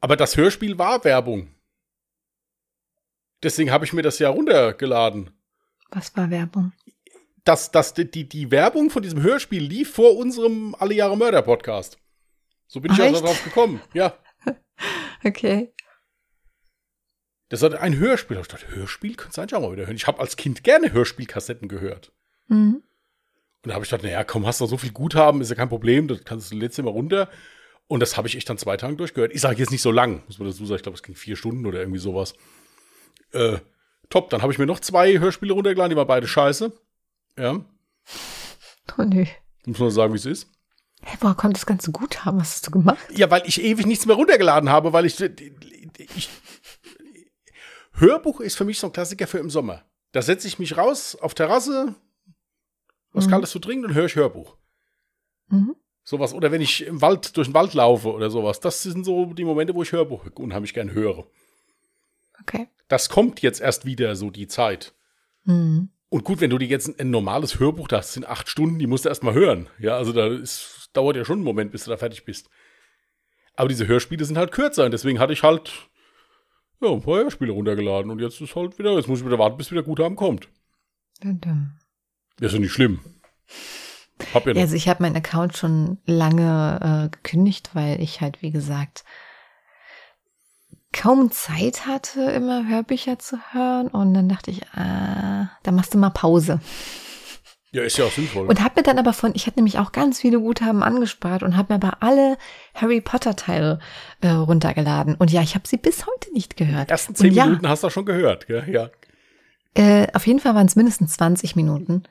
aber 0.00 0.16
das 0.16 0.36
Hörspiel 0.36 0.78
war 0.78 1.04
Werbung. 1.04 1.54
Deswegen 3.42 3.70
habe 3.70 3.84
ich 3.84 3.92
mir 3.92 4.02
das 4.02 4.18
ja 4.18 4.30
runtergeladen. 4.30 5.30
Was 5.90 6.16
war 6.16 6.30
Werbung? 6.30 6.72
dass, 7.48 7.70
dass 7.70 7.94
die, 7.94 8.28
die, 8.28 8.50
Werbung 8.50 8.90
von 8.90 9.02
diesem 9.02 9.22
Hörspiel 9.22 9.62
lief 9.62 9.94
vor 9.94 10.16
unserem 10.18 10.76
Alle 10.78 10.94
Jahre 10.94 11.16
Mörder 11.16 11.40
Podcast. 11.40 11.98
So 12.66 12.80
bin 12.80 12.92
ich 12.92 13.00
auch 13.00 13.10
darauf 13.10 13.42
gekommen. 13.42 13.80
Ja. 13.94 14.18
okay. 15.24 15.72
Das 17.48 17.62
war 17.62 17.80
ein 17.80 17.96
Hörspiel. 17.96 18.38
Ich 18.38 18.48
dachte, 18.48 18.68
Hörspiel 18.68 19.14
könntest 19.14 19.38
du 19.38 19.40
eigentlich 19.40 19.54
auch 19.54 19.62
mal 19.62 19.72
wieder 19.72 19.86
hören. 19.86 19.96
Ich 19.96 20.06
habe 20.06 20.20
als 20.20 20.36
Kind 20.36 20.62
gerne 20.62 20.92
Hörspielkassetten 20.92 21.68
gehört. 21.68 22.12
Mhm. 22.48 22.82
Und 23.68 23.72
da 23.72 23.74
habe 23.74 23.84
ich 23.84 23.90
gedacht, 23.90 24.04
naja, 24.04 24.24
komm, 24.24 24.46
hast 24.46 24.62
du 24.62 24.66
so 24.66 24.78
viel 24.78 24.92
Guthaben, 24.92 25.42
ist 25.42 25.50
ja 25.50 25.54
kein 25.54 25.68
Problem, 25.68 26.08
das 26.08 26.24
kannst 26.24 26.50
du 26.50 26.56
letztes 26.56 26.82
Mal 26.82 26.90
runter. 26.90 27.28
Und 27.86 28.00
das 28.00 28.16
habe 28.16 28.26
ich 28.26 28.34
echt 28.34 28.48
dann 28.48 28.56
zwei 28.56 28.78
Tage 28.78 28.96
durchgehört. 28.96 29.30
Ich 29.34 29.42
sage 29.42 29.58
jetzt 29.58 29.70
nicht 29.70 29.82
so 29.82 29.92
lang, 29.92 30.22
muss 30.26 30.38
man 30.38 30.48
dazu 30.48 30.64
sagen. 30.64 30.76
Ich 30.76 30.82
glaube, 30.84 30.96
es 30.96 31.02
ging 31.02 31.14
vier 31.14 31.36
Stunden 31.36 31.66
oder 31.66 31.80
irgendwie 31.80 31.98
sowas. 31.98 32.32
Äh, 33.32 33.58
top, 34.08 34.30
dann 34.30 34.40
habe 34.40 34.54
ich 34.54 34.58
mir 34.58 34.64
noch 34.64 34.80
zwei 34.80 35.18
Hörspiele 35.18 35.52
runtergeladen, 35.52 35.90
die 35.90 35.96
waren 35.96 36.06
beide 36.06 36.26
scheiße. 36.26 36.72
Ja. 37.38 37.62
Oh 38.96 39.02
nö. 39.02 39.26
Muss 39.66 39.78
man 39.80 39.90
sagen, 39.90 40.14
wie 40.14 40.16
es 40.16 40.24
ist. 40.24 40.48
Hä, 41.02 41.18
woher 41.20 41.34
kommt 41.34 41.58
das 41.58 41.66
ganze 41.66 41.92
Guthaben? 41.92 42.40
Was 42.40 42.54
hast 42.54 42.68
du 42.68 42.70
gemacht? 42.70 43.04
Ja, 43.10 43.30
weil 43.30 43.42
ich 43.44 43.62
ewig 43.62 43.84
nichts 43.84 44.06
mehr 44.06 44.16
runtergeladen 44.16 44.70
habe, 44.70 44.94
weil 44.94 45.04
ich, 45.04 45.20
ich 45.20 46.30
Hörbuch 47.92 48.40
ist 48.40 48.56
für 48.56 48.64
mich 48.64 48.78
so 48.78 48.86
ein 48.86 48.94
Klassiker 48.94 49.26
für 49.26 49.36
im 49.36 49.50
Sommer. 49.50 49.84
Da 50.12 50.22
setze 50.22 50.48
ich 50.48 50.58
mich 50.58 50.78
raus 50.78 51.18
auf 51.20 51.34
Terrasse, 51.34 51.94
was 53.18 53.26
mhm. 53.26 53.30
Kaltes 53.32 53.50
zu 53.50 53.58
trinken 53.58 53.86
und 53.86 53.94
höre 53.94 54.06
ich 54.06 54.16
Hörbuch. 54.16 54.56
Mhm. 55.48 55.76
Sowas. 56.04 56.32
Oder 56.32 56.50
wenn 56.52 56.60
ich 56.60 56.86
im 56.86 57.02
Wald, 57.02 57.36
durch 57.36 57.48
den 57.48 57.54
Wald 57.54 57.74
laufe 57.74 58.12
oder 58.12 58.30
sowas. 58.30 58.60
Das 58.60 58.82
sind 58.82 59.04
so 59.04 59.26
die 59.26 59.44
Momente, 59.44 59.74
wo 59.74 59.82
ich 59.82 59.92
Hörbuch 59.92 60.24
unheimlich 60.36 60.72
gern 60.72 60.92
höre. 60.92 61.26
Okay. 62.40 62.68
Das 62.88 63.08
kommt 63.08 63.42
jetzt 63.42 63.60
erst 63.60 63.84
wieder 63.84 64.16
so 64.16 64.30
die 64.30 64.46
Zeit. 64.46 64.94
Mhm. 65.44 65.90
Und 66.10 66.24
gut, 66.24 66.40
wenn 66.40 66.50
du 66.50 66.56
dir 66.56 66.68
jetzt 66.68 66.88
ein, 66.88 66.98
ein 66.98 67.10
normales 67.10 67.58
Hörbuch, 67.58 67.88
das 67.88 68.14
sind 68.14 68.26
acht 68.26 68.48
Stunden, 68.48 68.78
die 68.78 68.86
musst 68.86 69.04
du 69.04 69.10
erstmal 69.10 69.34
hören. 69.34 69.68
Ja, 69.78 69.96
also 69.96 70.12
da 70.12 70.28
ist, 70.28 70.88
dauert 70.94 71.16
ja 71.16 71.24
schon 71.24 71.38
einen 71.38 71.44
Moment, 71.44 71.72
bis 71.72 71.84
du 71.84 71.90
da 71.90 71.98
fertig 71.98 72.24
bist. 72.24 72.48
Aber 73.54 73.68
diese 73.68 73.86
Hörspiele 73.86 74.24
sind 74.24 74.38
halt 74.38 74.52
kürzer 74.52 74.84
und 74.84 74.92
deswegen 74.92 75.18
hatte 75.18 75.32
ich 75.32 75.42
halt 75.42 75.90
ja, 76.80 76.90
ein 76.90 77.02
paar 77.02 77.16
Hörspiele 77.16 77.52
runtergeladen 77.52 78.10
und 78.10 78.20
jetzt 78.20 78.40
ist 78.40 78.54
halt 78.56 78.78
wieder, 78.78 78.92
jetzt 78.92 79.08
muss 79.08 79.20
ich 79.20 79.26
wieder 79.26 79.38
warten, 79.38 79.58
bis 79.58 79.70
wieder 79.70 79.82
Guthaben 79.82 80.16
kommt. 80.16 80.48
Dum, 82.38 82.46
ist 82.46 82.52
ja 82.52 82.58
nicht 82.58 82.72
schlimm. 82.72 83.00
Hab 84.34 84.46
ja 84.46 84.54
noch. 84.54 84.60
Also 84.60 84.74
ich 84.74 84.88
habe 84.88 85.02
meinen 85.02 85.16
Account 85.16 85.56
schon 85.56 85.98
lange 86.06 87.06
äh, 87.06 87.08
gekündigt, 87.10 87.70
weil 87.74 88.00
ich 88.00 88.20
halt, 88.20 88.42
wie 88.42 88.50
gesagt, 88.50 89.04
kaum 90.92 91.30
Zeit 91.30 91.86
hatte, 91.86 92.22
immer 92.22 92.68
Hörbücher 92.68 93.18
zu 93.18 93.38
hören. 93.52 93.88
Und 93.88 94.14
dann 94.14 94.28
dachte 94.28 94.50
ich, 94.50 94.66
ah, 94.70 95.50
da 95.62 95.70
machst 95.70 95.94
du 95.94 95.98
mal 95.98 96.10
Pause. 96.10 96.60
Ja, 97.70 97.82
ist 97.82 97.98
ja 97.98 98.06
auch 98.06 98.12
sinnvoll. 98.12 98.46
Und 98.46 98.62
habe 98.62 98.74
mir 98.76 98.82
dann 98.82 98.98
aber 98.98 99.12
von, 99.12 99.32
ich 99.34 99.46
hatte 99.46 99.58
nämlich 99.58 99.78
auch 99.78 99.92
ganz 99.92 100.20
viele 100.20 100.40
Guthaben 100.40 100.82
angespart 100.82 101.42
und 101.42 101.56
habe 101.56 101.74
mir 101.74 101.84
aber 101.84 102.02
alle 102.02 102.38
Harry 102.74 103.02
Potter 103.02 103.36
Teile 103.36 103.78
äh, 104.22 104.28
runtergeladen. 104.28 105.16
Und 105.16 105.30
ja, 105.30 105.42
ich 105.42 105.54
habe 105.54 105.68
sie 105.68 105.76
bis 105.76 106.06
heute 106.06 106.32
nicht 106.32 106.56
gehört. 106.56 106.88
Die 106.88 106.92
ersten 106.92 107.14
zehn 107.14 107.34
ja, 107.34 107.44
Minuten 107.44 107.68
hast 107.68 107.84
du 107.84 107.90
schon 107.90 108.06
gehört, 108.06 108.46
gell? 108.46 108.64
Ja. 108.68 108.88
Äh, 109.78 110.08
auf 110.12 110.26
jeden 110.26 110.40
Fall 110.40 110.56
waren 110.56 110.66
es 110.66 110.74
mindestens 110.74 111.12
20 111.14 111.54
Minuten. 111.54 112.02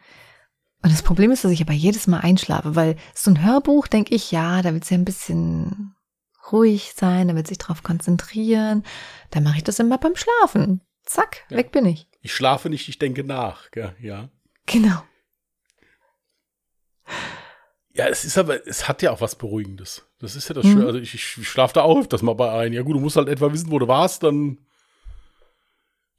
Und 0.82 0.94
das 0.94 1.04
Problem 1.04 1.32
ist, 1.32 1.44
dass 1.44 1.52
ich 1.52 1.62
aber 1.62 1.74
jedes 1.74 2.08
Mal 2.08 2.20
einschlafe, 2.20 2.78
weil 2.78 2.96
so 3.14 3.30
ein 3.30 3.44
Hörbuch, 3.44 3.88
denke 3.88 4.16
ich, 4.16 4.32
ja, 4.32 4.62
da 4.62 4.74
willst 4.74 4.90
du 4.90 4.96
ja 4.96 5.02
ein 5.02 5.06
bisschen 5.06 5.94
ruhig 6.50 6.94
sein, 6.96 7.28
er 7.28 7.36
wird 7.36 7.48
sich 7.48 7.58
darauf 7.58 7.84
konzentrieren. 7.84 8.84
Dann 9.32 9.44
mache 9.44 9.58
ich 9.58 9.66
das 9.66 9.80
immer 9.80 9.98
beim 9.98 10.16
Schlafen. 10.16 10.80
Zack, 11.04 11.46
ja. 11.50 11.58
weg 11.58 11.74
bin 11.74 11.86
ich. 11.86 12.08
Ich 12.22 12.34
schlafe 12.34 12.70
nicht, 12.70 12.88
ich 12.88 13.00
denke 13.00 13.26
nach, 13.26 13.70
gell? 13.72 13.94
ja. 14.00 14.30
Genau. 14.66 15.04
Ja, 17.94 18.08
es 18.08 18.24
ist 18.24 18.38
aber, 18.38 18.66
es 18.66 18.88
hat 18.88 19.02
ja 19.02 19.12
auch 19.12 19.20
was 19.20 19.36
Beruhigendes. 19.36 20.08
Das 20.20 20.38
ist 20.38 20.48
ja 20.48 20.56
das 20.56 20.64
mhm. 20.64 20.72
Schöne. 20.72 20.86
Also 20.86 21.00
ich, 21.00 21.14
ich 21.16 21.50
schlafe 21.50 21.74
da 21.74 21.82
auch 21.82 22.00
öfters 22.00 22.22
mal 22.22 22.36
bei 22.36 22.50
ein. 22.50 22.72
Ja 22.72 22.84
gut, 22.84 22.96
du 22.96 23.00
musst 23.02 23.18
halt 23.18 23.28
etwa 23.28 23.52
wissen, 23.52 23.72
wo 23.72 23.80
du 23.80 23.90
warst, 23.90 24.24
dann. 24.24 24.60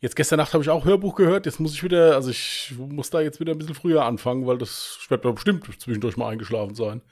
Jetzt 0.01 0.15
gestern 0.15 0.37
Nacht 0.37 0.55
habe 0.55 0.63
ich 0.63 0.71
auch 0.71 0.85
Hörbuch 0.85 1.17
gehört. 1.17 1.47
Jetzt 1.47 1.59
muss 1.59 1.75
ich 1.75 1.83
wieder, 1.83 2.15
also 2.15 2.31
ich 2.31 2.73
muss 2.77 3.11
da 3.11 3.21
jetzt 3.21 3.41
wieder 3.41 3.53
ein 3.53 3.59
bisschen 3.59 3.75
früher 3.75 4.05
anfangen, 4.05 4.47
weil 4.47 4.59
das, 4.59 4.99
ich 5.01 5.11
werde 5.11 5.33
bestimmt 5.33 5.65
zwischendurch 5.81 6.17
mal 6.17 6.29
eingeschlafen 6.29 6.75
sein. 6.75 7.03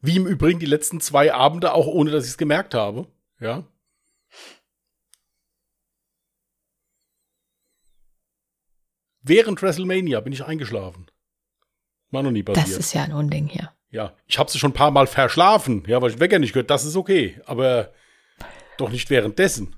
Wie 0.00 0.16
im 0.16 0.26
Übrigen 0.26 0.60
die 0.60 0.66
letzten 0.66 1.00
zwei 1.00 1.34
Abende, 1.34 1.72
auch 1.74 1.88
ohne 1.88 2.12
dass 2.12 2.24
ich 2.24 2.30
es 2.30 2.38
gemerkt 2.38 2.74
habe. 2.74 3.08
Ja. 3.40 3.66
Während 9.22 9.60
WrestleMania 9.60 10.20
bin 10.20 10.32
ich 10.32 10.44
eingeschlafen. 10.44 11.10
War 12.10 12.22
noch 12.22 12.30
nie 12.30 12.44
passiert. 12.44 12.68
Das 12.68 12.76
ist 12.76 12.94
ja 12.94 13.02
ein 13.02 13.12
Unding 13.12 13.48
hier. 13.48 13.72
Ja, 13.90 14.14
ich 14.26 14.38
habe 14.38 14.50
sie 14.50 14.58
schon 14.58 14.70
ein 14.70 14.74
paar 14.74 14.92
Mal 14.92 15.08
verschlafen, 15.08 15.82
ja, 15.86 16.00
weil 16.00 16.12
ich 16.12 16.20
Wecker 16.20 16.38
nicht 16.38 16.52
gehört. 16.52 16.70
Das 16.70 16.84
ist 16.84 16.96
okay, 16.96 17.40
aber 17.44 17.92
doch 18.76 18.90
nicht 18.90 19.10
währenddessen. 19.10 19.74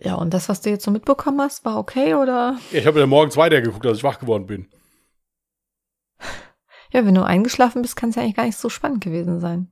Ja, 0.00 0.14
und 0.14 0.32
das, 0.32 0.48
was 0.48 0.60
du 0.60 0.70
jetzt 0.70 0.84
so 0.84 0.90
mitbekommen 0.90 1.40
hast, 1.40 1.64
war 1.64 1.78
okay, 1.78 2.14
oder? 2.14 2.58
Ja, 2.70 2.78
ich 2.78 2.86
habe 2.86 3.00
ja 3.00 3.06
morgens 3.06 3.36
weitergeguckt, 3.36 3.86
als 3.86 3.98
ich 3.98 4.04
wach 4.04 4.18
geworden 4.18 4.46
bin. 4.46 4.68
Ja, 6.92 7.06
wenn 7.06 7.14
du 7.14 7.24
eingeschlafen 7.24 7.82
bist, 7.82 7.96
kann 7.96 8.10
es 8.10 8.16
ja 8.16 8.22
eigentlich 8.22 8.36
gar 8.36 8.44
nicht 8.44 8.58
so 8.58 8.68
spannend 8.68 9.02
gewesen 9.02 9.40
sein. 9.40 9.70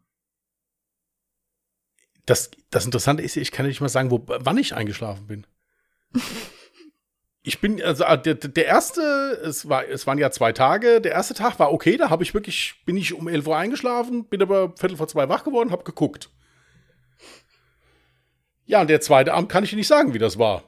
Das, 2.24 2.50
das 2.70 2.86
Interessante 2.86 3.22
ist, 3.22 3.36
ich 3.36 3.52
kann 3.52 3.66
nicht 3.66 3.80
mal 3.80 3.88
sagen, 3.88 4.10
wo, 4.10 4.22
wann 4.26 4.56
ich 4.56 4.74
eingeschlafen 4.74 5.26
bin. 5.26 5.46
ich 7.42 7.60
bin, 7.60 7.82
also 7.82 8.04
ah, 8.04 8.16
der, 8.16 8.34
der 8.34 8.66
erste, 8.66 9.02
es, 9.44 9.68
war, 9.68 9.86
es 9.86 10.06
waren 10.06 10.18
ja 10.18 10.30
zwei 10.30 10.52
Tage, 10.52 11.00
der 11.00 11.12
erste 11.12 11.34
Tag 11.34 11.58
war 11.58 11.72
okay, 11.72 11.96
da 11.96 12.08
habe 12.08 12.22
ich 12.22 12.32
wirklich, 12.32 12.76
bin 12.86 12.96
ich 12.96 13.12
um 13.12 13.28
11 13.28 13.46
Uhr 13.46 13.56
eingeschlafen, 13.56 14.24
bin 14.24 14.40
aber 14.40 14.74
Viertel 14.76 14.96
vor 14.96 15.08
zwei 15.08 15.28
wach 15.28 15.44
geworden, 15.44 15.72
habe 15.72 15.84
geguckt. 15.84 16.30
Ja, 18.70 18.82
und 18.82 18.86
der 18.86 19.00
zweite 19.00 19.34
Abend 19.34 19.50
kann 19.50 19.64
ich 19.64 19.70
dir 19.70 19.76
nicht 19.76 19.88
sagen, 19.88 20.14
wie 20.14 20.20
das 20.20 20.38
war. 20.38 20.62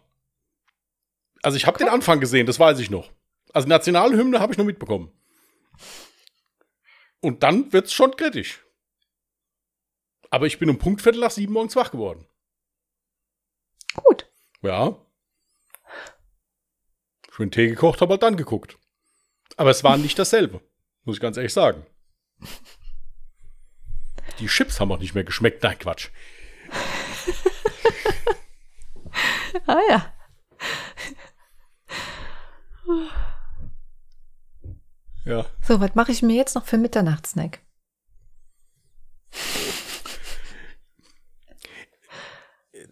Also 1.41 1.57
ich 1.57 1.69
habe 1.69 1.79
den 1.79 1.89
Anfang 1.89 2.19
gesehen, 2.19 2.47
das 2.47 2.59
weiß 2.59 2.81
ich 2.81 2.91
noch. 2.91 3.13
Also 3.53 3.69
Nationalhymne 3.69 4.41
habe 4.41 4.53
ich 4.53 4.59
noch 4.59 4.65
mitbekommen. 4.65 5.13
Und 7.21 7.45
dann 7.45 7.73
wird's 7.73 7.93
schon 7.93 8.17
kritisch. 8.17 8.61
Aber 10.31 10.47
ich 10.47 10.59
bin 10.59 10.69
um 10.69 10.79
Punkt 10.79 11.01
Viertel 11.01 11.21
nach 11.21 11.31
sieben 11.31 11.53
morgens 11.53 11.77
wach 11.77 11.93
geworden. 11.93 12.27
Gut. 13.95 14.29
Ja. 14.63 14.99
Schön 17.31 17.53
Tee 17.53 17.69
gekocht, 17.69 18.01
habe 18.01 18.15
halt 18.15 18.25
dann 18.25 18.37
geguckt. 18.37 18.79
Aber 19.57 19.71
es 19.71 19.85
war 19.85 19.97
nicht 19.97 20.19
dasselbe, 20.19 20.61
muss 21.05 21.19
ich 21.19 21.23
ganz 21.23 21.37
ehrlich 21.37 21.53
sagen. 21.53 21.87
Die 24.41 24.49
Chips 24.49 24.81
haben 24.81 24.91
auch 24.91 24.99
nicht 24.99 25.15
mehr 25.15 25.23
geschmeckt. 25.23 25.63
Nein, 25.63 25.79
Quatsch. 25.79 26.11
Ah 29.67 29.79
ja. 29.89 30.13
Ja. 35.25 35.47
So, 35.67 35.81
was 35.81 35.95
mache 35.95 36.13
ich 36.13 36.23
mir 36.23 36.35
jetzt 36.35 36.55
noch 36.55 36.65
für 36.67 36.79
Mitternachtssnack? 36.79 37.61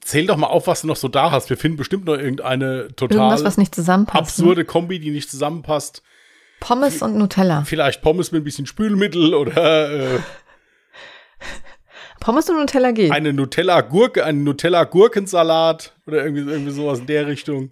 Zähl 0.01 0.27
doch 0.27 0.37
mal 0.37 0.47
auf, 0.49 0.67
was 0.67 0.83
du 0.83 0.87
noch 0.87 0.97
so 0.97 1.09
da 1.09 1.31
hast. 1.31 1.51
Wir 1.51 1.57
finden 1.57 1.77
bestimmt 1.77 2.05
noch 2.07 2.17
irgendeine 2.17 2.89
total 2.97 3.19
Irgendwas, 3.19 3.45
was 3.45 3.59
nicht 3.59 3.75
zusammenpasst. 3.75 4.17
ne? 4.17 4.21
absurde 4.21 4.65
Kombi, 4.65 4.99
die 4.99 5.11
nicht 5.11 5.31
zusammenpasst. 5.31 6.03
Pommes 6.61 7.01
und 7.03 7.17
Nutella. 7.17 7.63
Vielleicht 7.65 8.03
Pommes 8.03 8.33
mit 8.33 8.43
ein 8.43 8.45
bisschen 8.45 8.67
Spülmittel 8.67 9.35
oder 9.35 10.17
äh, 10.17 10.21
Pommes 12.21 12.49
und 12.49 12.59
Nutella 12.59 12.93
geht. 12.93 13.11
eine 13.11 13.33
Nutella-Gurke, 13.33 14.25
einen 14.25 14.45
Nutella-Gurkensalat 14.45 15.97
oder 16.07 16.23
irgendwie, 16.25 16.51
irgendwie 16.51 16.73
sowas 16.73 17.01
in 17.01 17.07
der 17.07 17.27
Richtung. 17.27 17.71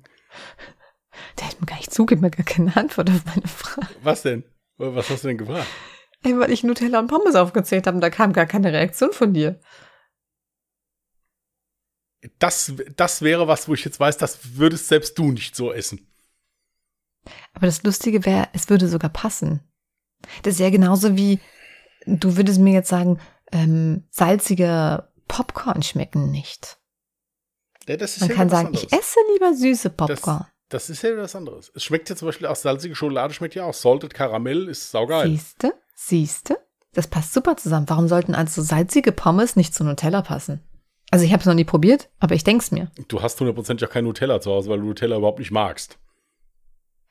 Der 1.39 1.49
hat 1.49 1.61
mir 1.61 1.67
gar 1.67 1.77
nicht 1.77 1.93
zugegeben, 1.93 2.23
mir 2.23 2.31
gar 2.31 2.45
keine 2.45 2.75
Antwort 2.77 3.11
auf 3.11 3.25
meine 3.27 3.47
Frage. 3.47 3.89
Was 4.03 4.23
denn? 4.23 4.45
Was 4.79 5.11
hast 5.11 5.25
du 5.25 5.29
denn 5.29 5.39
gefragt? 5.39 5.67
Ey, 6.25 6.39
weil 6.39 6.51
ich 6.51 6.65
Nutella 6.65 6.99
und 6.99 7.09
Pommes 7.09 7.35
aufgezählt 7.35 7.87
habe 7.87 7.97
und 7.97 8.01
da 8.01 8.11
kam 8.11 8.33
gar 8.33 8.47
keine 8.47 8.73
Reaktion 8.73 9.13
von 9.13 9.35
dir. 9.35 9.61
Das, 12.39 12.73
das 12.97 13.23
wäre 13.23 13.47
was, 13.47 13.69
wo 13.69 13.75
ich 13.75 13.85
jetzt 13.85 14.01
weiß, 14.01 14.17
das 14.17 14.57
würdest 14.57 14.89
selbst 14.89 15.17
du 15.19 15.31
nicht 15.31 15.55
so 15.55 15.73
essen. 15.73 16.09
Aber 17.53 17.67
das 17.67 17.83
Lustige 17.83 18.25
wäre, 18.25 18.49
es 18.53 18.69
würde 18.71 18.89
sogar 18.89 19.11
passen. 19.11 19.61
Das 20.43 20.55
ist 20.55 20.61
ja 20.61 20.71
genauso 20.71 21.17
wie, 21.17 21.39
du 22.07 22.37
würdest 22.37 22.59
mir 22.59 22.73
jetzt 22.73 22.89
sagen, 22.89 23.21
ähm, 23.53 24.05
salzige 24.11 25.09
Popcorn 25.27 25.83
schmecken 25.83 26.31
nicht. 26.31 26.79
Ja, 27.87 27.97
das 27.97 28.17
ist 28.17 28.21
Man 28.21 28.31
ja 28.31 28.35
kann 28.37 28.49
sagen, 28.49 28.67
anderes. 28.69 28.87
ich 28.91 28.93
esse 28.93 29.19
lieber 29.33 29.55
süße 29.55 29.91
Popcorn. 29.91 30.47
Das 30.69 30.91
ist 30.91 31.03
ja 31.03 31.17
was 31.17 31.35
anderes. 31.35 31.73
Es 31.75 31.85
schmeckt 31.85 32.11
ja 32.11 32.17
zum 32.17 32.27
Beispiel 32.29 32.47
auch 32.47 32.57
salzige 32.57 32.95
Schokolade, 32.95 33.33
schmeckt 33.33 33.55
ja 33.55 33.65
auch. 33.65 33.73
Salted 33.75 34.13
Karamell 34.13 34.69
ist 34.69 34.91
saugeil. 34.91 35.29
Siehste? 35.31 35.75
Siehste? 35.95 36.59
Das 36.93 37.07
passt 37.07 37.33
super 37.33 37.57
zusammen. 37.57 37.89
Warum 37.89 38.09
sollten 38.09 38.35
also 38.35 38.61
salzige 38.61 39.13
Pommes 39.13 39.57
nicht 39.57 39.75
zu 39.75 39.85
Nutella 39.85 40.21
passen? 40.23 40.63
Also 41.11 41.25
ich 41.25 41.33
habe 41.33 41.41
es 41.41 41.47
noch 41.47 41.55
nie 41.55 41.65
probiert, 41.65 42.11
aber 42.21 42.35
ich 42.35 42.45
denk's 42.45 42.71
mir. 42.71 42.91
Du 43.09 43.23
hast 43.23 43.41
hundertprozentig 43.41 43.89
ja 43.89 43.93
kein 43.93 44.05
Nutella 44.05 44.41
zu 44.43 44.51
Hause, 44.51 44.69
weil 44.69 44.79
du 44.81 44.85
Nutella 44.87 45.17
überhaupt 45.17 45.39
nicht 45.39 45.51
magst. 45.51 45.99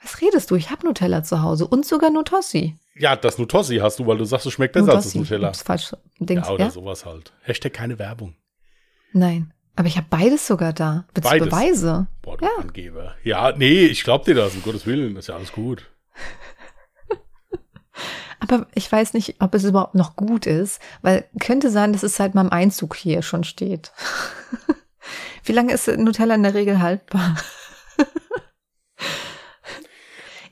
Was 0.01 0.21
redest 0.21 0.51
du? 0.51 0.55
Ich 0.55 0.69
habe 0.69 0.85
Nutella 0.85 1.23
zu 1.23 1.41
Hause 1.41 1.67
und 1.67 1.85
sogar 1.85 2.09
Nutossi. 2.11 2.75
Ja, 2.95 3.15
das 3.15 3.37
Nutossi 3.37 3.77
hast 3.77 3.99
du, 3.99 4.05
weil 4.07 4.17
du 4.17 4.25
sagst, 4.25 4.45
es 4.45 4.53
schmeckt 4.53 4.73
besser 4.73 4.93
als 4.93 5.05
das 5.05 5.15
Nutossi. 5.15 5.33
Nutella. 5.33 5.49
Ups, 5.49 5.61
falsch. 5.63 5.95
Dings, 6.19 6.41
Ja, 6.41 6.47
ja, 6.49 6.53
oder 6.53 6.71
sowas 6.71 7.05
halt. 7.05 7.33
Hashtag 7.41 7.73
keine 7.73 7.97
Werbung. 7.99 8.35
Nein. 9.13 9.53
Aber 9.75 9.87
ich 9.87 9.97
habe 9.97 10.07
beides 10.09 10.47
sogar 10.47 10.73
da. 10.73 11.05
Willst 11.13 11.25
du 11.25 11.29
Beides? 11.29 11.49
Beweise? 11.49 12.07
Boah, 12.23 12.37
du 12.37 12.45
Ja. 12.45 12.51
Angeber. 12.59 13.15
Ja, 13.23 13.51
nee, 13.55 13.85
ich 13.85 14.03
glaub 14.03 14.25
dir 14.25 14.33
das, 14.33 14.55
um 14.55 14.63
Gottes 14.63 14.87
Willen. 14.87 15.13
Das 15.15 15.25
ist 15.25 15.29
ja 15.29 15.35
alles 15.35 15.51
gut. 15.51 15.85
Aber 18.39 18.67
ich 18.75 18.91
weiß 18.91 19.13
nicht, 19.13 19.35
ob 19.39 19.53
es 19.55 19.63
überhaupt 19.63 19.95
noch 19.95 20.15
gut 20.15 20.45
ist, 20.45 20.79
weil 21.01 21.25
könnte 21.39 21.69
sein, 21.69 21.93
dass 21.93 22.03
es 22.03 22.15
seit 22.15 22.35
meinem 22.35 22.49
Einzug 22.49 22.95
hier 22.95 23.21
schon 23.21 23.43
steht. 23.43 23.91
Wie 25.43 25.51
lange 25.53 25.73
ist 25.73 25.87
Nutella 25.87 26.35
in 26.35 26.43
der 26.43 26.53
Regel 26.53 26.79
haltbar? 26.81 27.35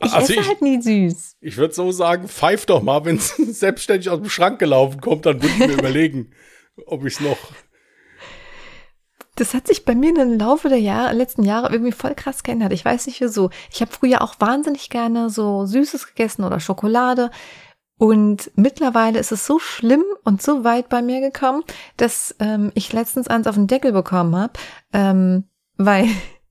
Ich 0.05 0.13
Also 0.13 0.33
esse 0.33 0.41
ich- 0.41 0.47
halt 0.47 0.61
nie 0.61 0.81
süß. 0.81 1.37
Ich 1.41 1.57
würde 1.57 1.73
so 1.73 1.91
sagen, 1.91 2.27
pfeif 2.27 2.65
doch 2.65 2.81
mal, 2.81 3.05
wenn 3.05 3.17
es 3.17 3.29
selbstständig 3.37 4.09
aus 4.09 4.19
dem 4.19 4.29
Schrank 4.29 4.59
gelaufen 4.59 5.01
kommt, 5.01 5.25
dann 5.25 5.41
würde 5.41 5.47
ich 5.53 5.59
mir 5.67 5.73
überlegen, 5.79 6.31
ob 6.85 7.05
ich 7.05 7.15
es 7.15 7.19
noch. 7.19 7.37
Das 9.37 9.53
hat 9.53 9.67
sich 9.67 9.83
bei 9.83 9.95
mir 9.95 10.09
in 10.09 10.15
den 10.15 10.39
Laufe 10.39 10.69
der 10.69 10.79
Jahre, 10.79 11.13
letzten 11.13 11.43
Jahre 11.43 11.71
irgendwie 11.71 11.91
voll 11.91 12.15
krass 12.15 12.43
geändert. 12.43 12.71
Ich 12.71 12.85
weiß 12.85 13.07
nicht 13.07 13.19
wieso. 13.19 13.49
Ich 13.69 13.81
habe 13.81 13.91
früher 13.91 14.21
auch 14.21 14.35
wahnsinnig 14.39 14.89
gerne 14.89 15.29
so 15.29 15.65
Süßes 15.65 16.07
gegessen 16.07 16.45
oder 16.45 16.61
Schokolade. 16.61 17.31
Und 17.97 18.51
mittlerweile 18.55 19.19
ist 19.19 19.31
es 19.33 19.45
so 19.45 19.59
schlimm 19.59 20.03
und 20.23 20.41
so 20.41 20.63
weit 20.63 20.87
bei 20.89 21.01
mir 21.01 21.19
gekommen, 21.21 21.63
dass 21.97 22.33
ähm, 22.39 22.71
ich 22.75 22.91
letztens 22.93 23.27
eins 23.27 23.47
auf 23.47 23.55
den 23.55 23.67
Deckel 23.67 23.91
bekommen 23.91 24.35
habe, 24.37 24.53
ähm, 24.93 25.45
weil, 25.77 26.07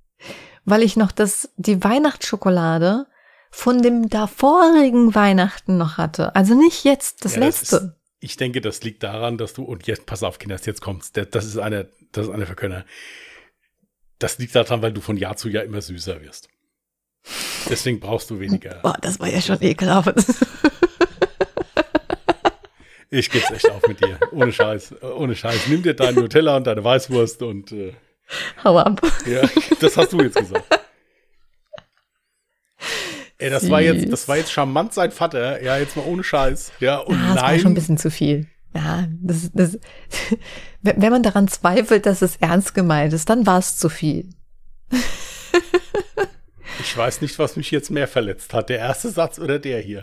weil 0.66 0.82
ich 0.82 0.96
noch 0.96 1.12
das, 1.12 1.50
die 1.57 1.82
Weihnachtsschokolade 1.82 3.07
von 3.55 3.82
dem 3.82 4.09
davorigen 4.09 5.14
Weihnachten 5.14 5.78
noch 5.78 5.96
hatte. 5.96 6.34
Also 6.34 6.55
nicht 6.55 6.84
jetzt 6.84 7.24
das 7.24 7.36
Ja, 7.36 7.40
das 7.42 7.61
letzte. 7.61 7.76
ist- 7.76 7.88
ich 8.20 8.36
denke, 8.38 8.61
das 8.61 8.82
liegt 8.82 9.02
daran, 9.02 9.36
dass 9.38 9.52
du, 9.52 9.64
und 9.64 9.86
jetzt, 9.86 10.07
pass 10.07 10.22
auf, 10.22 10.38
Kinder, 10.38 10.57
jetzt 10.64 10.80
kommt's. 10.80 11.12
Das 11.12 11.44
ist 11.44 11.59
eine, 11.59 11.88
das 12.12 12.26
ist 12.26 12.32
eine 12.32 12.46
Verkönner. 12.46 12.84
Das 14.18 14.38
liegt 14.38 14.55
daran, 14.55 14.80
weil 14.82 14.92
du 14.92 15.00
von 15.02 15.16
Jahr 15.18 15.36
zu 15.36 15.48
Jahr 15.50 15.62
immer 15.64 15.82
süßer 15.82 16.22
wirst. 16.22 16.48
Deswegen 17.68 18.00
brauchst 18.00 18.30
du 18.30 18.40
weniger. 18.40 18.76
Boah, 18.82 18.96
das 19.00 19.20
war 19.20 19.28
ja 19.28 19.40
schon 19.40 19.62
ekelhaft. 19.62 20.14
Ich 23.11 23.30
geb's 23.30 23.48
echt 23.52 23.70
auf 23.70 23.86
mit 23.86 24.00
dir. 24.00 24.18
Ohne 24.32 24.52
Scheiß. 24.52 25.00
Ohne 25.02 25.36
Scheiß. 25.36 25.68
Nimm 25.68 25.84
dir 25.84 25.94
deinen 25.94 26.16
Nutella 26.16 26.57
und 26.57 26.66
deine 26.66 26.82
Weißwurst 26.82 27.42
und 27.42 27.70
äh, 27.70 27.92
Hau 28.64 28.76
ab. 28.78 29.00
ja, 29.26 29.42
das 29.80 29.96
hast 29.96 30.12
du 30.12 30.20
jetzt 30.20 30.36
gesagt. 30.36 30.64
Ey, 33.45 33.51
das 33.51 33.68
war 33.68 33.80
jetzt, 33.82 34.11
das 34.11 34.26
war 34.26 34.38
jetzt 34.38 34.51
charmant 34.53 34.95
sein 34.95 35.11
Vater. 35.11 35.62
Ja, 35.62 35.76
jetzt 35.76 35.97
mal 35.97 36.07
ohne 36.07 36.24
Scheiß. 36.24 36.72
Ja, 36.80 36.99
und 36.99 37.14
Ja, 37.14 37.34
das 37.34 37.42
war 37.42 37.51
nein. 37.51 37.61
schon 37.61 37.72
ein 37.72 37.74
bisschen 37.74 37.99
zu 37.99 38.11
viel. 38.11 38.47
Ja, 38.74 39.07
das, 39.20 39.51
das, 39.53 39.78
wenn 40.82 41.03
wenn 41.03 41.12
man 41.12 41.22
daran 41.22 41.47
zweifelt, 41.49 42.07
dass 42.07 42.22
es 42.22 42.36
ernst 42.36 42.74
gemeint 42.74 43.12
ist, 43.12 43.28
dann 43.28 43.47
war 43.47 43.59
es 43.59 43.76
zu 43.76 43.88
viel. 43.88 44.30
Ich 46.80 46.97
weiß 46.97 47.20
nicht, 47.22 47.38
was 47.38 47.55
mich 47.57 47.70
jetzt 47.70 47.90
mehr 47.90 48.09
verletzt 48.09 48.53
hat. 48.53 48.68
Der 48.68 48.78
erste 48.78 49.09
Satz 49.09 49.38
oder 49.38 49.61
der 49.61 49.80
hier? 49.80 50.03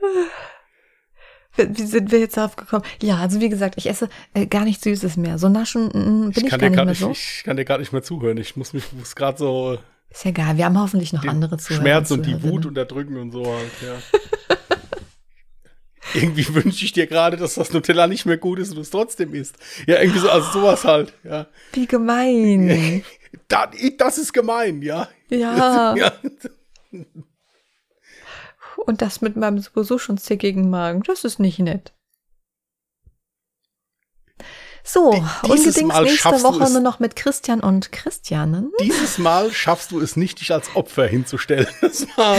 Wie 1.58 1.86
sind 1.86 2.12
wir 2.12 2.20
jetzt 2.20 2.36
darauf 2.36 2.56
gekommen? 2.56 2.84
Ja, 3.02 3.16
also 3.18 3.40
wie 3.40 3.48
gesagt, 3.48 3.74
ich 3.76 3.88
esse 3.88 4.08
äh, 4.34 4.46
gar 4.46 4.64
nicht 4.64 4.82
Süßes 4.82 5.16
mehr. 5.16 5.38
So 5.38 5.48
naschen 5.48 5.86
mm, 5.86 6.30
bin 6.32 6.44
ich, 6.44 6.50
kann 6.50 6.60
gar 6.60 6.68
nicht 6.68 6.76
mehr 6.76 6.84
nicht, 6.86 7.00
so. 7.00 7.10
ich 7.10 7.42
kann 7.44 7.56
dir 7.56 7.64
gerade 7.64 7.80
nicht 7.80 7.92
mehr 7.92 8.02
zuhören. 8.02 8.38
Ich 8.38 8.56
muss 8.56 8.72
mich 8.72 8.92
muss 8.92 9.16
gerade 9.16 9.38
so 9.38 9.78
Ist 10.10 10.24
ja 10.24 10.30
egal, 10.30 10.56
wir 10.56 10.64
haben 10.64 10.80
hoffentlich 10.80 11.12
noch 11.12 11.24
andere 11.24 11.58
Zuhörer. 11.58 11.82
Schmerz 11.82 12.10
und 12.10 12.26
die. 12.26 12.42
Wut 12.42 12.66
unterdrücken 12.66 13.16
und 13.16 13.32
so 13.32 13.44
halt, 13.46 13.72
ja. 13.82 13.96
irgendwie 16.14 16.54
wünsche 16.54 16.84
ich 16.84 16.92
dir 16.92 17.06
gerade, 17.06 17.36
dass 17.36 17.54
das 17.54 17.72
Nutella 17.72 18.06
nicht 18.06 18.26
mehr 18.26 18.38
gut 18.38 18.58
ist 18.58 18.72
und 18.72 18.78
es 18.78 18.90
trotzdem 18.90 19.34
isst. 19.34 19.56
Ja, 19.86 20.00
irgendwie 20.00 20.20
so, 20.20 20.30
also 20.30 20.50
sowas 20.52 20.84
halt, 20.84 21.12
ja. 21.24 21.46
Wie 21.72 21.86
gemein. 21.86 23.04
Da, 23.46 23.70
das 23.98 24.16
ist 24.16 24.32
gemein, 24.32 24.80
ja. 24.80 25.06
Ja. 25.28 25.94
ja. 25.96 26.12
Und 28.88 29.02
das 29.02 29.20
mit 29.20 29.36
meinem 29.36 29.58
sowieso 29.58 29.98
schon 29.98 30.16
zickigen 30.16 30.70
Magen, 30.70 31.02
das 31.02 31.22
ist 31.24 31.38
nicht 31.38 31.58
nett. 31.58 31.92
So, 34.82 35.12
Die- 35.12 35.84
Mal 35.84 36.04
nächste 36.04 36.42
Woche 36.42 36.64
es- 36.64 36.72
nur 36.72 36.80
noch 36.80 36.98
mit 36.98 37.14
Christian 37.14 37.60
und 37.60 37.92
Christianen. 37.92 38.72
Dieses 38.80 39.18
Mal 39.18 39.52
schaffst 39.52 39.90
du 39.90 40.00
es 40.00 40.16
nicht, 40.16 40.40
dich 40.40 40.50
als 40.54 40.74
Opfer 40.74 41.06
hinzustellen. 41.06 41.66
Das 41.82 42.06
war, 42.16 42.38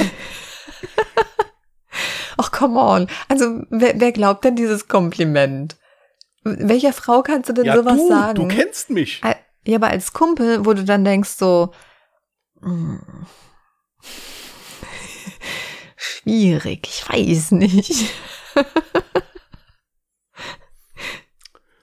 Ach, 2.37 2.51
come 2.51 2.79
on. 2.79 3.07
Also, 3.27 3.61
wer, 3.69 3.99
wer 3.99 4.11
glaubt 4.11 4.43
denn 4.43 4.55
dieses 4.55 4.87
Kompliment? 4.87 5.77
Welcher 6.43 6.93
Frau 6.93 7.21
kannst 7.21 7.49
du 7.49 7.53
denn 7.53 7.65
ja, 7.65 7.75
sowas 7.75 7.97
du, 7.97 8.07
sagen? 8.07 8.35
du 8.35 8.47
kennst 8.47 8.89
mich. 8.89 9.21
Ja, 9.67 9.75
aber 9.75 9.89
als 9.89 10.13
Kumpel, 10.13 10.65
wo 10.65 10.73
du 10.73 10.83
dann 10.83 11.05
denkst 11.05 11.29
so, 11.37 11.73
hm, 12.61 13.27
schwierig, 16.29 16.87
ich 16.87 17.09
weiß 17.09 17.51
nicht. 17.51 18.11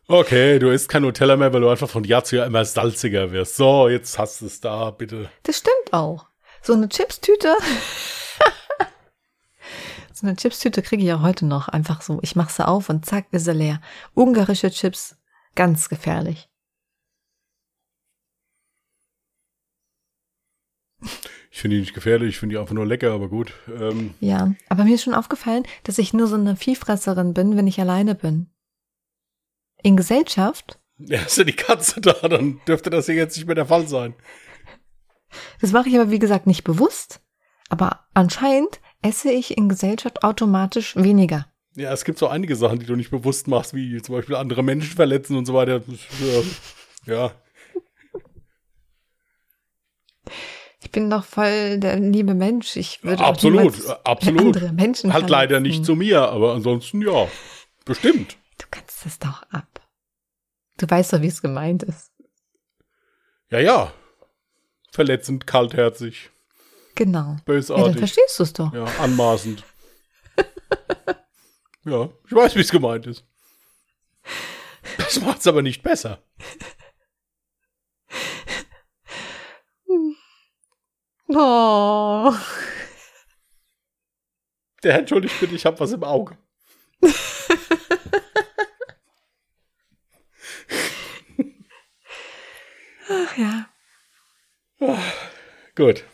Okay, 0.08 0.60
du 0.60 0.70
isst 0.70 0.88
kein 0.88 1.02
Nutella 1.02 1.36
mehr, 1.36 1.52
weil 1.52 1.62
du 1.62 1.68
einfach 1.68 1.90
von 1.90 2.04
Jahr 2.04 2.22
zu 2.22 2.36
Jahr 2.36 2.46
immer 2.46 2.64
salziger 2.64 3.32
wirst. 3.32 3.56
So, 3.56 3.88
jetzt 3.88 4.20
hast 4.20 4.40
du 4.40 4.46
es 4.46 4.60
da, 4.60 4.92
bitte. 4.92 5.28
Das 5.42 5.58
stimmt 5.58 5.92
auch. 5.92 6.26
So 6.62 6.74
eine 6.74 6.88
Chipstüte. 6.88 7.54
So 10.12 10.26
eine 10.26 10.34
Chipstüte 10.34 10.80
kriege 10.80 11.04
ich 11.04 11.12
auch 11.12 11.20
heute 11.20 11.44
noch. 11.44 11.68
Einfach 11.68 12.00
so. 12.00 12.20
Ich 12.22 12.36
mache 12.36 12.50
sie 12.50 12.66
auf 12.66 12.88
und 12.88 13.04
zack, 13.04 13.26
ist 13.32 13.44
sie 13.44 13.52
leer. 13.52 13.82
Ungarische 14.14 14.70
Chips, 14.70 15.14
ganz 15.54 15.90
gefährlich. 15.90 16.48
Ich 21.56 21.62
finde 21.62 21.76
die 21.76 21.80
nicht 21.80 21.94
gefährlich, 21.94 22.28
ich 22.28 22.38
finde 22.38 22.52
die 22.52 22.58
einfach 22.58 22.74
nur 22.74 22.84
lecker, 22.84 23.12
aber 23.12 23.30
gut. 23.30 23.54
Ähm, 23.80 24.12
Ja, 24.20 24.54
aber 24.68 24.84
mir 24.84 24.94
ist 24.94 25.04
schon 25.04 25.14
aufgefallen, 25.14 25.62
dass 25.84 25.96
ich 25.96 26.12
nur 26.12 26.26
so 26.26 26.34
eine 26.34 26.54
Viehfresserin 26.54 27.32
bin, 27.32 27.56
wenn 27.56 27.66
ich 27.66 27.80
alleine 27.80 28.14
bin. 28.14 28.50
In 29.82 29.96
Gesellschaft, 29.96 30.78
ja, 30.98 31.22
ist 31.22 31.38
ja 31.38 31.44
die 31.44 31.54
Katze 31.54 32.02
da, 32.02 32.12
dann 32.12 32.60
dürfte 32.68 32.90
das 32.90 33.06
hier 33.06 33.14
jetzt 33.14 33.38
nicht 33.38 33.46
mehr 33.46 33.54
der 33.54 33.64
Fall 33.64 33.88
sein. 33.88 34.12
das 35.62 35.72
mache 35.72 35.88
ich 35.88 35.98
aber 35.98 36.10
wie 36.10 36.18
gesagt 36.18 36.46
nicht 36.46 36.62
bewusst, 36.62 37.22
aber 37.70 38.00
anscheinend 38.12 38.82
esse 39.00 39.32
ich 39.32 39.56
in 39.56 39.70
Gesellschaft 39.70 40.24
automatisch 40.24 40.94
weniger. 40.94 41.46
Ja, 41.74 41.90
es 41.90 42.04
gibt 42.04 42.18
so 42.18 42.28
einige 42.28 42.54
Sachen, 42.54 42.80
die 42.80 42.86
du 42.86 42.96
nicht 42.96 43.10
bewusst 43.10 43.48
machst, 43.48 43.72
wie 43.72 44.02
zum 44.02 44.14
Beispiel 44.14 44.36
andere 44.36 44.62
Menschen 44.62 44.94
verletzen 44.94 45.38
und 45.38 45.46
so 45.46 45.54
weiter. 45.54 45.80
Ja, 47.06 47.14
ja. 47.14 47.32
Ich 50.86 50.92
bin 50.92 51.10
doch 51.10 51.24
voll 51.24 51.80
der 51.80 51.98
liebe 51.98 52.34
Mensch. 52.34 52.76
Ich 52.76 53.02
würde 53.02 53.24
absolut, 53.24 53.76
äh, 53.88 53.94
absolut. 54.04 54.40
andere 54.40 54.72
Menschen 54.72 55.12
Halt 55.12 55.28
leider 55.28 55.56
verletzen. 55.56 55.62
nicht 55.62 55.84
zu 55.84 55.96
mir, 55.96 56.28
aber 56.28 56.54
ansonsten 56.54 57.02
ja, 57.02 57.26
bestimmt. 57.84 58.36
Du 58.56 58.66
kannst 58.70 59.04
das 59.04 59.18
doch 59.18 59.42
ab. 59.50 59.80
Du 60.78 60.88
weißt 60.88 61.12
doch, 61.12 61.22
wie 61.22 61.26
es 61.26 61.42
gemeint 61.42 61.82
ist. 61.82 62.12
Ja, 63.50 63.58
ja. 63.58 63.92
Verletzend, 64.92 65.48
kaltherzig, 65.48 66.30
Genau. 66.94 67.18
Ja, 67.18 67.24
dann 67.34 67.42
bösartig, 67.44 67.98
verstehst 67.98 68.38
du 68.38 68.42
es 68.44 68.52
doch. 68.52 68.72
ja, 68.72 68.84
anmaßend. 69.00 69.64
ja, 71.84 72.10
ich 72.26 72.32
weiß, 72.32 72.54
wie 72.54 72.60
es 72.60 72.70
gemeint 72.70 73.08
ist. 73.08 73.24
Das 74.98 75.20
macht's 75.20 75.48
aber 75.48 75.62
nicht 75.62 75.82
besser. 75.82 76.22
Oh. 81.28 82.32
Der 84.82 84.98
entschuldigt 84.98 85.40
bitte, 85.40 85.54
ich 85.54 85.66
hab 85.66 85.80
was 85.80 85.92
im 85.92 86.04
Auge. 86.04 86.38
Ach 93.08 93.36
ja. 93.36 93.68
Gut. 95.74 96.04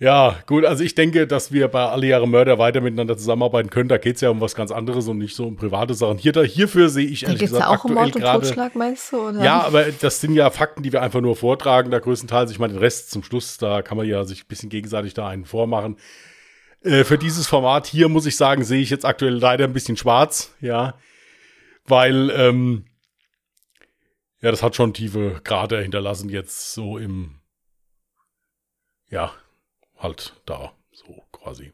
Ja, 0.00 0.40
gut, 0.46 0.64
also 0.64 0.82
ich 0.82 0.96
denke, 0.96 1.28
dass 1.28 1.52
wir 1.52 1.68
bei 1.68 1.86
Alle 1.86 2.08
Jahre 2.08 2.26
Mörder 2.26 2.58
weiter 2.58 2.80
miteinander 2.80 3.16
zusammenarbeiten 3.16 3.70
können. 3.70 3.88
Da 3.88 3.96
geht's 3.96 4.20
ja 4.20 4.30
um 4.30 4.40
was 4.40 4.56
ganz 4.56 4.72
anderes 4.72 5.06
und 5.06 5.18
nicht 5.18 5.36
so 5.36 5.46
um 5.46 5.54
private 5.54 5.94
Sachen. 5.94 6.18
Hier, 6.18 6.32
da, 6.32 6.42
hierfür 6.42 6.88
sehe 6.88 7.06
ich 7.06 7.20
Da 7.20 7.28
ehrlich 7.28 7.40
geht's 7.40 7.52
gesagt 7.52 7.70
ja 7.70 7.78
auch 7.78 7.84
um 7.84 7.92
aktuell 7.92 8.04
Mord 8.06 8.16
und 8.16 8.22
gerade. 8.22 8.44
Totschlag, 8.44 8.74
meinst 8.74 9.12
du? 9.12 9.28
Oder? 9.28 9.44
Ja, 9.44 9.62
aber 9.62 9.84
das 9.92 10.20
sind 10.20 10.34
ja 10.34 10.50
Fakten, 10.50 10.82
die 10.82 10.92
wir 10.92 11.00
einfach 11.00 11.20
nur 11.20 11.36
vortragen, 11.36 11.92
da 11.92 12.00
größtenteils. 12.00 12.50
Ich 12.50 12.58
meine, 12.58 12.72
den 12.72 12.80
Rest 12.80 13.12
zum 13.12 13.22
Schluss, 13.22 13.56
da 13.56 13.82
kann 13.82 13.96
man 13.96 14.08
ja 14.08 14.24
sich 14.24 14.42
ein 14.42 14.48
bisschen 14.48 14.68
gegenseitig 14.68 15.14
da 15.14 15.28
einen 15.28 15.44
vormachen. 15.44 15.96
Äh, 16.82 17.04
für 17.04 17.16
dieses 17.16 17.46
Format 17.46 17.86
hier, 17.86 18.08
muss 18.08 18.26
ich 18.26 18.36
sagen, 18.36 18.64
sehe 18.64 18.82
ich 18.82 18.90
jetzt 18.90 19.04
aktuell 19.04 19.34
leider 19.34 19.64
ein 19.64 19.72
bisschen 19.72 19.96
schwarz, 19.96 20.56
ja. 20.60 20.94
Weil, 21.86 22.30
ähm, 22.30 22.86
ja, 24.40 24.50
das 24.50 24.62
hat 24.62 24.74
schon 24.74 24.92
tiefe 24.92 25.40
Grade 25.44 25.80
hinterlassen 25.80 26.28
jetzt 26.30 26.74
so 26.74 26.98
im, 26.98 27.36
ja, 29.08 29.32
halt 30.04 30.40
da, 30.46 30.72
so 30.92 31.24
quasi. 31.32 31.72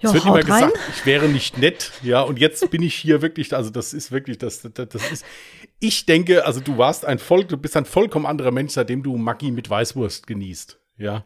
Es 0.00 0.14
wird 0.14 0.24
immer 0.24 0.34
haut 0.34 0.48
rein. 0.48 0.70
gesagt, 0.70 0.78
ich 0.96 1.06
wäre 1.06 1.28
nicht 1.28 1.58
nett, 1.58 1.92
ja, 2.02 2.22
und 2.22 2.38
jetzt 2.38 2.70
bin 2.70 2.82
ich 2.82 2.94
hier 2.94 3.20
wirklich, 3.20 3.54
also 3.54 3.70
das 3.70 3.92
ist 3.92 4.12
wirklich, 4.12 4.38
das, 4.38 4.62
das, 4.62 4.88
das 4.88 5.10
ist, 5.10 5.24
ich 5.80 6.06
denke, 6.06 6.44
also 6.46 6.60
du 6.60 6.78
warst 6.78 7.04
ein 7.04 7.18
voll, 7.18 7.44
du 7.44 7.56
bist 7.56 7.76
ein 7.76 7.84
vollkommen 7.84 8.26
anderer 8.26 8.52
Mensch, 8.52 8.72
seitdem 8.72 9.02
du 9.02 9.16
Maggi 9.16 9.50
mit 9.50 9.68
Weißwurst 9.68 10.26
genießt, 10.26 10.78
ja. 10.98 11.24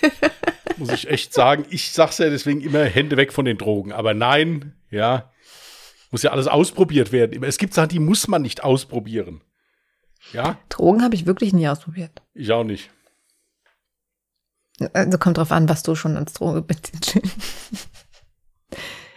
Muss 0.76 0.90
ich 0.90 1.08
echt 1.08 1.32
sagen, 1.32 1.64
ich 1.70 1.92
sag's 1.92 2.18
ja 2.18 2.30
deswegen 2.30 2.60
immer 2.60 2.84
Hände 2.84 3.16
weg 3.16 3.32
von 3.32 3.44
den 3.44 3.58
Drogen, 3.58 3.92
aber 3.92 4.14
nein, 4.14 4.74
ja, 4.90 5.32
muss 6.10 6.22
ja 6.22 6.30
alles 6.30 6.46
ausprobiert 6.46 7.10
werden. 7.10 7.42
Es 7.42 7.58
gibt 7.58 7.74
Sachen, 7.74 7.88
die 7.88 7.98
muss 7.98 8.28
man 8.28 8.42
nicht 8.42 8.62
ausprobieren. 8.62 9.40
Ja, 10.32 10.58
Drogen 10.68 11.02
habe 11.02 11.16
ich 11.16 11.26
wirklich 11.26 11.52
nie 11.52 11.68
ausprobiert. 11.68 12.22
ich 12.34 12.50
auch 12.52 12.64
nicht. 12.64 12.90
Also 14.92 15.18
kommt 15.18 15.38
drauf 15.38 15.52
an, 15.52 15.68
was 15.68 15.82
du 15.82 15.94
schon 15.94 16.16
als 16.16 16.32
Droge 16.32 16.62
betitelst. 16.66 17.88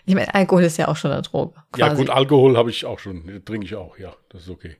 Ich 0.05 0.15
meine, 0.15 0.33
Alkohol 0.33 0.63
ist 0.63 0.77
ja 0.77 0.87
auch 0.87 0.95
schon 0.95 1.11
eine 1.11 1.21
Droge. 1.21 1.53
Quasi. 1.71 1.81
Ja, 1.81 1.93
gut, 1.93 2.09
Alkohol 2.09 2.57
habe 2.57 2.69
ich 2.69 2.85
auch 2.85 2.99
schon, 2.99 3.43
trinke 3.43 3.65
ich 3.65 3.75
auch, 3.75 3.97
ja, 3.97 4.15
das 4.29 4.43
ist 4.43 4.49
okay. 4.49 4.77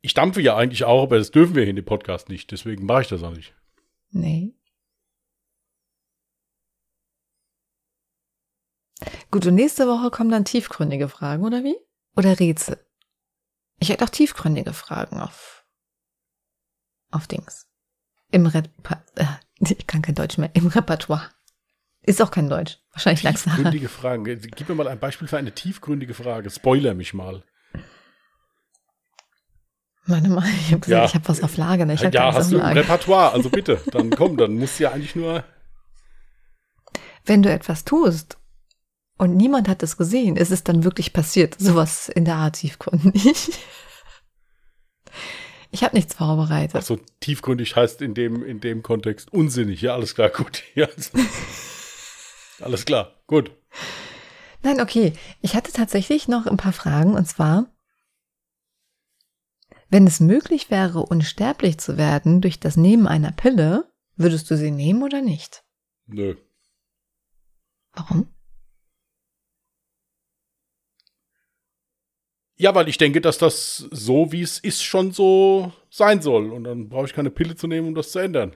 Ich 0.00 0.14
dampfe 0.14 0.42
ja 0.42 0.56
eigentlich 0.56 0.84
auch, 0.84 1.04
aber 1.04 1.16
das 1.16 1.30
dürfen 1.30 1.54
wir 1.54 1.62
hier 1.62 1.70
in 1.70 1.76
dem 1.76 1.84
Podcast 1.84 2.28
nicht, 2.28 2.50
deswegen 2.50 2.86
mache 2.86 3.02
ich 3.02 3.08
das 3.08 3.22
auch 3.22 3.30
nicht. 3.30 3.54
Nee. 4.10 4.54
Gut, 9.30 9.46
und 9.46 9.54
nächste 9.54 9.86
Woche 9.86 10.10
kommen 10.10 10.30
dann 10.30 10.44
tiefgründige 10.44 11.08
Fragen, 11.08 11.44
oder 11.44 11.62
wie? 11.64 11.76
Oder 12.16 12.38
Rätsel? 12.38 12.84
Ich 13.78 13.90
hätte 13.90 14.04
auch 14.04 14.10
tiefgründige 14.10 14.72
Fragen 14.72 15.20
auf, 15.20 15.64
auf 17.10 17.26
Dings. 17.26 17.68
Im 18.34 18.46
Repa 18.46 19.00
äh, 19.14 19.24
ich 19.60 19.86
kann 19.86 20.02
kein 20.02 20.16
Deutsch 20.16 20.38
mehr. 20.38 20.50
Im 20.54 20.66
Repertoire. 20.66 21.30
Ist 22.02 22.20
auch 22.20 22.32
kein 22.32 22.48
Deutsch. 22.48 22.80
Wahrscheinlich 22.92 23.22
nachher. 23.22 23.38
Tiefgründige 23.54 23.88
Fragen. 23.88 24.24
Gib 24.24 24.68
mir 24.68 24.74
mal 24.74 24.88
ein 24.88 24.98
Beispiel 24.98 25.28
für 25.28 25.38
eine 25.38 25.52
tiefgründige 25.52 26.14
Frage. 26.14 26.50
Spoiler 26.50 26.94
mich 26.94 27.14
mal. 27.14 27.44
Meine 30.06 30.28
Mal, 30.30 30.48
ich 30.48 30.72
habe 30.72 30.80
gesagt, 30.80 30.88
Ja. 30.88 31.04
ich 31.04 31.14
habe 31.14 31.28
was 31.28 31.42
auf 31.44 31.56
Lager. 31.56 31.86
Ne? 31.86 31.94
Ich 31.94 32.00
ja, 32.00 32.34
hast 32.34 32.50
du 32.50 32.56
Lager. 32.58 32.80
Repertoire, 32.80 33.32
also 33.32 33.48
bitte, 33.58 33.80
dann 33.92 34.10
komm, 34.10 34.36
dann 34.36 34.54
musst 34.54 34.80
du 34.80 34.82
ja 34.82 34.90
eigentlich 34.90 35.14
nur. 35.14 35.44
Wenn 37.24 37.42
du 37.42 37.50
etwas 37.50 37.84
tust 37.84 38.36
und 39.16 39.36
niemand 39.36 39.68
hat 39.68 39.82
es 39.84 39.96
gesehen, 39.96 40.36
ist 40.36 40.50
es 40.50 40.64
dann 40.64 40.82
wirklich 40.82 41.12
passiert. 41.12 41.54
Sowas 41.58 42.08
in 42.08 42.24
der 42.24 42.34
Art 42.34 42.56
tiefgründig. 42.56 43.50
Ich 45.74 45.82
habe 45.82 45.96
nichts 45.96 46.14
vorbereitet. 46.14 46.76
Ach 46.76 46.82
so, 46.82 47.00
tiefgründig 47.18 47.74
heißt 47.74 48.00
in 48.00 48.14
dem, 48.14 48.44
in 48.44 48.60
dem 48.60 48.84
Kontext 48.84 49.32
unsinnig. 49.32 49.82
Ja, 49.82 49.94
alles 49.94 50.14
klar, 50.14 50.30
gut. 50.30 50.62
Ja. 50.76 50.86
alles 52.60 52.84
klar, 52.84 53.20
gut. 53.26 53.50
Nein, 54.62 54.80
okay. 54.80 55.14
Ich 55.40 55.56
hatte 55.56 55.72
tatsächlich 55.72 56.28
noch 56.28 56.46
ein 56.46 56.58
paar 56.58 56.72
Fragen 56.72 57.14
und 57.14 57.26
zwar, 57.26 57.74
wenn 59.88 60.06
es 60.06 60.20
möglich 60.20 60.70
wäre, 60.70 61.00
unsterblich 61.00 61.78
zu 61.78 61.98
werden 61.98 62.40
durch 62.40 62.60
das 62.60 62.76
Nehmen 62.76 63.08
einer 63.08 63.32
Pille, 63.32 63.92
würdest 64.14 64.48
du 64.52 64.56
sie 64.56 64.70
nehmen 64.70 65.02
oder 65.02 65.22
nicht? 65.22 65.64
Nö. 66.06 66.36
Warum? 67.94 68.32
Ja, 72.56 72.74
weil 72.74 72.88
ich 72.88 72.98
denke, 72.98 73.20
dass 73.20 73.38
das 73.38 73.76
so, 73.90 74.30
wie 74.32 74.42
es 74.42 74.58
ist, 74.58 74.82
schon 74.84 75.12
so 75.12 75.72
sein 75.90 76.22
soll. 76.22 76.52
Und 76.52 76.64
dann 76.64 76.88
brauche 76.88 77.06
ich 77.06 77.12
keine 77.12 77.30
Pille 77.30 77.56
zu 77.56 77.66
nehmen, 77.66 77.88
um 77.88 77.94
das 77.94 78.12
zu 78.12 78.20
ändern. 78.20 78.54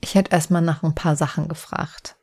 Ich 0.00 0.14
hätte 0.14 0.30
erstmal 0.32 0.62
nach 0.62 0.82
ein 0.82 0.94
paar 0.94 1.16
Sachen 1.16 1.48
gefragt. 1.48 2.16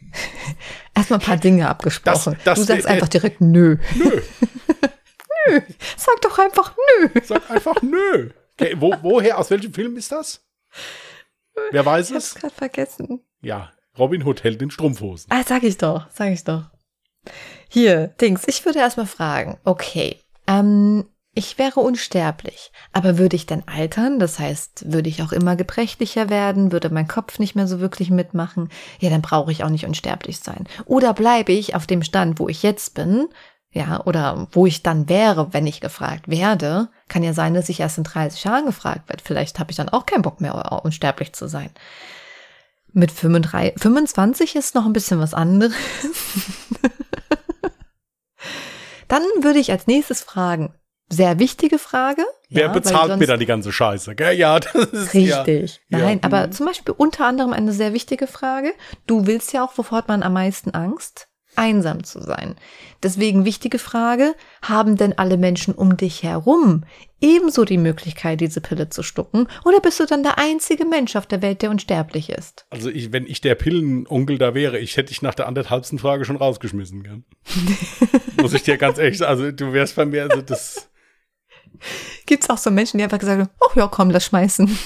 erstmal 0.94 1.18
ein 1.18 1.24
paar 1.26 1.36
Dinge 1.36 1.68
abgesprochen. 1.68 2.36
das- 2.44 2.58
du 2.60 2.64
sagst 2.64 2.86
äh, 2.86 2.90
einfach 2.90 3.08
direkt 3.08 3.40
nö. 3.40 3.76
Nö. 3.96 4.22
Nö. 5.48 5.60
Sag 5.98 6.22
doch 6.22 6.38
einfach 6.38 6.74
nö. 7.00 7.08
Sag 7.22 7.50
einfach 7.50 7.82
nö. 7.82 8.30
Okay, 8.58 8.76
wo, 8.78 8.94
woher, 9.02 9.36
aus 9.38 9.50
welchem 9.50 9.74
Film 9.74 9.96
ist 9.98 10.10
das? 10.10 10.42
Wer 11.70 11.84
weiß 11.84 12.08
Ich 12.08 12.14
hab's 12.14 12.28
es? 12.28 12.34
gerade 12.36 12.54
vergessen. 12.54 13.20
Ja, 13.42 13.70
Robin 13.98 14.24
Hood 14.24 14.42
hält 14.42 14.62
in 14.62 14.70
Strumpfhosen. 14.70 15.26
Ah, 15.30 15.42
sag 15.46 15.62
ich 15.64 15.76
doch, 15.76 16.08
sag 16.10 16.32
ich 16.32 16.44
doch. 16.44 16.70
Hier, 17.74 18.06
Dings, 18.20 18.44
ich 18.46 18.64
würde 18.64 18.78
erstmal 18.78 19.06
fragen, 19.06 19.58
okay, 19.64 20.20
ähm, 20.46 21.06
ich 21.34 21.58
wäre 21.58 21.80
unsterblich, 21.80 22.70
aber 22.92 23.18
würde 23.18 23.34
ich 23.34 23.46
dann 23.46 23.64
altern? 23.66 24.20
Das 24.20 24.38
heißt, 24.38 24.92
würde 24.92 25.08
ich 25.08 25.24
auch 25.24 25.32
immer 25.32 25.56
gebrechlicher 25.56 26.30
werden? 26.30 26.70
Würde 26.70 26.88
mein 26.90 27.08
Kopf 27.08 27.40
nicht 27.40 27.56
mehr 27.56 27.66
so 27.66 27.80
wirklich 27.80 28.10
mitmachen? 28.10 28.68
Ja, 29.00 29.10
dann 29.10 29.22
brauche 29.22 29.50
ich 29.50 29.64
auch 29.64 29.70
nicht 29.70 29.86
unsterblich 29.86 30.38
sein. 30.38 30.68
Oder 30.84 31.14
bleibe 31.14 31.50
ich 31.50 31.74
auf 31.74 31.88
dem 31.88 32.04
Stand, 32.04 32.38
wo 32.38 32.48
ich 32.48 32.62
jetzt 32.62 32.94
bin? 32.94 33.26
Ja, 33.72 34.04
oder 34.04 34.46
wo 34.52 34.66
ich 34.66 34.84
dann 34.84 35.08
wäre, 35.08 35.52
wenn 35.52 35.66
ich 35.66 35.80
gefragt 35.80 36.28
werde. 36.28 36.90
Kann 37.08 37.24
ja 37.24 37.32
sein, 37.32 37.54
dass 37.54 37.68
ich 37.68 37.80
erst 37.80 37.98
in 37.98 38.04
30 38.04 38.44
Jahren 38.44 38.66
gefragt 38.66 39.08
werde. 39.08 39.24
Vielleicht 39.24 39.58
habe 39.58 39.72
ich 39.72 39.76
dann 39.76 39.88
auch 39.88 40.06
keinen 40.06 40.22
Bock 40.22 40.40
mehr, 40.40 40.80
unsterblich 40.84 41.32
zu 41.32 41.48
sein. 41.48 41.70
Mit 42.92 43.10
35, 43.10 43.82
25 43.82 44.54
ist 44.54 44.76
noch 44.76 44.86
ein 44.86 44.92
bisschen 44.92 45.18
was 45.18 45.34
anderes. 45.34 45.74
Dann 49.08 49.22
würde 49.40 49.58
ich 49.58 49.70
als 49.70 49.86
nächstes 49.86 50.22
fragen, 50.22 50.74
Sehr 51.10 51.38
wichtige 51.38 51.78
Frage. 51.78 52.24
Wer 52.48 52.66
ja, 52.66 52.72
bezahlt 52.72 53.18
mir 53.18 53.26
dann 53.26 53.38
die 53.38 53.46
ganze 53.46 53.72
Scheiße? 53.72 54.14
Gell? 54.14 54.38
Ja, 54.38 54.58
das 54.60 54.74
ist 54.86 55.14
Richtig. 55.14 55.80
Ja, 55.88 55.98
Nein, 55.98 56.20
ja. 56.22 56.24
aber 56.24 56.50
zum 56.50 56.66
Beispiel 56.66 56.94
unter 56.96 57.26
anderem 57.26 57.52
eine 57.52 57.72
sehr 57.72 57.92
wichtige 57.92 58.26
Frage. 58.26 58.72
Du 59.06 59.26
willst 59.26 59.52
ja 59.52 59.64
auch, 59.64 59.76
wovor 59.76 59.98
hat 59.98 60.08
man 60.08 60.22
am 60.22 60.32
meisten 60.32 60.70
Angst? 60.70 61.28
Einsam 61.56 62.04
zu 62.04 62.20
sein. 62.20 62.56
Deswegen 63.02 63.44
wichtige 63.44 63.78
Frage, 63.78 64.34
haben 64.62 64.96
denn 64.96 65.18
alle 65.18 65.36
Menschen 65.36 65.74
um 65.74 65.96
dich 65.96 66.22
herum 66.22 66.84
ebenso 67.20 67.64
die 67.64 67.78
Möglichkeit, 67.78 68.40
diese 68.40 68.60
Pille 68.60 68.90
zu 68.90 69.02
stucken? 69.02 69.46
Oder 69.64 69.80
bist 69.80 70.00
du 70.00 70.06
dann 70.06 70.22
der 70.22 70.38
einzige 70.38 70.84
Mensch 70.84 71.16
auf 71.16 71.26
der 71.26 71.42
Welt, 71.42 71.62
der 71.62 71.70
unsterblich 71.70 72.30
ist? 72.30 72.66
Also 72.70 72.90
ich, 72.90 73.12
wenn 73.12 73.26
ich 73.26 73.40
der 73.40 73.54
Pillenonkel 73.54 74.38
da 74.38 74.54
wäre, 74.54 74.78
ich 74.78 74.96
hätte 74.96 75.08
dich 75.08 75.22
nach 75.22 75.34
der 75.34 75.46
anderthalbsten 75.46 75.98
Frage 75.98 76.24
schon 76.24 76.36
rausgeschmissen. 76.36 77.02
Gell? 77.02 77.22
Muss 78.40 78.52
ich 78.52 78.62
dir 78.62 78.76
ganz 78.76 78.98
ehrlich 78.98 79.18
sagen, 79.18 79.30
also 79.30 79.50
du 79.52 79.72
wärst 79.72 79.96
bei 79.96 80.04
mir, 80.04 80.24
also 80.24 80.42
das, 80.42 80.90
Gibt's 82.26 82.48
auch 82.50 82.58
so 82.58 82.70
Menschen, 82.70 82.98
die 82.98 83.04
einfach 83.04 83.18
gesagt 83.18 83.40
haben, 83.40 83.50
oh 83.60 83.78
ja, 83.78 83.88
komm, 83.88 84.10
lass 84.10 84.26
schmeißen. 84.26 84.78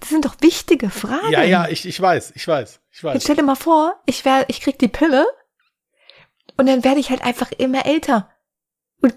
Das 0.00 0.10
sind 0.10 0.24
doch 0.24 0.36
wichtige 0.40 0.90
Fragen. 0.90 1.30
ja, 1.30 1.42
ja, 1.42 1.68
ich, 1.68 1.86
ich 1.86 2.00
weiß, 2.00 2.32
ich 2.34 2.46
weiß, 2.46 2.80
ich 2.90 2.96
Jetzt 2.98 3.04
weiß. 3.04 3.22
stell 3.22 3.36
dir 3.36 3.42
mal 3.42 3.56
vor, 3.56 3.94
ich 4.06 4.24
wär, 4.24 4.44
ich 4.48 4.60
krieg 4.60 4.78
die 4.78 4.88
Pille 4.88 5.26
und 6.56 6.66
dann 6.66 6.84
werde 6.84 7.00
ich 7.00 7.10
halt 7.10 7.22
einfach 7.22 7.50
immer 7.52 7.86
älter. 7.86 8.28
Und 9.00 9.14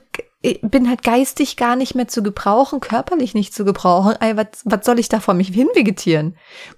bin 0.61 0.89
halt 0.89 1.03
geistig 1.03 1.55
gar 1.55 1.75
nicht 1.75 1.95
mehr 1.95 2.07
zu 2.07 2.23
gebrauchen, 2.23 2.79
körperlich 2.79 3.33
nicht 3.33 3.53
zu 3.53 3.63
gebrauchen. 3.65 4.15
Ey, 4.19 4.37
was, 4.37 4.47
was 4.63 4.85
soll 4.85 4.99
ich 4.99 5.09
da 5.09 5.19
vor 5.19 5.33
mich 5.33 5.49
hinvegetieren? 5.49 6.35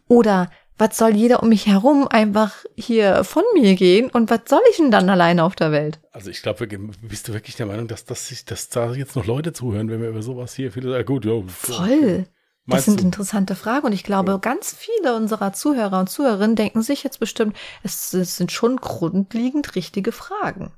Oder 0.07 0.49
was 0.77 0.97
soll 0.97 1.15
jeder 1.15 1.43
um 1.43 1.49
mich 1.49 1.67
herum 1.67 2.07
einfach 2.07 2.65
hier 2.75 3.23
von 3.23 3.43
mir 3.53 3.75
gehen 3.75 4.09
und 4.09 4.29
was 4.29 4.41
soll 4.47 4.61
ich 4.71 4.77
denn 4.77 4.91
dann 4.91 5.09
alleine 5.09 5.43
auf 5.43 5.55
der 5.55 5.71
Welt? 5.71 5.99
Also 6.11 6.29
ich 6.29 6.41
glaube, 6.41 6.67
bist 7.01 7.27
du 7.27 7.33
wirklich 7.33 7.55
der 7.55 7.67
Meinung, 7.67 7.87
dass, 7.87 8.05
das 8.05 8.27
sich, 8.27 8.43
dass 8.43 8.69
da 8.69 8.91
jetzt 8.93 9.15
noch 9.15 9.25
Leute 9.25 9.53
zuhören, 9.53 9.89
wenn 9.89 10.01
wir 10.01 10.09
über 10.09 10.23
sowas 10.23 10.55
hier 10.55 10.71
viele, 10.71 10.97
äh, 10.97 11.03
gut, 11.03 11.25
ja. 11.25 11.33
Voll. 11.47 12.25
Das 12.65 12.75
Meinst 12.75 12.85
sind 12.85 13.01
du? 13.01 13.05
interessante 13.05 13.55
Fragen 13.55 13.87
und 13.87 13.91
ich 13.91 14.05
glaube, 14.05 14.39
ganz 14.39 14.73
viele 14.73 15.15
unserer 15.15 15.51
Zuhörer 15.51 15.99
und 15.99 16.09
Zuhörerinnen 16.09 16.55
denken 16.55 16.81
sich 16.81 17.03
jetzt 17.03 17.19
bestimmt, 17.19 17.57
es, 17.83 18.13
es 18.13 18.37
sind 18.37 18.53
schon 18.53 18.77
grundlegend 18.77 19.75
richtige 19.75 20.13
Fragen. 20.13 20.71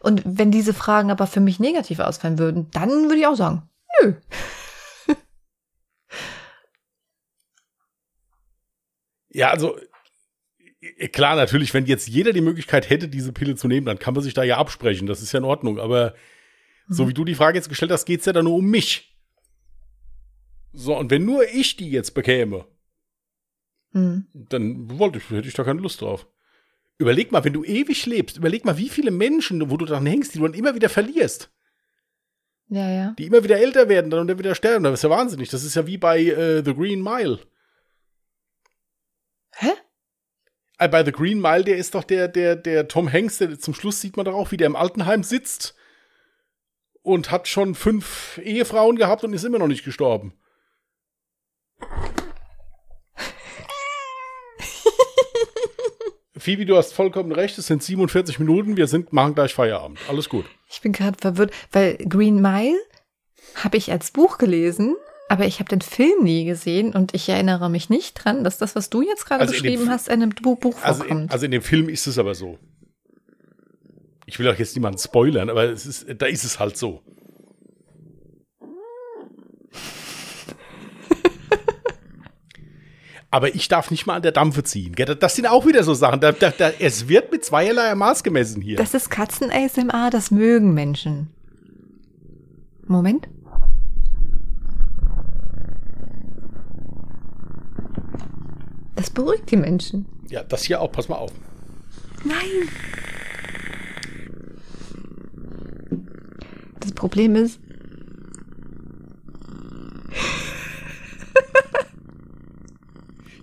Und 0.00 0.22
wenn 0.24 0.50
diese 0.50 0.72
Fragen 0.72 1.10
aber 1.10 1.26
für 1.26 1.40
mich 1.40 1.60
negativ 1.60 1.98
ausfallen 1.98 2.38
würden, 2.38 2.70
dann 2.70 2.90
würde 3.04 3.16
ich 3.16 3.26
auch 3.26 3.36
sagen, 3.36 3.68
nö. 4.02 4.14
Ja, 9.28 9.50
also 9.50 9.76
klar, 11.12 11.36
natürlich, 11.36 11.74
wenn 11.74 11.84
jetzt 11.84 12.08
jeder 12.08 12.32
die 12.32 12.40
Möglichkeit 12.40 12.88
hätte, 12.88 13.08
diese 13.08 13.32
Pille 13.32 13.54
zu 13.54 13.68
nehmen, 13.68 13.84
dann 13.84 13.98
kann 13.98 14.14
man 14.14 14.22
sich 14.22 14.32
da 14.32 14.42
ja 14.42 14.56
absprechen. 14.56 15.06
Das 15.06 15.20
ist 15.20 15.32
ja 15.32 15.38
in 15.38 15.44
Ordnung. 15.44 15.78
Aber 15.78 16.14
so 16.88 17.06
wie 17.06 17.12
du 17.12 17.22
die 17.22 17.34
Frage 17.34 17.58
jetzt 17.58 17.68
gestellt 17.68 17.90
hast, 17.90 18.06
geht's 18.06 18.24
ja 18.24 18.32
dann 18.32 18.44
nur 18.44 18.54
um 18.54 18.64
mich. 18.64 19.15
So, 20.78 20.94
und 20.96 21.10
wenn 21.10 21.24
nur 21.24 21.42
ich 21.48 21.76
die 21.76 21.90
jetzt 21.90 22.12
bekäme, 22.12 22.66
Hm. 23.92 24.26
dann 24.34 24.98
wollte 24.98 25.18
ich, 25.18 25.30
hätte 25.30 25.48
ich 25.48 25.54
da 25.54 25.64
keine 25.64 25.80
Lust 25.80 26.02
drauf. 26.02 26.26
Überleg 26.98 27.32
mal, 27.32 27.44
wenn 27.44 27.54
du 27.54 27.64
ewig 27.64 28.04
lebst, 28.04 28.36
überleg 28.36 28.64
mal, 28.66 28.76
wie 28.76 28.90
viele 28.90 29.10
Menschen, 29.10 29.70
wo 29.70 29.78
du 29.78 29.86
dran 29.86 30.04
hängst, 30.04 30.34
die 30.34 30.38
du 30.38 30.44
dann 30.44 30.52
immer 30.54 30.74
wieder 30.74 30.90
verlierst, 30.90 31.50
Ja, 32.68 32.90
ja. 32.90 33.14
die 33.18 33.24
immer 33.24 33.42
wieder 33.42 33.56
älter 33.58 33.88
werden, 33.88 34.10
dann 34.10 34.20
und 34.20 34.28
dann 34.28 34.38
wieder 34.38 34.54
sterben. 34.54 34.84
Das 34.84 34.94
ist 34.94 35.02
ja 35.04 35.08
wahnsinnig. 35.10 35.48
Das 35.48 35.64
ist 35.64 35.76
ja 35.76 35.86
wie 35.86 35.96
bei 35.96 36.20
äh, 36.20 36.62
The 36.62 36.74
Green 36.74 37.02
Mile. 37.02 37.38
Hä? 39.54 39.70
Äh, 40.78 40.88
Bei 40.88 41.02
The 41.04 41.12
Green 41.12 41.40
Mile, 41.40 41.64
der 41.64 41.78
ist 41.78 41.94
doch 41.94 42.04
der, 42.04 42.28
der, 42.28 42.54
der 42.54 42.86
Tom 42.88 43.10
Hanks, 43.10 43.38
der 43.38 43.58
zum 43.58 43.72
Schluss 43.72 44.02
sieht 44.02 44.16
man 44.18 44.26
doch 44.26 44.34
auch, 44.34 44.50
wie 44.52 44.58
der 44.58 44.66
im 44.66 44.76
Altenheim 44.76 45.22
sitzt 45.22 45.74
und 47.00 47.30
hat 47.30 47.48
schon 47.48 47.74
fünf 47.74 48.38
Ehefrauen 48.42 48.96
gehabt 48.96 49.24
und 49.24 49.32
ist 49.32 49.44
immer 49.44 49.58
noch 49.58 49.68
nicht 49.68 49.84
gestorben. 49.84 50.34
Phoebe, 56.46 56.64
du 56.64 56.76
hast 56.76 56.92
vollkommen 56.92 57.32
recht, 57.32 57.58
es 57.58 57.66
sind 57.66 57.82
47 57.82 58.38
Minuten, 58.38 58.76
wir 58.76 58.86
sind, 58.86 59.12
machen 59.12 59.34
gleich 59.34 59.52
Feierabend. 59.52 59.98
Alles 60.08 60.28
gut. 60.28 60.44
Ich 60.70 60.80
bin 60.80 60.92
gerade 60.92 61.18
verwirrt, 61.20 61.52
weil 61.72 61.96
Green 61.96 62.40
Mile 62.40 62.78
habe 63.56 63.76
ich 63.76 63.90
als 63.90 64.12
Buch 64.12 64.38
gelesen, 64.38 64.94
aber 65.28 65.46
ich 65.46 65.58
habe 65.58 65.68
den 65.68 65.80
Film 65.80 66.22
nie 66.22 66.44
gesehen 66.44 66.92
und 66.94 67.14
ich 67.14 67.28
erinnere 67.28 67.68
mich 67.68 67.90
nicht 67.90 68.12
dran, 68.14 68.44
dass 68.44 68.58
das, 68.58 68.76
was 68.76 68.90
du 68.90 69.02
jetzt 69.02 69.26
gerade 69.26 69.40
Also 69.40 69.54
beschrieben 69.54 69.90
hast, 69.90 70.06
in 70.06 70.22
einem 70.22 70.30
Bu 70.30 70.54
Buch 70.54 70.76
Also 70.82 71.02
in, 71.02 71.08
vorkommt. 71.08 71.32
also 71.32 71.46
in 71.46 71.50
dem 71.50 71.62
Film 71.62 71.88
ist 71.88 72.06
es 72.06 72.16
aber 72.16 72.36
so. 72.36 72.60
Ich 74.26 74.38
will 74.38 74.48
auch 74.48 74.54
jetzt 74.54 74.76
niemanden 74.76 75.00
spoilern, 75.00 75.50
aber 75.50 75.64
es 75.64 75.84
ist, 75.84 76.06
da 76.16 76.26
ist 76.26 76.44
es 76.44 76.60
halt 76.60 76.76
so. 76.76 77.02
Aber 83.36 83.54
ich 83.54 83.68
darf 83.68 83.90
nicht 83.90 84.06
mal 84.06 84.14
an 84.14 84.22
der 84.22 84.32
Dampfe 84.32 84.64
ziehen. 84.64 84.94
Das 85.20 85.36
sind 85.36 85.46
auch 85.46 85.66
wieder 85.66 85.84
so 85.84 85.92
Sachen. 85.92 86.20
Da, 86.20 86.32
da, 86.32 86.50
da, 86.56 86.70
es 86.78 87.06
wird 87.06 87.30
mit 87.30 87.44
zweierlei 87.44 87.94
Maß 87.94 88.22
gemessen 88.22 88.62
hier. 88.62 88.78
Das 88.78 88.94
ist 88.94 89.10
Katzen-ASMR, 89.10 90.08
das 90.10 90.30
mögen 90.30 90.72
Menschen. 90.72 91.28
Moment. 92.86 93.28
Das 98.94 99.10
beruhigt 99.10 99.50
die 99.50 99.58
Menschen. 99.58 100.06
ja, 100.30 100.42
das 100.42 100.62
hier 100.62 100.80
auch. 100.80 100.90
Pass 100.90 101.10
mal 101.10 101.16
auf. 101.16 101.32
Nein. 102.24 102.70
Das 106.80 106.92
Problem 106.92 107.36
ist, 107.36 107.60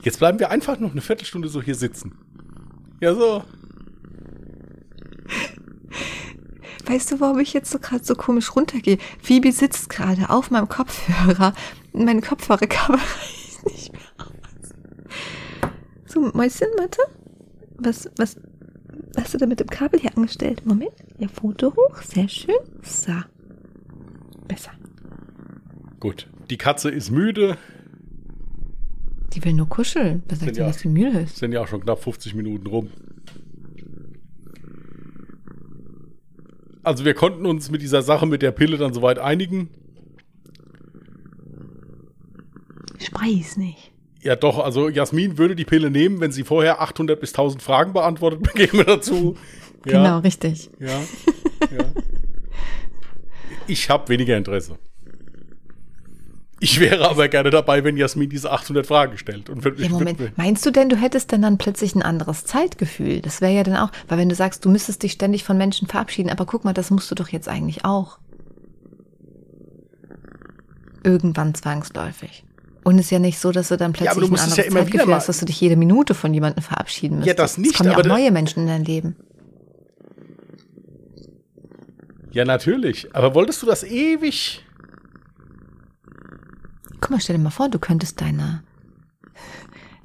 Jetzt 0.03 0.19
bleiben 0.19 0.39
wir 0.39 0.51
einfach 0.51 0.79
noch 0.79 0.91
eine 0.91 1.01
Viertelstunde 1.01 1.47
so 1.49 1.61
hier 1.61 1.75
sitzen. 1.75 2.13
Ja, 3.01 3.15
so. 3.15 3.43
weißt 6.85 7.11
du, 7.11 7.19
warum 7.19 7.39
ich 7.39 7.53
jetzt 7.53 7.71
so 7.71 7.79
gerade 7.79 8.03
so 8.03 8.13
komisch 8.15 8.55
runtergehe? 8.55 8.97
Phoebe 9.21 9.51
sitzt 9.51 9.89
gerade 9.89 10.29
auf 10.29 10.51
meinem 10.51 10.67
Kopfhörer. 10.67 11.53
Mein 11.93 12.21
Kopfhörerkabel 12.21 12.95
reicht 13.21 13.65
nicht 13.65 13.93
mehr 13.93 14.01
aus. 14.17 15.71
So, 16.05 16.19
Mäuschen, 16.33 16.67
warte. 16.77 17.01
Was, 17.77 18.09
was 18.17 18.35
hast 19.17 19.33
du 19.33 19.37
da 19.37 19.45
mit 19.45 19.59
dem 19.59 19.67
Kabel 19.67 19.99
hier 19.99 20.15
angestellt? 20.15 20.65
Moment. 20.65 20.93
Ja, 21.17 21.27
Foto 21.27 21.73
hoch. 21.75 22.01
Sehr 22.01 22.27
schön. 22.27 22.55
So. 22.81 23.13
Besser. 24.47 24.71
Gut. 25.99 26.27
Die 26.49 26.57
Katze 26.57 26.89
ist 26.89 27.09
müde. 27.09 27.57
Die 29.33 29.43
will 29.43 29.53
nur 29.53 29.67
kuscheln. 29.69 30.23
Wer 30.27 30.37
sagt 30.37 30.57
ja- 30.57 30.67
dass 30.67 30.79
sie 30.79 30.87
müde 30.89 31.19
ist? 31.19 31.37
Sind 31.37 31.51
ja 31.53 31.61
auch 31.61 31.67
schon 31.67 31.81
knapp 31.81 32.01
50 32.03 32.35
Minuten 32.35 32.67
rum. 32.67 32.89
Also 36.83 37.05
wir 37.05 37.13
konnten 37.13 37.45
uns 37.45 37.71
mit 37.71 37.81
dieser 37.81 38.01
Sache 38.01 38.25
mit 38.25 38.41
der 38.41 38.51
Pille 38.51 38.77
dann 38.77 38.93
soweit 38.93 39.17
einigen. 39.17 39.69
Ich 42.99 43.11
weiß 43.13 43.57
nicht. 43.57 43.91
Ja 44.21 44.35
doch, 44.35 44.59
also 44.59 44.87
Jasmin 44.89 45.37
würde 45.37 45.55
die 45.55 45.65
Pille 45.65 45.89
nehmen, 45.89 46.19
wenn 46.21 46.31
sie 46.31 46.43
vorher 46.43 46.81
800 46.81 47.19
bis 47.19 47.31
1000 47.31 47.61
Fragen 47.61 47.93
beantwortet 47.93 48.41
bekäme 48.53 48.85
dazu. 48.85 49.35
Ja, 49.85 49.91
Genau, 50.03 50.19
richtig. 50.19 50.69
ja, 50.79 50.87
ja. 51.71 51.85
Ich 53.67 53.89
habe 53.89 54.07
weniger 54.09 54.37
Interesse. 54.37 54.77
Ich 56.63 56.79
wäre 56.79 57.09
aber 57.09 57.27
gerne 57.27 57.49
dabei, 57.49 57.83
wenn 57.83 57.97
Jasmin 57.97 58.29
diese 58.29 58.49
800 58.49 58.87
Fragen 58.87 59.17
stellt. 59.17 59.49
Und 59.49 59.65
Ja, 59.77 59.89
Moment. 59.89 60.37
Meinst 60.37 60.65
du 60.65 60.71
denn, 60.71 60.87
du 60.87 60.95
hättest 60.95 61.33
denn 61.33 61.41
dann 61.41 61.57
plötzlich 61.57 61.93
ein 61.93 62.01
anderes 62.01 62.45
Zeitgefühl? 62.45 63.19
Das 63.19 63.41
wäre 63.41 63.51
ja 63.51 63.63
dann 63.63 63.75
auch, 63.75 63.89
weil 64.07 64.17
wenn 64.17 64.29
du 64.29 64.35
sagst, 64.35 64.63
du 64.63 64.69
müsstest 64.69 65.03
dich 65.03 65.11
ständig 65.11 65.43
von 65.43 65.57
Menschen 65.57 65.89
verabschieden, 65.89 66.29
aber 66.29 66.45
guck 66.45 66.63
mal, 66.63 66.71
das 66.71 66.89
musst 66.89 67.11
du 67.11 67.15
doch 67.15 67.27
jetzt 67.27 67.49
eigentlich 67.49 67.83
auch. 67.83 68.17
Irgendwann 71.03 71.53
zwangsläufig. 71.53 72.45
Und 72.85 72.95
es 72.95 73.07
ist 73.07 73.11
ja 73.11 73.19
nicht 73.19 73.39
so, 73.39 73.51
dass 73.51 73.67
du 73.67 73.75
dann 73.75 73.91
Ja, 73.91 73.97
plötzlich 74.13 74.23
du 74.23 74.31
musst 74.31 74.43
ein 74.45 74.49
es 74.51 74.55
ja 74.55 74.63
anderes 74.63 74.85
wieder 74.85 74.85
Zeitgefühl 74.99 75.15
hast, 75.15 75.27
dass 75.27 75.39
du 75.39 75.45
dich 75.45 75.59
jede 75.59 75.75
Minute 75.75 76.13
von 76.13 76.33
jemandem 76.33 76.63
verabschieden 76.63 77.17
müsstest. 77.17 77.39
das 77.39 77.57
nicht, 77.57 77.71
Es 77.71 77.77
kommen 77.77 77.91
ja 77.91 77.97
auch 77.97 78.05
neue 78.05 78.31
Menschen 78.31 78.61
in 78.61 78.67
dein 78.67 78.85
Leben. 78.85 79.17
Ja, 82.31 82.45
natürlich. 82.45 83.13
Aber 83.13 83.35
wolltest 83.35 83.61
du 83.61 83.65
das 83.65 83.83
ewig? 83.83 84.62
Guck 87.03 87.09
mal, 87.09 87.19
stell 87.19 87.35
dir 87.35 87.43
mal 87.43 87.49
vor, 87.49 87.67
du 87.67 87.79
könntest 87.79 88.21
deine, 88.21 88.63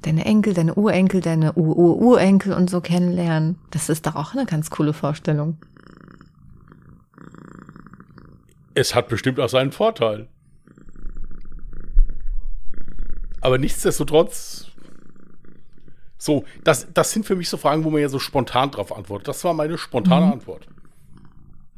deine 0.01 0.25
Enkel, 0.25 0.53
deine 0.53 0.75
Urenkel, 0.75 1.21
deine 1.21 1.53
Ur-Ur-Urenkel 1.53 2.51
und 2.51 2.69
so 2.69 2.81
kennenlernen. 2.81 3.57
Das 3.71 3.87
ist 3.87 4.05
doch 4.05 4.15
auch 4.15 4.33
eine 4.33 4.45
ganz 4.45 4.69
coole 4.69 4.91
Vorstellung. 4.91 5.57
Es 8.73 8.93
hat 8.95 9.07
bestimmt 9.07 9.39
auch 9.39 9.47
seinen 9.47 9.71
Vorteil. 9.71 10.27
Aber 13.39 13.57
nichtsdestotrotz. 13.57 14.65
So, 16.17 16.43
das, 16.65 16.87
das 16.93 17.11
sind 17.13 17.25
für 17.25 17.37
mich 17.37 17.47
so 17.47 17.55
Fragen, 17.55 17.85
wo 17.85 17.91
man 17.91 18.01
ja 18.01 18.09
so 18.09 18.19
spontan 18.19 18.71
drauf 18.71 18.93
antwortet. 18.93 19.29
Das 19.29 19.41
war 19.45 19.53
meine 19.53 19.77
spontane 19.77 20.25
Mhm. 20.25 20.33
Antwort. 20.33 20.67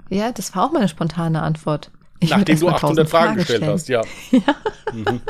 Ja, 0.09 0.31
das 0.31 0.55
war 0.55 0.65
auch 0.65 0.71
meine 0.71 0.89
spontane 0.89 1.43
Antwort. 1.43 1.91
Ich 2.21 2.29
Nachdem 2.29 2.59
du 2.59 2.65
mal 2.67 2.73
800 2.75 2.81
tausend 2.81 3.09
Fragen 3.09 3.35
gestellt 3.35 3.63
hast, 3.63 3.89
ja. 3.89 4.03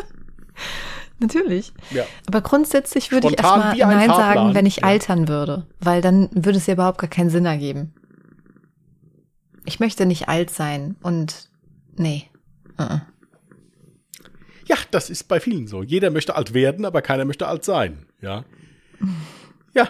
Natürlich. 1.20 1.72
ja. 1.92 2.04
Aber 2.28 2.42
grundsätzlich 2.42 3.12
würde 3.12 3.30
ich 3.30 3.38
erstmal 3.40 3.78
Nein 3.78 4.10
Fahrplan. 4.10 4.36
sagen, 4.36 4.56
wenn 4.56 4.66
ich 4.66 4.78
Ja. 4.78 4.84
altern 4.84 5.28
würde. 5.28 5.66
Weil 5.80 6.02
dann 6.02 6.30
würde 6.34 6.58
es 6.58 6.68
ja 6.68 6.74
überhaupt 6.74 6.98
gar 7.00 7.10
keinen 7.10 7.30
Sinn 7.30 7.46
ergeben. 7.46 7.94
Ich 9.66 9.80
möchte 9.80 10.06
nicht 10.06 10.28
alt 10.28 10.50
sein 10.50 10.96
und 11.02 11.50
nee. 11.96 12.26
Uh-uh. 12.80 13.00
Ja, 14.68 14.76
das 14.92 15.10
ist 15.10 15.28
bei 15.28 15.40
vielen 15.40 15.68
so. 15.68 15.84
Jeder 15.84 16.10
möchte 16.12 16.36
alt 16.36 16.54
werden, 16.54 16.84
aber 16.86 17.02
keiner 17.02 17.24
möchte 17.26 17.48
alt 17.48 17.64
sein. 17.64 18.06
Ja. 18.22 18.44
Ja. 19.74 19.88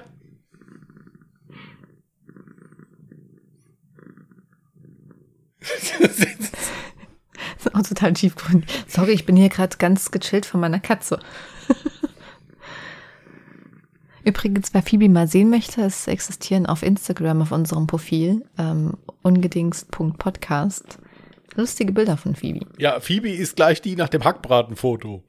Das 7.63 7.65
ist 7.73 7.75
auch 7.75 7.87
total 7.87 8.13
tiefgründig. 8.13 8.69
Sorry, 8.87 9.11
ich 9.11 9.25
bin 9.25 9.35
hier 9.35 9.49
gerade 9.49 9.77
ganz 9.77 10.11
gechillt 10.11 10.45
von 10.45 10.59
meiner 10.59 10.79
Katze. 10.79 11.19
Übrigens, 14.23 14.73
wer 14.73 14.83
Phoebe 14.83 15.09
mal 15.09 15.27
sehen 15.27 15.49
möchte, 15.49 15.81
es 15.81 16.07
existieren 16.07 16.67
auf 16.67 16.83
Instagram 16.83 17.41
auf 17.41 17.51
unserem 17.51 17.87
Profil 17.87 18.45
ähm, 18.57 18.93
ungedingst.podcast 19.23 20.99
lustige 21.55 21.91
Bilder 21.91 22.17
von 22.17 22.35
Phoebe. 22.35 22.65
ja, 22.77 22.99
Phoebe 22.99 23.29
ist 23.29 23.55
gleich 23.55 23.81
die 23.81 23.95
nach 23.95 24.09
dem 24.09 24.23
Hackbratenfoto. 24.23 25.23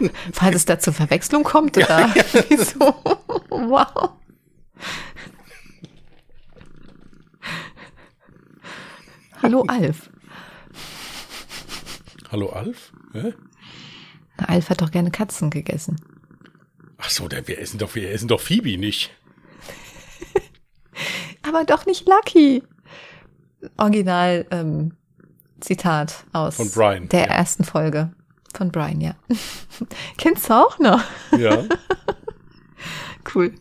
Falls 0.32 0.56
es 0.56 0.64
da 0.64 0.78
zur 0.78 0.92
Verwechslung 0.92 1.42
kommt, 1.42 1.76
oder? 1.76 2.14
Wieso? 2.48 2.94
wow. 3.50 4.10
Hallo 9.42 9.64
Alf. 9.66 10.08
Hallo 12.30 12.50
Alf? 12.50 12.92
Hä? 13.12 13.34
Na, 14.38 14.44
Alf 14.46 14.70
hat 14.70 14.80
doch 14.80 14.92
gerne 14.92 15.10
Katzen 15.10 15.50
gegessen. 15.50 15.96
Ach 16.98 17.10
so, 17.10 17.26
der, 17.26 17.48
wir 17.48 17.58
essen 17.58 17.78
doch, 17.78 17.92
wir 17.96 18.12
essen 18.12 18.28
doch 18.28 18.40
Phoebe 18.40 18.78
nicht. 18.78 19.10
Aber 21.42 21.64
doch 21.64 21.86
nicht 21.86 22.06
Lucky. 22.06 22.62
Original 23.78 24.46
ähm, 24.52 24.92
Zitat 25.58 26.24
aus 26.32 26.54
Von 26.54 26.70
Brian, 26.70 27.08
der 27.08 27.22
ja. 27.22 27.26
ersten 27.26 27.64
Folge. 27.64 28.12
Von 28.54 28.70
Brian, 28.70 29.00
ja. 29.00 29.16
Kennst 30.18 30.48
du 30.48 30.54
auch 30.54 30.78
noch? 30.78 31.02
Ja. 31.36 31.64
Cool. 33.34 33.54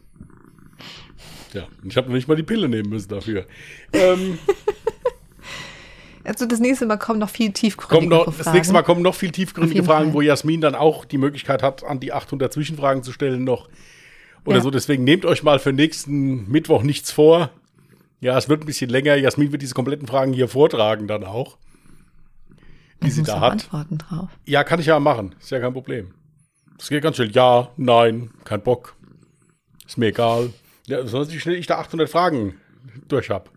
ja. 1.53 1.67
Ich 1.83 1.95
habe 1.95 2.07
noch 2.07 2.15
nicht 2.15 2.27
mal 2.27 2.35
die 2.35 2.43
Pille 2.43 2.67
nehmen 2.67 2.89
müssen 2.89 3.09
dafür. 3.09 3.45
Ähm, 3.93 4.39
Also 6.23 6.45
das 6.45 6.59
nächste 6.59 6.85
Mal 6.85 6.97
kommen 6.97 7.19
noch 7.19 7.29
viel 7.29 7.47
kommt 7.47 7.57
tiefgründigere 7.57 8.09
noch, 8.19 8.25
Fragen. 8.33 8.37
das 8.43 8.53
nächste 8.53 8.73
Mal 8.73 8.83
kommen 8.83 9.01
noch 9.01 9.15
viel 9.15 9.31
tiefgründige 9.31 9.83
Fragen, 9.83 10.05
Fall. 10.07 10.13
wo 10.13 10.21
Jasmin 10.21 10.61
dann 10.61 10.75
auch 10.75 11.05
die 11.05 11.17
Möglichkeit 11.17 11.63
hat, 11.63 11.83
an 11.83 11.99
die 11.99 12.13
800 12.13 12.51
Zwischenfragen 12.53 13.03
zu 13.03 13.11
stellen 13.11 13.43
noch. 13.43 13.69
Oder 14.45 14.57
Ja. 14.57 14.61
so. 14.63 14.71
Deswegen 14.71 15.03
nehmt 15.03 15.25
euch 15.25 15.43
mal 15.43 15.59
für 15.59 15.73
nächsten 15.73 16.49
Mittwoch 16.49 16.83
nichts 16.83 17.11
vor. 17.11 17.49
Ja, 18.19 18.37
es 18.37 18.49
wird 18.49 18.61
ein 18.61 18.65
bisschen 18.65 18.89
länger. 18.89 19.15
Jasmin 19.15 19.51
wird 19.51 19.61
diese 19.61 19.73
kompletten 19.73 20.07
Fragen 20.07 20.33
hier 20.33 20.47
vortragen 20.47 21.07
dann 21.07 21.23
auch. 21.23 21.57
Die 23.03 23.07
Ich 23.07 23.15
sie 23.15 23.23
da 23.23 23.39
hat. 23.39 23.51
Antworten 23.53 23.97
drauf. 23.97 24.29
Ja, 24.45 24.63
kann 24.63 24.79
ich 24.79 24.85
ja 24.85 24.99
machen. 24.99 25.33
Ist 25.39 25.49
ja 25.51 25.59
kein 25.59 25.73
Problem. 25.73 26.13
Das 26.77 26.89
geht 26.89 27.01
ganz 27.03 27.15
schnell. 27.15 27.31
Ja, 27.31 27.69
nein, 27.77 28.31
kein 28.43 28.61
Bock. 28.61 28.95
Ist 29.87 29.97
mir 29.97 30.07
egal. 30.07 30.51
Ja, 30.87 31.05
sonst 31.07 31.31
wie 31.33 31.39
schnell 31.39 31.55
ich 31.55 31.67
da 31.67 31.77
800 31.79 32.09
Fragen 32.09 32.55
durch 33.07 33.29
hab. 33.29 33.49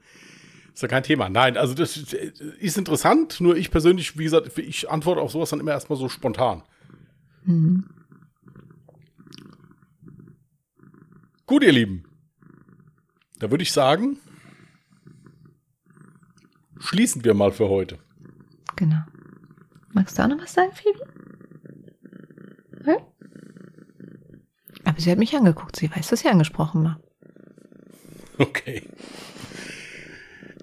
Ist 0.75 0.83
ja 0.83 0.89
kein 0.89 1.05
Thema. 1.05 1.29
Nein, 1.29 1.57
also 1.57 1.73
das 1.73 1.97
ist, 1.97 2.13
ist 2.13 2.77
interessant. 2.77 3.41
Nur 3.41 3.57
ich 3.57 3.71
persönlich, 3.71 4.19
wie 4.19 4.25
gesagt, 4.25 4.59
ich 4.59 4.91
antworte 4.91 5.21
auf 5.21 5.31
sowas 5.31 5.51
dann 5.51 5.61
immer 5.61 5.71
erstmal 5.71 5.97
so 5.99 6.09
spontan. 6.09 6.63
Gut, 11.47 11.63
ihr 11.63 11.73
Lieben. 11.73 12.05
Da 13.39 13.51
würde 13.53 13.63
ich 13.63 13.71
sagen, 13.71 14.19
schließen 16.81 17.25
wir 17.25 17.35
mal 17.35 17.53
für 17.53 17.69
heute. 17.69 17.99
Genau. 18.75 19.03
Magst 19.93 20.19
du 20.19 20.23
auch 20.23 20.29
noch 20.29 20.43
was 20.43 20.55
sagen, 20.55 20.73
Phoebe? 20.73 21.07
Hm? 22.83 22.97
Aber 24.85 25.01
sie 25.01 25.11
hat 25.11 25.19
mich 25.19 25.37
angeguckt. 25.37 25.77
Sie 25.77 25.91
weiß, 25.91 26.09
dass 26.09 26.21
sie 26.21 26.29
angesprochen 26.29 26.85
war. 26.85 27.01
Okay. 28.37 28.83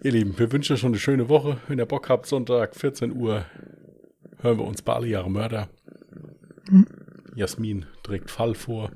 Ihr 0.03 0.13
Lieben, 0.13 0.39
wir 0.39 0.51
wünschen 0.51 0.73
euch 0.73 0.79
schon 0.79 0.93
eine 0.93 0.99
schöne 0.99 1.29
Woche. 1.29 1.59
Wenn 1.67 1.77
ihr 1.77 1.85
Bock 1.85 2.09
habt, 2.09 2.25
Sonntag, 2.25 2.75
14 2.75 3.15
Uhr, 3.15 3.45
hören 4.39 4.57
wir 4.57 4.65
uns 4.65 4.81
bei 4.81 4.93
Alle 4.93 5.05
Jahre 5.05 5.29
Mörder. 5.29 5.69
Jasmin 7.35 7.85
trägt 8.01 8.31
Fall 8.31 8.55
vor. 8.55 8.91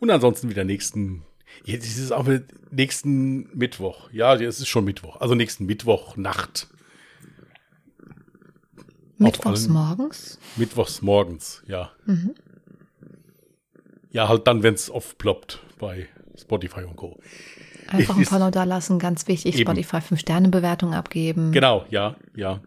Und 0.00 0.10
ansonsten 0.10 0.48
wieder 0.48 0.64
nächsten, 0.64 1.22
jetzt 1.64 1.86
ist 1.86 1.98
es 1.98 2.12
auch 2.12 2.26
wieder 2.26 2.44
nächsten 2.70 3.54
Mittwoch. 3.54 4.10
Ja, 4.10 4.34
es 4.34 4.58
ist 4.58 4.68
schon 4.68 4.86
Mittwoch. 4.86 5.20
Also 5.20 5.34
nächsten 5.34 5.66
Mittwoch 5.66 6.16
Nacht. 6.16 6.68
Mittwochs 9.18 9.68
morgens. 9.68 10.38
Mittwochs 10.56 11.02
morgens, 11.02 11.62
ja. 11.66 11.92
Ja, 14.10 14.28
halt 14.28 14.46
dann, 14.46 14.62
wenn 14.62 14.72
es 14.72 14.88
aufploppt 14.88 15.62
bei 15.78 16.08
Spotify 16.38 16.84
und 16.84 16.96
Co. 16.96 17.20
Einfach 17.88 18.16
ein 18.16 18.24
Follow 18.24 18.50
da 18.50 18.64
lassen, 18.64 18.98
ganz 18.98 19.28
wichtig. 19.28 19.54
Eben. 19.54 19.62
Spotify 19.62 19.96
5-Sterne-Bewertung 19.98 20.94
abgeben. 20.94 21.52
Genau, 21.52 21.84
ja, 21.90 22.16
ja, 22.34 22.60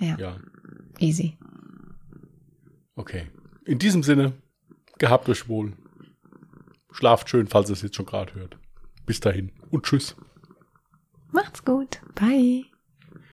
Ja, 0.00 0.16
ja. 0.18 0.36
easy. 0.98 1.36
Okay. 2.94 3.26
In 3.64 3.78
diesem 3.78 4.02
Sinne, 4.02 4.32
gehabt 4.98 5.28
euch 5.28 5.48
wohl. 5.48 5.72
Schlaft 6.92 7.28
schön, 7.28 7.46
falls 7.46 7.68
ihr 7.68 7.74
es 7.74 7.82
jetzt 7.82 7.96
schon 7.96 8.06
gerade 8.06 8.34
hört. 8.34 8.56
Bis 9.04 9.20
dahin 9.20 9.52
und 9.70 9.84
tschüss. 9.84 10.16
Macht's 11.32 11.64
gut. 11.64 12.00
Bye. 12.14 12.64